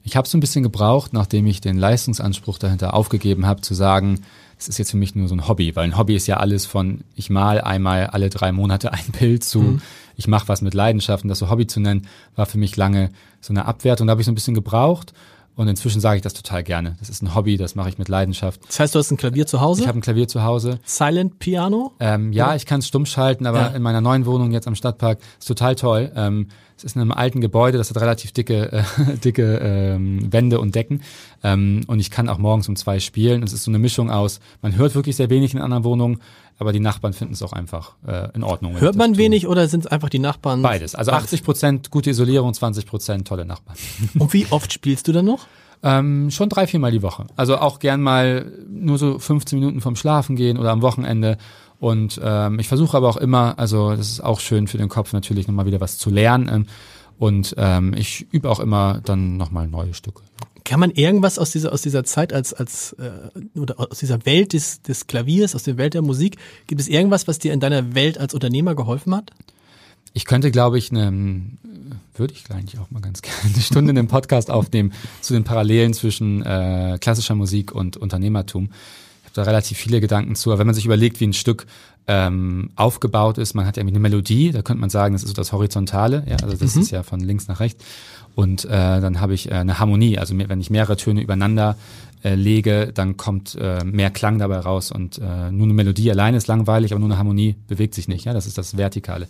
Ich 0.08 0.16
habe 0.16 0.28
so 0.28 0.38
ein 0.38 0.39
bisschen 0.41 0.62
gebraucht, 0.64 1.14
nachdem 1.14 1.47
ich 1.47 1.62
den 1.62 1.78
Leistungsanspruch 1.78 2.60
dahinter 2.60 2.93
aufgegeben 2.93 3.45
habe, 3.47 3.62
zu 3.62 3.74
sagen, 3.74 4.22
es 4.58 4.70
ist 4.70 4.78
jetzt 4.78 4.91
für 4.91 4.97
mich 4.97 5.16
nur 5.16 5.28
so 5.28 5.36
ein 5.36 5.47
Hobby, 5.47 5.76
weil 5.76 5.84
ein 5.84 5.97
Hobby 5.97 6.16
ist 6.16 6.28
ja 6.28 6.38
alles 6.38 6.66
von 6.66 7.01
ich 7.16 7.30
mal 7.30 7.60
einmal 7.60 8.08
alle 8.08 8.30
drei 8.30 8.51
Monate 8.51 8.93
ein 8.93 9.03
Bild 9.20 9.43
zu 9.43 9.80
ich 10.16 10.28
mache 10.28 10.47
was 10.47 10.62
mit 10.62 10.74
Leidenschaft 10.74 11.24
und 11.26 11.30
das 11.30 11.39
so 11.39 11.49
Hobby 11.49 11.68
zu 11.68 11.80
nennen, 11.82 12.08
war 12.36 12.45
für 12.45 12.58
mich 12.58 12.78
lange 12.78 13.10
so 13.41 13.51
eine 13.51 13.66
Abwertung. 13.66 14.08
Da 14.08 14.12
habe 14.12 14.22
ich 14.22 14.26
so 14.26 14.32
ein 14.32 14.36
bisschen 14.36 14.53
gebraucht 14.53 15.12
und 15.58 15.68
inzwischen 15.68 15.99
sage 15.99 16.18
ich 16.18 16.22
das 16.22 16.34
total 16.34 16.64
gerne. 16.64 16.95
Das 16.99 17.10
ist 17.10 17.22
ein 17.22 17.36
Hobby, 17.36 17.58
das 17.58 17.76
mache 17.76 17.89
ich 17.89 17.97
mit 17.97 18.08
Leidenschaft. 18.08 18.62
Das 18.68 18.80
heißt, 18.80 18.95
du 18.95 18.99
hast 18.99 19.12
ein 19.12 19.18
Klavier 19.18 19.45
zu 19.47 19.60
Hause? 19.60 19.82
Ich 19.82 19.88
habe 19.88 19.97
ein 19.97 20.01
Klavier 20.01 20.28
zu 20.30 20.43
Hause. 20.43 20.80
Silent 20.86 21.39
Piano? 21.39 21.93
Ähm, 21.99 22.32
ja, 22.32 22.56
ich 22.56 22.66
kann 22.66 22.80
es 22.80 22.88
stumm 22.88 23.06
schalten, 23.06 23.45
aber 23.45 23.60
Ja. 23.60 23.68
in 23.70 23.82
meiner 23.82 23.99
neuen 24.01 24.26
Wohnung 24.26 24.51
jetzt 24.51 24.68
am 24.68 24.76
Stadtpark 24.76 25.20
ist 25.39 25.47
total 25.47 25.76
toll. 25.76 26.12
Ähm, 26.16 26.47
Es 26.78 26.84
ist 26.84 26.95
in 26.95 27.01
einem 27.01 27.11
alten 27.11 27.39
Gebäude, 27.39 27.78
das 27.78 27.89
hat 27.89 28.01
relativ 28.01 28.32
dicke, 28.34 28.71
äh, 28.71 29.17
dicke 29.23 29.59
ähm, 29.61 30.32
Wände 30.32 30.59
und 30.59 30.76
Decken. 30.76 31.01
Ähm, 31.43 31.82
und 31.88 31.99
ich 31.99 32.11
kann 32.11 32.28
auch 32.28 32.38
morgens 32.38 32.67
um 32.67 32.76
zwei 32.76 32.99
spielen. 32.99 33.43
Es 33.43 33.53
ist 33.53 33.63
so 33.63 33.71
eine 33.71 33.80
Mischung 33.80 34.11
aus, 34.11 34.39
man 34.61 34.76
hört 34.76 34.95
wirklich 34.95 35.15
sehr 35.15 35.30
wenig 35.30 35.53
in 35.53 35.61
anderen 35.61 35.84
Wohnungen, 35.84 36.19
aber 36.57 36.73
die 36.73 36.80
Nachbarn 36.80 37.13
finden 37.13 37.34
es 37.34 37.41
auch 37.41 37.53
einfach 37.53 37.95
äh, 38.07 38.30
in 38.34 38.43
Ordnung. 38.43 38.80
Hört 38.80 38.95
man 38.95 39.17
wenig 39.17 39.47
oder 39.47 39.67
sind 39.67 39.86
es 39.86 39.88
einfach 39.88 40.09
die 40.09 40.19
Nachbarn? 40.19 40.61
Beides. 40.61 40.95
Also 40.95 41.11
80 41.11 41.43
Prozent 41.43 41.91
gute 41.91 42.09
Isolierung, 42.09 42.53
20 42.53 42.86
Prozent 42.86 43.28
tolle 43.28 43.45
Nachbarn. 43.45 43.78
Und 44.19 44.34
wie 44.34 44.47
oft 44.49 44.71
spielst 44.71 45.07
du 45.07 45.11
dann 45.11 45.26
noch? 45.26 45.47
Ähm, 45.84 46.32
schon 46.32 46.49
drei, 46.49 46.65
viermal 46.67 46.91
die 46.91 47.01
Woche. 47.01 47.26
Also 47.36 47.57
auch 47.57 47.80
gern 47.80 48.01
mal 48.01 48.51
nur 48.67 48.97
so 48.97 49.19
15 49.19 49.59
Minuten 49.59 49.82
vom 49.82 49.95
Schlafen 49.95 50.36
gehen 50.36 50.57
oder 50.57 50.71
am 50.71 50.82
Wochenende. 50.82 51.38
Und 51.86 52.19
ähm, 52.23 52.57
ich 52.57 52.67
versuche 52.67 52.97
aber 52.97 53.07
auch 53.07 53.17
immer, 53.17 53.59
also 53.59 53.91
das 53.91 54.09
ist 54.09 54.19
auch 54.19 54.39
schön 54.39 54.65
für 54.67 54.79
den 54.79 54.89
Kopf 54.89 55.13
natürlich 55.13 55.47
nochmal 55.47 55.67
wieder 55.67 55.81
was 55.81 55.99
zu 55.99 56.09
lernen. 56.09 56.49
Ähm, 56.51 56.65
und 57.19 57.53
ähm, 57.59 57.93
ich 57.93 58.25
übe 58.31 58.49
auch 58.49 58.59
immer 58.59 59.01
dann 59.05 59.38
nochmal 59.38 59.67
neue 59.67 59.93
Stücke. 59.93 60.23
Kann 60.63 60.79
man 60.79 60.89
irgendwas 60.89 61.38
aus 61.38 61.51
dieser 61.51 61.71
aus 61.71 61.83
dieser 61.83 62.03
Zeit 62.03 62.33
als 62.33 62.55
als 62.55 62.93
äh, 62.93 63.59
oder 63.59 63.79
aus 63.79 63.99
dieser 63.99 64.25
Welt 64.25 64.53
des 64.53 64.81
des 64.81 65.05
Klaviers, 65.05 65.53
aus 65.53 65.61
der 65.61 65.77
Welt 65.77 65.93
der 65.93 66.01
Musik, 66.01 66.38
gibt 66.65 66.81
es 66.81 66.88
irgendwas, 66.88 67.27
was 67.27 67.38
dir 67.38 67.53
in 67.53 67.59
deiner 67.59 67.93
Welt 67.93 68.17
als 68.17 68.33
Unternehmer 68.33 68.73
geholfen 68.73 69.13
hat? 69.13 69.29
Ich 70.13 70.25
könnte, 70.25 70.49
glaube 70.49 70.79
ich, 70.79 70.89
eine, 70.89 71.13
würde 72.15 72.33
ich 72.33 72.49
eigentlich 72.49 72.79
auch 72.79 72.89
mal 72.89 73.01
ganz 73.01 73.21
gerne 73.21 73.53
eine 73.53 73.61
Stunde 73.61 73.91
in 73.91 73.95
dem 73.95 74.07
Podcast 74.07 74.49
aufnehmen 74.49 74.91
zu 75.21 75.36
den 75.36 75.43
Parallelen 75.43 75.93
zwischen 75.93 76.41
äh, 76.41 76.97
klassischer 76.99 77.36
Musik 77.36 77.73
und 77.73 77.95
Unternehmertum. 77.95 78.71
Da 79.36 79.43
relativ 79.43 79.77
viele 79.77 80.01
Gedanken 80.01 80.36
zu. 80.36 80.51
Aber 80.51 80.59
wenn 80.59 80.67
man 80.67 80.73
sich 80.73 80.86
überlegt, 80.86 81.19
wie 81.19 81.27
ein 81.27 81.33
Stück 81.33 81.67
ähm, 82.07 82.69
aufgebaut 82.75 83.38
ist, 83.38 83.53
man 83.53 83.65
hat 83.65 83.77
ja 83.77 83.83
eine 83.83 83.99
Melodie, 83.99 84.51
da 84.51 84.61
könnte 84.61 84.79
man 84.79 84.89
sagen, 84.89 85.13
das 85.13 85.23
ist 85.23 85.29
so 85.29 85.36
das 85.36 85.51
Horizontale, 85.51 86.23
ja, 86.27 86.38
also 86.43 86.55
das 86.55 86.75
mhm. 86.75 86.81
ist 86.81 86.91
ja 86.91 87.03
von 87.03 87.19
links 87.19 87.47
nach 87.47 87.59
rechts. 87.59 87.83
Und 88.36 88.65
äh, 88.65 88.69
dann 88.69 89.21
habe 89.21 89.33
ich 89.33 89.49
äh, 89.49 89.55
eine 89.55 89.79
Harmonie, 89.79 90.17
also 90.17 90.38
wenn 90.38 90.59
ich 90.59 90.69
mehrere 90.69 90.97
Töne 90.97 91.21
übereinander 91.21 91.77
äh, 92.23 92.36
lege, 92.36 92.91
dann 92.93 93.17
kommt 93.17 93.55
äh, 93.55 93.83
mehr 93.83 94.11
Klang 94.11 94.39
dabei 94.39 94.59
raus 94.59 94.91
und 94.91 95.17
äh, 95.17 95.51
nur 95.51 95.65
eine 95.65 95.73
Melodie 95.73 96.11
alleine 96.11 96.38
ist 96.38 96.47
langweilig, 96.47 96.91
aber 96.91 96.99
nur 96.99 97.09
eine 97.09 97.17
Harmonie 97.17 97.55
bewegt 97.67 97.93
sich 97.93 98.07
nicht. 98.07 98.25
Ja, 98.25 98.33
das 98.33 98.45
ist 98.45 98.57
das 98.57 98.77
Vertikale. 98.77 99.27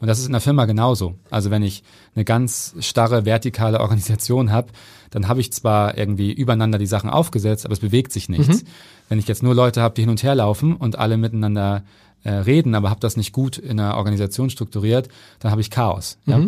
Und 0.00 0.06
das 0.06 0.18
ist 0.18 0.26
in 0.26 0.32
der 0.32 0.40
Firma 0.40 0.64
genauso. 0.64 1.14
Also 1.30 1.50
wenn 1.50 1.62
ich 1.62 1.82
eine 2.14 2.24
ganz 2.24 2.74
starre 2.80 3.24
vertikale 3.24 3.80
Organisation 3.80 4.52
habe, 4.52 4.68
dann 5.10 5.28
habe 5.28 5.40
ich 5.40 5.52
zwar 5.52 5.96
irgendwie 5.96 6.32
übereinander 6.32 6.78
die 6.78 6.86
Sachen 6.86 7.10
aufgesetzt, 7.10 7.64
aber 7.64 7.72
es 7.72 7.80
bewegt 7.80 8.12
sich 8.12 8.28
nichts. 8.28 8.62
Mhm. 8.62 8.68
Wenn 9.08 9.18
ich 9.18 9.28
jetzt 9.28 9.42
nur 9.42 9.54
Leute 9.54 9.80
habe, 9.80 9.94
die 9.94 10.02
hin 10.02 10.10
und 10.10 10.22
her 10.22 10.34
laufen 10.34 10.76
und 10.76 10.98
alle 10.98 11.16
miteinander 11.16 11.82
äh, 12.24 12.30
reden, 12.30 12.74
aber 12.74 12.90
habe 12.90 13.00
das 13.00 13.16
nicht 13.16 13.32
gut 13.32 13.58
in 13.58 13.78
der 13.78 13.96
Organisation 13.96 14.50
strukturiert, 14.50 15.08
dann 15.40 15.50
habe 15.50 15.60
ich 15.60 15.70
Chaos. 15.70 16.18
Mhm. 16.26 16.32
Ja? 16.32 16.40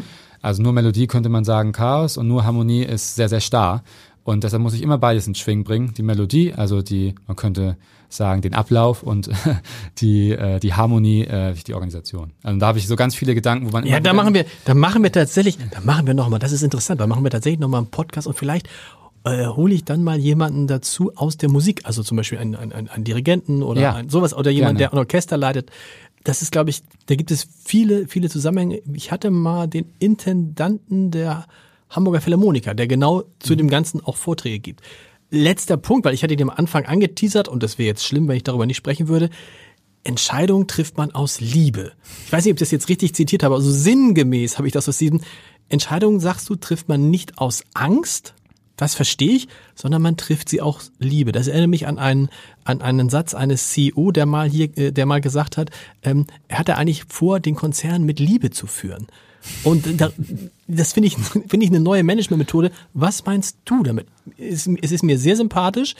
Also 0.42 0.62
nur 0.62 0.72
Melodie 0.72 1.06
könnte 1.06 1.28
man 1.28 1.44
sagen 1.44 1.72
Chaos 1.72 2.16
und 2.16 2.28
nur 2.28 2.44
Harmonie 2.44 2.82
ist 2.82 3.14
sehr, 3.14 3.28
sehr 3.28 3.40
starr. 3.40 3.82
Und 4.24 4.44
deshalb 4.44 4.62
muss 4.62 4.74
ich 4.74 4.82
immer 4.82 4.98
beides 4.98 5.26
ins 5.26 5.38
Schwingen 5.38 5.64
bringen. 5.64 5.94
Die 5.96 6.02
Melodie, 6.02 6.52
also 6.54 6.82
die, 6.82 7.14
man 7.26 7.36
könnte 7.36 7.76
sagen, 8.10 8.42
den 8.42 8.54
Ablauf 8.54 9.02
und 9.02 9.30
die, 9.98 10.32
äh, 10.32 10.60
die 10.60 10.74
Harmonie, 10.74 11.22
äh, 11.22 11.54
die 11.54 11.74
Organisation. 11.74 12.32
Also 12.42 12.58
da 12.58 12.66
habe 12.66 12.78
ich 12.78 12.86
so 12.86 12.96
ganz 12.96 13.14
viele 13.14 13.34
Gedanken, 13.34 13.66
wo 13.66 13.70
man 13.70 13.86
Ja, 13.86 14.00
da 14.00 14.12
machen 14.12 14.34
wir, 14.34 14.44
da 14.64 14.74
machen 14.74 15.02
wir 15.02 15.12
tatsächlich, 15.12 15.58
da 15.70 15.80
machen 15.80 16.06
wir 16.06 16.14
nochmal, 16.14 16.38
das 16.38 16.52
ist 16.52 16.62
interessant, 16.62 17.00
da 17.00 17.06
machen 17.06 17.24
wir 17.24 17.30
tatsächlich 17.30 17.60
nochmal 17.60 17.80
einen 17.80 17.90
Podcast 17.90 18.26
und 18.26 18.36
vielleicht 18.36 18.68
äh, 19.24 19.46
hole 19.46 19.74
ich 19.74 19.84
dann 19.84 20.02
mal 20.02 20.18
jemanden 20.18 20.66
dazu 20.66 21.12
aus 21.14 21.36
der 21.36 21.50
Musik, 21.50 21.82
also 21.84 22.02
zum 22.02 22.16
Beispiel 22.16 22.38
einen, 22.38 22.54
einen, 22.56 22.88
einen 22.88 23.04
Dirigenten 23.04 23.62
oder 23.62 23.80
ja, 23.80 23.94
ein, 23.94 24.08
sowas 24.08 24.34
oder 24.34 24.50
jemand, 24.50 24.78
gerne. 24.78 24.90
der 24.90 24.92
ein 24.92 24.98
Orchester 24.98 25.36
leitet. 25.36 25.70
Das 26.24 26.42
ist, 26.42 26.52
glaube 26.52 26.70
ich, 26.70 26.82
da 27.06 27.14
gibt 27.14 27.30
es 27.30 27.46
viele, 27.64 28.06
viele 28.06 28.28
Zusammenhänge. 28.28 28.82
Ich 28.92 29.10
hatte 29.10 29.30
mal 29.30 29.66
den 29.66 29.86
Intendanten 29.98 31.10
der 31.10 31.46
Hamburger 31.88 32.20
Philharmoniker, 32.20 32.74
der 32.74 32.86
genau 32.86 33.24
zu 33.38 33.54
mhm. 33.54 33.58
dem 33.58 33.68
Ganzen 33.68 34.02
auch 34.02 34.16
Vorträge 34.16 34.58
gibt. 34.58 34.82
Letzter 35.30 35.76
Punkt, 35.76 36.04
weil 36.04 36.14
ich 36.14 36.22
hatte 36.22 36.36
den 36.36 36.50
am 36.50 36.56
Anfang 36.56 36.86
angeteasert 36.86 37.48
und 37.48 37.62
das 37.62 37.78
wäre 37.78 37.86
jetzt 37.86 38.04
schlimm, 38.04 38.28
wenn 38.28 38.36
ich 38.36 38.44
darüber 38.44 38.66
nicht 38.66 38.76
sprechen 38.76 39.08
würde. 39.08 39.30
Entscheidungen 40.02 40.66
trifft 40.66 40.96
man 40.96 41.12
aus 41.12 41.40
Liebe. 41.40 41.92
Ich 42.26 42.32
weiß 42.32 42.44
nicht, 42.44 42.52
ob 42.52 42.56
ich 42.56 42.60
das 42.60 42.70
jetzt 42.70 42.88
richtig 42.88 43.14
zitiert 43.14 43.42
habe, 43.42 43.54
also 43.54 43.70
sinngemäß 43.70 44.58
habe 44.58 44.66
ich 44.66 44.72
das 44.72 44.88
aus 44.88 44.98
diesem 44.98 45.20
Entscheidungen, 45.68 46.20
sagst 46.20 46.48
du, 46.48 46.56
trifft 46.56 46.88
man 46.88 47.10
nicht 47.10 47.38
aus 47.38 47.62
Angst, 47.74 48.34
das 48.80 48.94
verstehe 48.94 49.32
ich, 49.32 49.48
sondern 49.74 50.00
man 50.00 50.16
trifft 50.16 50.48
sie 50.48 50.62
auch 50.62 50.80
Liebe. 50.98 51.32
Das 51.32 51.48
erinnert 51.48 51.68
mich 51.68 51.86
an 51.86 51.98
einen, 51.98 52.30
an 52.64 52.80
einen 52.80 53.10
Satz 53.10 53.34
eines 53.34 53.68
CEO, 53.68 54.10
der 54.10 54.24
mal 54.24 54.48
hier, 54.48 54.76
äh, 54.78 54.90
der 54.90 55.04
mal 55.04 55.20
gesagt 55.20 55.58
hat, 55.58 55.70
ähm, 56.02 56.26
er 56.48 56.58
hatte 56.58 56.78
eigentlich 56.78 57.04
vor, 57.08 57.40
den 57.40 57.56
Konzern 57.56 58.04
mit 58.04 58.18
Liebe 58.18 58.50
zu 58.50 58.66
führen. 58.66 59.06
Und 59.64 60.00
da, 60.00 60.10
das 60.66 60.92
finde 60.92 61.08
ich, 61.08 61.16
finde 61.18 61.64
ich 61.64 61.68
eine 61.68 61.80
neue 61.80 62.02
Managementmethode. 62.02 62.70
Was 62.94 63.24
meinst 63.24 63.58
du 63.64 63.82
damit? 63.82 64.06
Es, 64.38 64.68
es 64.80 64.92
ist 64.92 65.02
mir 65.02 65.18
sehr 65.18 65.36
sympathisch. 65.36 65.94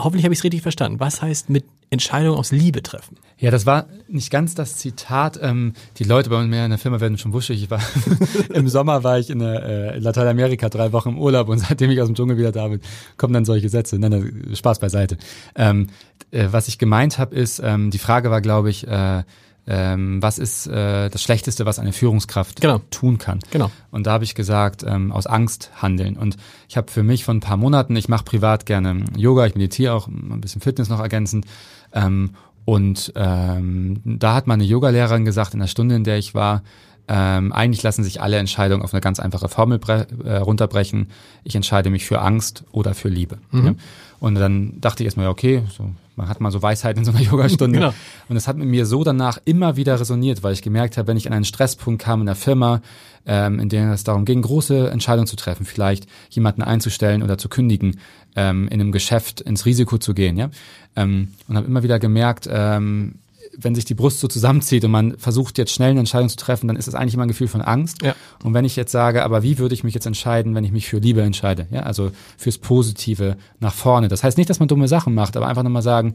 Hoffentlich 0.00 0.24
habe 0.24 0.32
ich 0.32 0.40
es 0.40 0.44
richtig 0.44 0.62
verstanden. 0.62 1.00
Was 1.00 1.22
heißt 1.22 1.50
mit 1.50 1.64
Entscheidungen 1.90 2.38
aus 2.38 2.52
Liebe 2.52 2.82
treffen? 2.82 3.16
Ja, 3.38 3.50
das 3.50 3.66
war 3.66 3.86
nicht 4.06 4.30
ganz 4.30 4.54
das 4.54 4.76
Zitat. 4.76 5.38
Ähm, 5.42 5.72
die 5.96 6.04
Leute 6.04 6.30
bei 6.30 6.40
mir 6.44 6.64
in 6.64 6.70
der 6.70 6.78
Firma 6.78 7.00
werden 7.00 7.18
schon 7.18 7.32
wuschig. 7.32 7.62
Ich 7.64 7.70
war 7.70 7.80
im 8.52 8.68
Sommer 8.68 9.02
war 9.02 9.18
ich 9.18 9.28
in, 9.30 9.40
äh, 9.40 9.96
in 9.96 10.02
Lateinamerika 10.02 10.68
drei 10.68 10.92
Wochen 10.92 11.10
im 11.10 11.18
Urlaub 11.18 11.48
und 11.48 11.58
seitdem 11.68 11.90
ich 11.90 12.00
aus 12.00 12.06
dem 12.06 12.14
Dschungel 12.14 12.36
wieder 12.36 12.52
da 12.52 12.68
bin, 12.68 12.80
kommen 13.16 13.32
dann 13.32 13.44
solche 13.44 13.68
Sätze. 13.68 13.98
Nein 13.98 14.52
Spaß 14.54 14.78
beiseite. 14.78 15.18
Ähm, 15.56 15.88
äh, 16.30 16.46
was 16.50 16.68
ich 16.68 16.78
gemeint 16.78 17.18
habe, 17.18 17.34
ist, 17.34 17.60
ähm, 17.64 17.90
die 17.90 17.98
Frage 17.98 18.30
war, 18.30 18.40
glaube 18.40 18.70
ich, 18.70 18.86
äh, 18.86 19.24
ähm, 19.68 20.22
was 20.22 20.38
ist 20.38 20.66
äh, 20.66 21.10
das 21.10 21.22
Schlechteste, 21.22 21.66
was 21.66 21.78
eine 21.78 21.92
Führungskraft 21.92 22.60
genau. 22.60 22.80
tun 22.90 23.18
kann. 23.18 23.40
Genau. 23.50 23.70
Und 23.90 24.06
da 24.06 24.12
habe 24.12 24.24
ich 24.24 24.34
gesagt, 24.34 24.82
ähm, 24.82 25.12
aus 25.12 25.26
Angst 25.26 25.70
handeln. 25.76 26.16
Und 26.16 26.36
ich 26.68 26.76
habe 26.78 26.90
für 26.90 27.02
mich 27.02 27.24
vor 27.24 27.34
ein 27.34 27.40
paar 27.40 27.58
Monaten, 27.58 27.94
ich 27.94 28.08
mache 28.08 28.24
privat 28.24 28.64
gerne 28.64 29.04
Yoga, 29.16 29.46
ich 29.46 29.54
meditiere 29.54 29.92
auch 29.92 30.08
ein 30.08 30.40
bisschen 30.40 30.62
Fitness 30.62 30.88
noch 30.88 31.00
ergänzend. 31.00 31.44
Ähm, 31.92 32.30
und 32.64 33.12
ähm, 33.14 34.00
da 34.04 34.34
hat 34.34 34.46
meine 34.46 34.64
Yogalehrerin 34.64 35.24
gesagt, 35.24 35.54
in 35.54 35.60
der 35.60 35.68
Stunde, 35.68 35.94
in 35.94 36.04
der 36.04 36.18
ich 36.18 36.34
war, 36.34 36.62
ähm, 37.08 37.52
eigentlich 37.52 37.82
lassen 37.82 38.04
sich 38.04 38.20
alle 38.20 38.36
Entscheidungen 38.36 38.82
auf 38.82 38.92
eine 38.92 39.00
ganz 39.00 39.18
einfache 39.18 39.48
Formel 39.48 39.80
äh, 40.24 40.36
runterbrechen. 40.36 41.08
Ich 41.44 41.54
entscheide 41.54 41.88
mich 41.88 42.06
für 42.06 42.20
Angst 42.20 42.64
oder 42.70 42.94
für 42.94 43.08
Liebe. 43.08 43.38
Mhm. 43.50 43.66
Ja? 43.66 43.74
Und 44.20 44.34
dann 44.34 44.80
dachte 44.80 45.02
ich 45.02 45.06
erstmal, 45.06 45.26
ja, 45.26 45.30
okay, 45.30 45.62
so, 45.76 45.90
man 46.16 46.28
hat 46.28 46.40
mal 46.40 46.50
so 46.50 46.60
Weisheit 46.60 46.96
in 46.96 47.04
so 47.04 47.12
einer 47.12 47.20
Yogastunde. 47.30 47.78
genau. 47.78 47.94
Und 48.28 48.34
das 48.34 48.48
hat 48.48 48.56
mit 48.56 48.66
mir 48.66 48.84
so 48.86 49.04
danach 49.04 49.38
immer 49.44 49.76
wieder 49.76 49.98
resoniert, 49.98 50.42
weil 50.42 50.52
ich 50.52 50.62
gemerkt 50.62 50.96
habe, 50.98 51.08
wenn 51.08 51.16
ich 51.16 51.26
an 51.26 51.32
einen 51.32 51.44
Stresspunkt 51.44 52.02
kam 52.02 52.20
in 52.20 52.26
der 52.26 52.34
Firma, 52.34 52.82
ähm, 53.26 53.60
in 53.60 53.68
dem 53.68 53.90
es 53.90 54.04
darum 54.04 54.24
ging, 54.24 54.42
große 54.42 54.90
Entscheidungen 54.90 55.26
zu 55.26 55.36
treffen, 55.36 55.64
vielleicht 55.64 56.06
jemanden 56.30 56.62
einzustellen 56.62 57.22
oder 57.22 57.38
zu 57.38 57.48
kündigen, 57.48 58.00
ähm, 58.36 58.66
in 58.68 58.80
einem 58.80 58.92
Geschäft 58.92 59.40
ins 59.40 59.66
Risiko 59.66 59.98
zu 59.98 60.14
gehen, 60.14 60.36
ja. 60.36 60.50
Ähm, 60.96 61.28
und 61.46 61.56
habe 61.56 61.66
immer 61.66 61.82
wieder 61.82 61.98
gemerkt, 61.98 62.48
ähm, 62.50 63.16
wenn 63.60 63.74
sich 63.74 63.84
die 63.84 63.94
Brust 63.94 64.20
so 64.20 64.28
zusammenzieht 64.28 64.84
und 64.84 64.92
man 64.92 65.18
versucht 65.18 65.58
jetzt 65.58 65.72
schnell 65.72 65.90
eine 65.90 66.00
Entscheidung 66.00 66.28
zu 66.28 66.36
treffen, 66.36 66.68
dann 66.68 66.76
ist 66.76 66.86
das 66.86 66.94
eigentlich 66.94 67.14
immer 67.14 67.24
ein 67.24 67.28
Gefühl 67.28 67.48
von 67.48 67.60
Angst. 67.60 68.02
Ja. 68.02 68.14
Und 68.44 68.54
wenn 68.54 68.64
ich 68.64 68.76
jetzt 68.76 68.92
sage, 68.92 69.24
aber 69.24 69.42
wie 69.42 69.58
würde 69.58 69.74
ich 69.74 69.82
mich 69.82 69.94
jetzt 69.94 70.06
entscheiden, 70.06 70.54
wenn 70.54 70.64
ich 70.64 70.70
mich 70.70 70.86
für 70.88 70.98
Liebe 70.98 71.22
entscheide? 71.22 71.66
Ja, 71.70 71.80
also 71.80 72.12
fürs 72.36 72.58
Positive 72.58 73.36
nach 73.58 73.74
vorne. 73.74 74.08
Das 74.08 74.22
heißt 74.22 74.38
nicht, 74.38 74.48
dass 74.48 74.60
man 74.60 74.68
dumme 74.68 74.86
Sachen 74.86 75.12
macht, 75.12 75.36
aber 75.36 75.48
einfach 75.48 75.64
nochmal 75.64 75.82
sagen, 75.82 76.14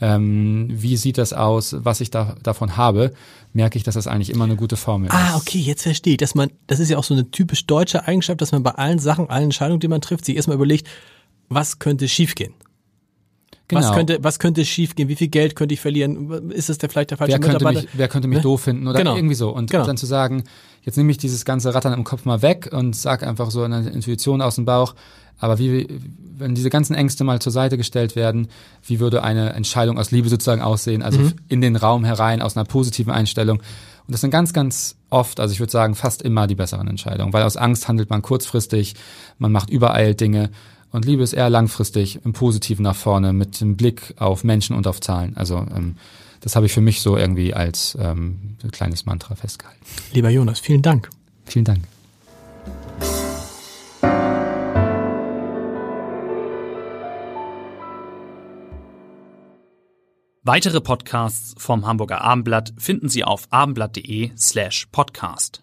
ähm, 0.00 0.68
wie 0.70 0.96
sieht 0.96 1.16
das 1.16 1.32
aus, 1.32 1.76
was 1.78 2.00
ich 2.00 2.10
da, 2.10 2.36
davon 2.42 2.76
habe, 2.76 3.12
merke 3.52 3.78
ich, 3.78 3.84
dass 3.84 3.94
das 3.94 4.06
eigentlich 4.06 4.30
immer 4.30 4.44
eine 4.44 4.56
gute 4.56 4.76
Formel 4.76 5.08
ah, 5.10 5.14
ist. 5.16 5.34
Ah, 5.34 5.36
okay, 5.36 5.58
jetzt 5.58 5.82
verstehe 5.82 6.14
ich, 6.14 6.18
dass 6.18 6.34
man, 6.34 6.50
das 6.66 6.80
ist 6.80 6.90
ja 6.90 6.98
auch 6.98 7.04
so 7.04 7.14
eine 7.14 7.30
typisch 7.30 7.66
deutsche 7.66 8.06
Eigenschaft, 8.06 8.40
dass 8.40 8.52
man 8.52 8.62
bei 8.62 8.72
allen 8.72 8.98
Sachen, 8.98 9.30
allen 9.30 9.44
Entscheidungen, 9.44 9.80
die 9.80 9.88
man 9.88 10.00
trifft, 10.00 10.24
sich 10.24 10.36
erstmal 10.36 10.56
überlegt, 10.56 10.88
was 11.48 11.78
könnte 11.78 12.08
schiefgehen? 12.08 12.54
Genau. 13.74 13.88
Was 13.88 13.96
könnte, 13.96 14.18
was 14.22 14.38
könnte 14.38 14.64
schiefgehen? 14.64 15.08
Wie 15.08 15.16
viel 15.16 15.28
Geld 15.28 15.56
könnte 15.56 15.74
ich 15.74 15.80
verlieren? 15.80 16.50
Ist 16.50 16.70
es 16.70 16.78
der 16.78 16.88
vielleicht 16.88 17.10
der 17.10 17.18
falsche 17.18 17.32
wer 17.32 17.40
könnte 17.40 17.58
Mitarbeiter? 17.58 17.82
Mich, 17.82 17.90
wer 17.92 18.08
könnte 18.08 18.28
mich 18.28 18.38
ne? 18.38 18.42
doof 18.42 18.62
finden 18.62 18.86
oder 18.86 18.98
genau. 18.98 19.16
irgendwie 19.16 19.34
so? 19.34 19.50
Und 19.50 19.70
genau. 19.70 19.84
dann 19.84 19.96
zu 19.96 20.06
sagen, 20.06 20.44
jetzt 20.82 20.96
nehme 20.96 21.10
ich 21.10 21.18
dieses 21.18 21.44
ganze 21.44 21.74
Rattern 21.74 21.92
im 21.92 22.04
Kopf 22.04 22.24
mal 22.24 22.42
weg 22.42 22.70
und 22.72 22.94
sag 22.96 23.22
einfach 23.22 23.50
so 23.50 23.62
eine 23.62 23.88
Intuition 23.90 24.40
aus 24.40 24.56
dem 24.56 24.64
Bauch. 24.64 24.94
Aber 25.38 25.58
wie, 25.58 25.88
wenn 26.36 26.54
diese 26.54 26.70
ganzen 26.70 26.94
Ängste 26.94 27.24
mal 27.24 27.40
zur 27.40 27.52
Seite 27.52 27.76
gestellt 27.76 28.14
werden, 28.14 28.48
wie 28.86 29.00
würde 29.00 29.22
eine 29.24 29.54
Entscheidung 29.54 29.98
aus 29.98 30.10
Liebe 30.10 30.28
sozusagen 30.28 30.62
aussehen? 30.62 31.02
Also 31.02 31.18
mhm. 31.18 31.32
in 31.48 31.60
den 31.60 31.76
Raum 31.76 32.04
herein, 32.04 32.40
aus 32.42 32.56
einer 32.56 32.64
positiven 32.64 33.12
Einstellung. 33.12 33.58
Und 33.58 34.12
das 34.12 34.20
sind 34.20 34.30
ganz, 34.30 34.52
ganz 34.52 34.96
oft, 35.10 35.40
also 35.40 35.52
ich 35.52 35.60
würde 35.60 35.70
sagen 35.70 35.94
fast 35.94 36.22
immer 36.22 36.46
die 36.46 36.54
besseren 36.54 36.88
Entscheidungen, 36.88 37.32
weil 37.32 37.44
aus 37.44 37.56
Angst 37.56 37.88
handelt 37.88 38.10
man 38.10 38.22
kurzfristig, 38.22 38.94
man 39.38 39.52
macht 39.52 39.70
überall 39.70 40.14
Dinge 40.14 40.50
und 40.92 41.04
Liebe 41.06 41.22
ist 41.22 41.32
eher 41.32 41.50
langfristig, 41.50 42.20
im 42.24 42.32
Positiven 42.32 42.82
nach 42.82 42.96
vorne, 42.96 43.32
mit 43.32 43.60
dem 43.60 43.76
Blick 43.76 44.14
auf 44.18 44.44
Menschen 44.44 44.76
und 44.76 44.86
auf 44.86 45.00
Zahlen. 45.00 45.36
Also 45.36 45.56
ähm, 45.56 45.96
das 46.40 46.54
habe 46.54 46.66
ich 46.66 46.72
für 46.72 46.80
mich 46.80 47.00
so 47.00 47.16
irgendwie 47.16 47.54
als 47.54 47.96
ähm, 48.00 48.56
kleines 48.70 49.06
Mantra 49.06 49.34
festgehalten. 49.34 49.80
Lieber 50.12 50.28
Jonas, 50.28 50.60
vielen 50.60 50.82
Dank. 50.82 51.08
Vielen 51.46 51.64
Dank. 51.64 51.80
Weitere 60.44 60.80
Podcasts 60.80 61.54
vom 61.56 61.86
Hamburger 61.86 62.20
Abendblatt 62.20 62.74
finden 62.76 63.08
Sie 63.08 63.22
auf 63.22 63.46
abendblatt.de 63.50 64.32
slash 64.36 64.88
podcast. 64.90 65.62